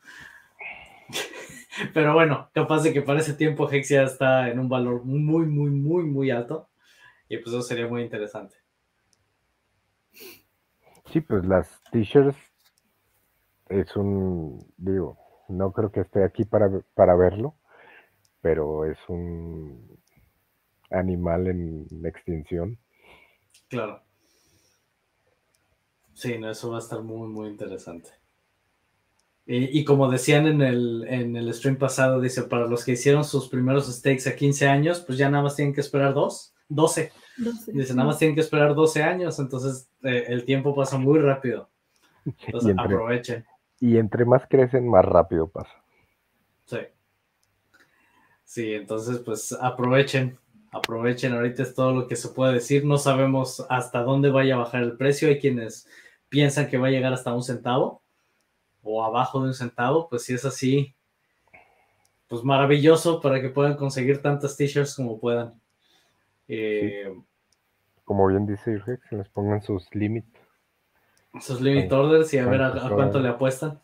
Pero 1.94 2.14
bueno, 2.14 2.50
capaz 2.52 2.82
de 2.82 2.92
que 2.92 3.02
para 3.02 3.20
ese 3.20 3.34
tiempo 3.34 3.70
Hex 3.70 3.88
ya 3.88 4.02
está 4.02 4.50
en 4.50 4.58
un 4.58 4.68
valor 4.68 5.04
muy, 5.04 5.46
muy, 5.46 5.70
muy, 5.70 6.04
muy 6.04 6.30
alto. 6.30 6.68
Y 7.28 7.38
pues 7.38 7.48
eso 7.48 7.62
sería 7.62 7.88
muy 7.88 8.02
interesante. 8.02 8.56
Sí, 11.06 11.20
pues 11.20 11.44
las 11.46 11.82
t-shirts 11.90 12.36
es 13.68 13.96
un, 13.96 14.58
digo, 14.76 15.18
no 15.48 15.72
creo 15.72 15.90
que 15.90 16.00
esté 16.00 16.24
aquí 16.24 16.44
para, 16.44 16.68
para 16.94 17.16
verlo, 17.16 17.56
pero 18.40 18.84
es 18.84 18.98
un 19.08 19.98
animal 20.90 21.46
en 21.48 21.86
extinción. 22.04 22.78
Claro. 23.68 24.05
Sí, 26.16 26.38
no, 26.38 26.50
eso 26.50 26.70
va 26.70 26.76
a 26.76 26.80
estar 26.80 27.02
muy, 27.02 27.28
muy 27.28 27.46
interesante. 27.50 28.08
Y, 29.44 29.80
y 29.80 29.84
como 29.84 30.10
decían 30.10 30.46
en 30.46 30.62
el, 30.62 31.04
en 31.08 31.36
el 31.36 31.52
stream 31.52 31.76
pasado, 31.76 32.22
dice, 32.22 32.44
para 32.44 32.66
los 32.66 32.86
que 32.86 32.92
hicieron 32.92 33.22
sus 33.22 33.50
primeros 33.50 33.86
stakes 33.94 34.26
a 34.26 34.34
15 34.34 34.66
años, 34.66 35.00
pues 35.00 35.18
ya 35.18 35.28
nada 35.28 35.44
más 35.44 35.56
tienen 35.56 35.74
que 35.74 35.82
esperar 35.82 36.14
dos, 36.14 36.54
12. 36.70 37.12
12. 37.36 37.72
Dice, 37.72 37.92
nada 37.94 38.06
más 38.06 38.18
tienen 38.18 38.34
que 38.34 38.40
esperar 38.40 38.74
12 38.74 39.02
años, 39.02 39.38
entonces 39.38 39.90
eh, 40.04 40.24
el 40.28 40.46
tiempo 40.46 40.74
pasa 40.74 40.96
muy 40.96 41.18
rápido. 41.18 41.68
Entonces 42.46 42.68
Y 42.68 42.70
entre, 42.70 42.96
aprovechen. 42.96 43.46
y 43.78 43.96
entre 43.98 44.24
más 44.24 44.46
crecen, 44.48 44.88
más 44.88 45.04
rápido 45.04 45.48
pasa. 45.48 45.84
Sí. 46.64 46.78
Sí, 48.42 48.72
entonces 48.72 49.18
pues 49.18 49.52
aprovechen, 49.52 50.38
Aprovechen, 50.72 51.32
ahorita 51.32 51.62
es 51.62 51.74
todo 51.74 51.92
lo 51.94 52.06
que 52.06 52.16
se 52.16 52.28
puede 52.28 52.54
decir. 52.54 52.84
No 52.84 52.98
sabemos 52.98 53.64
hasta 53.70 54.02
dónde 54.02 54.30
vaya 54.30 54.56
a 54.56 54.58
bajar 54.58 54.82
el 54.82 54.96
precio. 54.96 55.28
Hay 55.28 55.38
quienes 55.38 55.88
piensan 56.28 56.68
que 56.68 56.78
va 56.78 56.88
a 56.88 56.90
llegar 56.90 57.12
hasta 57.12 57.34
un 57.34 57.42
centavo 57.42 58.02
o 58.82 59.04
abajo 59.04 59.40
de 59.40 59.48
un 59.48 59.54
centavo. 59.54 60.08
Pues 60.08 60.24
si 60.24 60.34
es 60.34 60.44
así, 60.44 60.94
pues 62.28 62.42
maravilloso 62.42 63.20
para 63.20 63.40
que 63.40 63.50
puedan 63.50 63.76
conseguir 63.76 64.22
tantas 64.22 64.56
t-shirts 64.56 64.96
como 64.96 65.18
puedan. 65.18 65.54
Eh, 66.48 67.12
como 68.04 68.28
bien 68.28 68.46
dice 68.46 68.76
Urgex, 68.76 69.02
que 69.08 69.16
les 69.16 69.28
pongan 69.28 69.62
sus 69.62 69.92
límites. 69.94 70.40
Sus 71.40 71.60
limit 71.60 71.92
orders 71.92 72.32
y 72.32 72.38
a 72.38 72.46
ver 72.46 72.62
a, 72.62 72.88
cuánto 72.88 73.20
le 73.20 73.28
apuestan. 73.28 73.80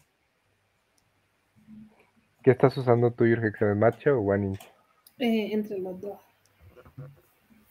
¿Qué 2.43 2.53
estás 2.53 2.77
usando 2.77 3.11
tú, 3.11 3.25
Urgex, 3.25 3.61
¿el 3.63 3.77
matcha 3.77 4.15
o 4.15 4.21
One 4.21 4.47
Inch? 4.47 4.63
Eh, 5.19 5.51
entre 5.53 5.79
los 5.79 6.01
dos. 6.01 6.19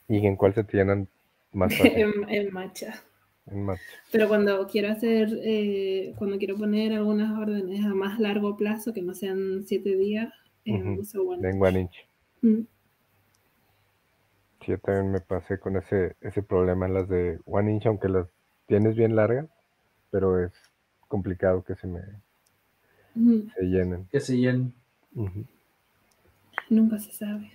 ¿Y 0.08 0.26
en 0.26 0.36
cuál 0.36 0.54
se 0.54 0.64
te 0.64 0.76
llenan 0.76 1.08
más 1.52 1.74
fácil? 1.78 2.26
en, 2.28 2.52
matcha. 2.52 3.02
En. 3.46 3.66
Pero 4.10 4.28
cuando 4.28 4.66
quiero 4.66 4.90
hacer, 4.90 5.28
eh, 5.42 6.14
cuando 6.16 6.38
quiero 6.38 6.56
poner 6.56 6.92
algunas 6.92 7.36
órdenes 7.38 7.84
a 7.84 7.94
más 7.94 8.18
largo 8.20 8.56
plazo, 8.56 8.92
que 8.92 9.02
no 9.02 9.14
sean 9.14 9.64
siete 9.64 9.96
días, 9.96 10.32
eh, 10.64 10.96
uso 10.98 11.22
One 11.22 11.48
En 11.48 11.62
One 11.62 11.80
Inch. 11.80 12.06
Mm. 12.42 12.66
Sí, 14.60 14.70
yo 14.70 14.78
también 14.78 15.10
me 15.10 15.20
pasé 15.20 15.58
con 15.58 15.76
ese, 15.76 16.14
ese 16.20 16.42
problema 16.42 16.86
en 16.86 16.94
las 16.94 17.08
de 17.08 17.40
One 17.46 17.72
Inch, 17.72 17.86
aunque 17.86 18.08
las 18.08 18.28
tienes 18.66 18.94
bien 18.94 19.16
largas, 19.16 19.48
pero 20.10 20.38
es 20.38 20.52
complicado 21.08 21.64
que 21.64 21.74
se 21.74 21.88
me 21.88 22.00
se 23.14 23.62
llenen. 23.64 24.06
Que 24.10 24.20
se 24.20 24.36
llenen. 24.36 24.72
Nunca 26.70 26.98
se 26.98 27.12
sabe. 27.12 27.52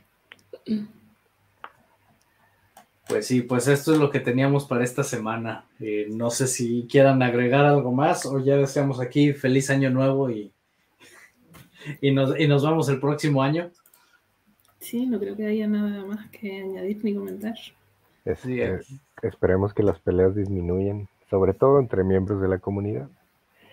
Pues 3.08 3.26
sí, 3.26 3.41
pues 3.41 3.68
esto 3.68 3.93
es 3.93 3.99
lo 3.99 4.10
que 4.10 4.20
teníamos 4.20 4.66
para 4.66 4.84
esta 4.84 5.03
semana. 5.03 5.66
Eh, 5.80 6.08
no 6.10 6.30
sé 6.30 6.47
si 6.47 6.88
quieran 6.89 7.22
agregar 7.22 7.66
algo 7.66 7.91
más 7.91 8.26
o 8.26 8.39
ya 8.39 8.58
deseamos 8.58 8.99
aquí 8.99 9.34
feliz 9.34 9.70
año 9.70 9.89
nuevo 9.89 10.30
y, 10.30 10.51
y, 12.01 12.12
nos, 12.12 12.38
y 12.38 12.47
nos 12.47 12.64
vamos 12.64 12.89
el 12.89 12.99
próximo 12.99 13.41
año. 13.41 13.72
Sí, 14.80 15.05
no 15.05 15.20
creo 15.20 15.36
que 15.36 15.45
haya 15.45 15.68
nada 15.68 16.05
más 16.05 16.30
que 16.32 16.62
añadir 16.62 17.03
ni 17.03 17.16
comentar. 17.16 17.55
Eh, 18.26 18.80
esperemos 19.22 19.74
que 19.74 19.84
las 19.84 19.99
peleas 19.99 20.36
disminuyan, 20.36 21.08
sobre 21.30 21.53
todo 21.53 21.80
entre 21.80 22.03
miembros 22.03 22.41
de 22.41 22.49
la 22.49 22.60
comunidad. 22.60 23.08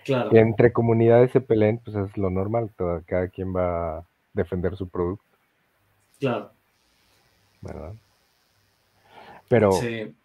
Claro. 0.05 0.29
Que 0.29 0.39
entre 0.39 0.71
comunidades 0.71 1.31
se 1.31 1.41
peleen, 1.41 1.79
pues 1.83 1.97
es 1.97 2.15
lo 2.15 2.29
normal, 2.29 2.69
cada 3.05 3.27
quien 3.27 3.53
va 3.55 3.97
a 3.97 4.03
defender 4.33 4.77
su 4.77 4.87
producto. 4.87 5.25
Claro. 6.19 6.51
¿Verdad? 7.61 7.93
Pero 9.47 9.71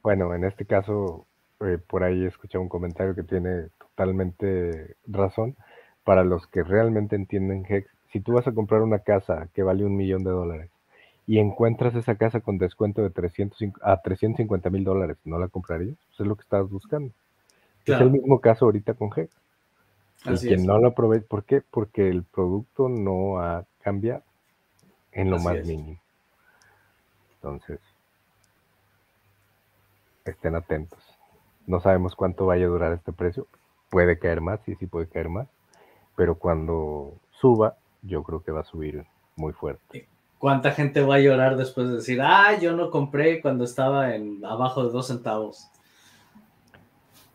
bueno, 0.03 0.35
en 0.35 0.45
este 0.45 0.65
caso, 0.65 1.27
eh, 1.61 1.79
por 1.87 2.05
ahí 2.05 2.25
he 2.25 2.29
escuchado 2.29 2.63
un 2.63 2.69
comentario 2.69 3.15
que 3.15 3.23
tiene 3.23 3.69
totalmente 3.79 4.97
razón. 5.07 5.57
Para 6.05 6.25
los 6.25 6.47
que 6.47 6.63
realmente 6.63 7.15
entienden 7.15 7.67
Hex, 7.69 7.89
si 8.11 8.21
tú 8.21 8.33
vas 8.33 8.47
a 8.47 8.53
comprar 8.53 8.83
una 8.83 9.01
casa 9.01 9.49
que 9.55 9.63
vale 9.63 9.85
un 9.85 9.97
millón 9.97 10.25
de 10.25 10.31
dólares 10.31 10.71
y 11.27 11.39
encuentras 11.39 11.95
esa 11.95 12.17
casa 12.17 12.41
con 12.41 12.59
descuento 12.59 13.03
de 13.03 13.11
300 13.11 13.59
a 13.83 14.01
350 14.01 14.71
mil 14.71 14.83
dólares, 14.83 15.19
¿no 15.25 15.39
la 15.39 15.49
comprarías? 15.49 15.97
Pues 16.09 16.21
es 16.21 16.27
lo 16.27 16.35
que 16.35 16.43
estabas 16.43 16.71
buscando. 16.71 17.13
Es 17.85 18.01
el 18.01 18.11
mismo 18.11 18.41
caso 18.41 18.65
ahorita 18.65 18.95
con 18.95 19.11
Hex. 19.15 19.31
Y 20.27 20.37
quien 20.37 20.67
no 20.67 20.79
lo 20.79 20.89
aprovecha, 20.89 21.27
¿por 21.29 21.45
qué? 21.45 21.63
Porque 21.63 22.09
el 22.09 22.25
producto 22.25 22.89
no 22.89 23.39
ha 23.41 23.65
cambiado 23.83 24.23
en 25.13 25.31
lo 25.31 25.39
más 25.39 25.65
mínimo. 25.65 25.99
Entonces, 27.37 27.81
estén 30.31 30.55
atentos. 30.55 30.99
No 31.67 31.81
sabemos 31.81 32.15
cuánto 32.15 32.47
vaya 32.47 32.67
a 32.67 32.69
durar 32.69 32.93
este 32.93 33.13
precio. 33.13 33.47
Puede 33.91 34.19
caer 34.19 34.41
más, 34.41 34.61
sí, 34.65 34.75
sí 34.77 34.87
puede 34.87 35.09
caer 35.09 35.29
más. 35.29 35.49
Pero 36.17 36.37
cuando 36.37 37.15
suba, 37.31 37.77
yo 38.03 38.23
creo 38.23 38.43
que 38.43 38.53
va 38.53 38.61
a 38.61 38.65
subir 38.65 39.05
muy 39.37 39.53
fuerte. 39.53 40.07
¿Cuánta 40.39 40.73
gente 40.73 41.03
va 41.03 41.17
a 41.17 41.21
llorar 41.21 41.57
después 41.57 41.89
de 41.89 41.97
decir, 41.97 42.21
ah, 42.23 42.59
yo 42.59 42.75
no 42.75 42.91
compré 42.91 43.43
cuando 43.43 43.65
estaba 43.65 44.15
en 44.15 44.45
abajo 44.45 44.85
de 44.85 44.91
dos 44.91 45.09
centavos? 45.09 45.69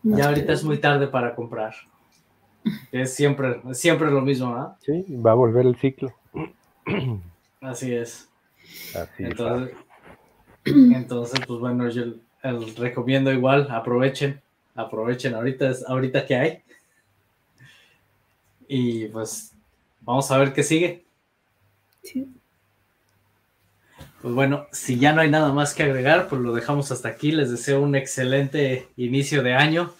ya 0.02 0.28
ahorita 0.28 0.52
es 0.52 0.62
muy 0.62 0.78
tarde 0.78 1.08
para 1.08 1.34
comprar. 1.34 1.74
Es 2.92 3.14
siempre, 3.14 3.60
siempre 3.72 4.10
lo 4.10 4.20
mismo, 4.20 4.54
¿ah? 4.54 4.76
Sí, 4.80 5.04
va 5.24 5.32
a 5.32 5.34
volver 5.34 5.66
el 5.66 5.76
ciclo. 5.76 6.12
Así 7.60 7.94
es. 7.94 8.28
entonces, 9.18 9.76
entonces, 10.64 11.40
pues 11.46 11.60
bueno, 11.60 11.88
yo 11.88 12.04
recomiendo 12.76 13.32
igual, 13.32 13.68
aprovechen, 13.70 14.40
aprovechen 14.74 15.34
ahorita, 15.34 15.72
ahorita 15.86 16.26
que 16.26 16.36
hay. 16.36 16.62
Y 18.68 19.06
pues 19.06 19.52
vamos 20.00 20.30
a 20.30 20.38
ver 20.38 20.52
qué 20.52 20.62
sigue. 20.62 21.04
Pues 24.22 24.34
bueno, 24.34 24.66
si 24.72 24.98
ya 24.98 25.12
no 25.12 25.20
hay 25.20 25.30
nada 25.30 25.52
más 25.52 25.74
que 25.74 25.82
agregar, 25.82 26.28
pues 26.28 26.40
lo 26.40 26.54
dejamos 26.54 26.90
hasta 26.90 27.08
aquí. 27.08 27.32
Les 27.32 27.50
deseo 27.50 27.80
un 27.80 27.94
excelente 27.94 28.88
inicio 28.96 29.42
de 29.42 29.54
año. 29.54 29.92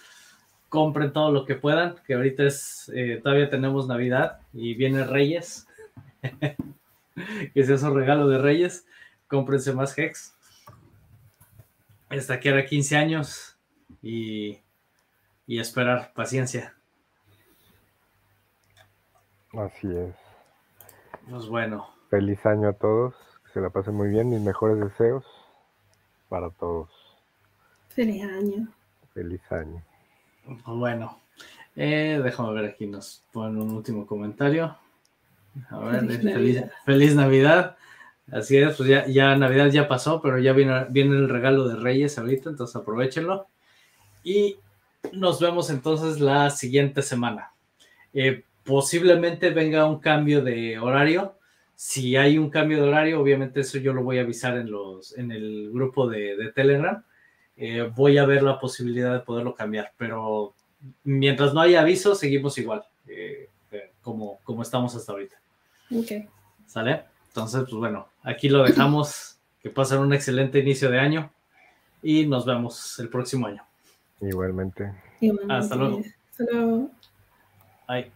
Compren 0.69 1.13
todo 1.13 1.31
lo 1.31 1.45
que 1.45 1.55
puedan, 1.55 1.95
que 2.05 2.13
ahorita 2.13 2.43
es, 2.43 2.91
eh, 2.93 3.21
todavía 3.23 3.49
tenemos 3.49 3.87
Navidad 3.87 4.39
y 4.53 4.73
viene 4.73 5.05
Reyes. 5.05 5.67
que 7.53 7.63
sea 7.63 7.77
su 7.77 7.93
regalo 7.93 8.27
de 8.27 8.37
Reyes. 8.37 8.85
Cómprense 9.27 9.73
más 9.73 9.97
Hex 9.97 10.36
hasta 12.09 12.39
que 12.39 12.49
era 12.49 12.65
15 12.65 12.97
años 12.97 13.57
y, 14.01 14.59
esperar, 15.47 16.13
paciencia. 16.13 16.75
Así 19.53 19.87
es. 19.87 20.15
Pues 21.29 21.47
bueno. 21.47 21.87
Feliz 22.09 22.45
año 22.45 22.69
a 22.69 22.73
todos, 22.73 23.15
que 23.45 23.51
se 23.53 23.61
la 23.61 23.69
pasen 23.69 23.95
muy 23.95 24.09
bien, 24.09 24.29
mis 24.29 24.41
mejores 24.41 24.79
deseos 24.79 25.25
para 26.29 26.49
todos. 26.51 26.89
Feliz 27.89 28.23
año. 28.23 28.67
Feliz 29.13 29.41
año. 29.51 29.83
Pues 30.45 30.77
bueno, 30.77 31.19
eh, 31.75 32.21
déjame 32.23 32.53
ver 32.53 32.65
aquí, 32.65 32.87
nos 32.87 33.23
ponen 33.33 33.61
un 33.61 33.71
último 33.71 34.05
comentario. 34.05 34.77
A 35.69 35.79
ver, 35.79 36.07
feliz, 36.07 36.63
feliz 36.85 37.15
Navidad. 37.15 37.77
Así 38.31 38.57
es, 38.57 38.75
pues 38.75 38.89
ya, 39.07 39.35
Navidad 39.37 39.67
ya 39.67 39.87
pasó, 39.87 40.21
pero 40.21 40.37
ya 40.37 40.51
viene, 40.51 40.85
viene 40.89 41.15
el 41.15 41.29
regalo 41.29 41.67
de 41.67 41.77
Reyes 41.77 42.17
ahorita, 42.17 42.49
entonces 42.49 42.75
aprovechenlo. 42.75 43.47
Y 44.23 44.57
nos 45.13 45.39
vemos 45.39 45.69
entonces 45.69 46.19
la 46.19 46.49
siguiente 46.49 47.01
semana. 47.01 47.51
Eh, 48.13 48.43
posiblemente 48.65 49.49
venga 49.51 49.85
un 49.85 49.99
cambio 49.99 50.43
de 50.43 50.77
horario. 50.77 51.35
Si 51.75 52.17
hay 52.17 52.37
un 52.37 52.49
cambio 52.49 52.81
de 52.81 52.89
horario, 52.89 53.21
obviamente 53.21 53.61
eso 53.61 53.77
yo 53.77 53.93
lo 53.93 54.03
voy 54.03 54.17
a 54.17 54.21
avisar 54.21 54.57
en, 54.57 54.69
los, 54.71 55.17
en 55.17 55.31
el 55.31 55.69
grupo 55.71 56.09
de, 56.09 56.51
Telegram. 56.53 57.01
Eh, 57.55 57.89
voy 57.95 58.17
a 58.17 58.25
ver 58.25 58.43
la 58.43 58.59
posibilidad 58.59 59.13
de 59.13 59.19
poderlo 59.21 59.55
cambiar, 59.55 59.93
pero 59.97 60.53
mientras 61.03 61.53
no 61.53 61.61
haya 61.61 61.81
aviso, 61.81 62.13
seguimos 62.13 62.57
igual, 62.57 62.83
eh, 63.07 63.49
como, 64.01 64.39
como 64.43 64.63
estamos 64.63 64.95
hasta 64.95 65.13
ahorita. 65.13 65.39
Ok. 65.95 66.27
¿Sale? 66.65 67.05
Entonces, 67.37 67.65
pues 67.69 67.75
bueno, 67.75 68.07
aquí 68.23 68.49
lo 68.49 68.63
dejamos. 68.63 69.35
Que 69.61 69.69
pasen 69.69 69.99
un 69.99 70.11
excelente 70.13 70.59
inicio 70.59 70.89
de 70.89 70.99
año 70.99 71.31
y 72.01 72.25
nos 72.25 72.45
vemos 72.45 72.97
el 72.99 73.09
próximo 73.09 73.47
año. 73.47 73.63
Igualmente. 74.21 74.91
Igualmente. 75.19 75.53
Hasta 75.53 75.75
luego. 75.75 76.01
Hasta 76.31 76.43
luego. 76.51 76.91
Bye. 77.87 78.11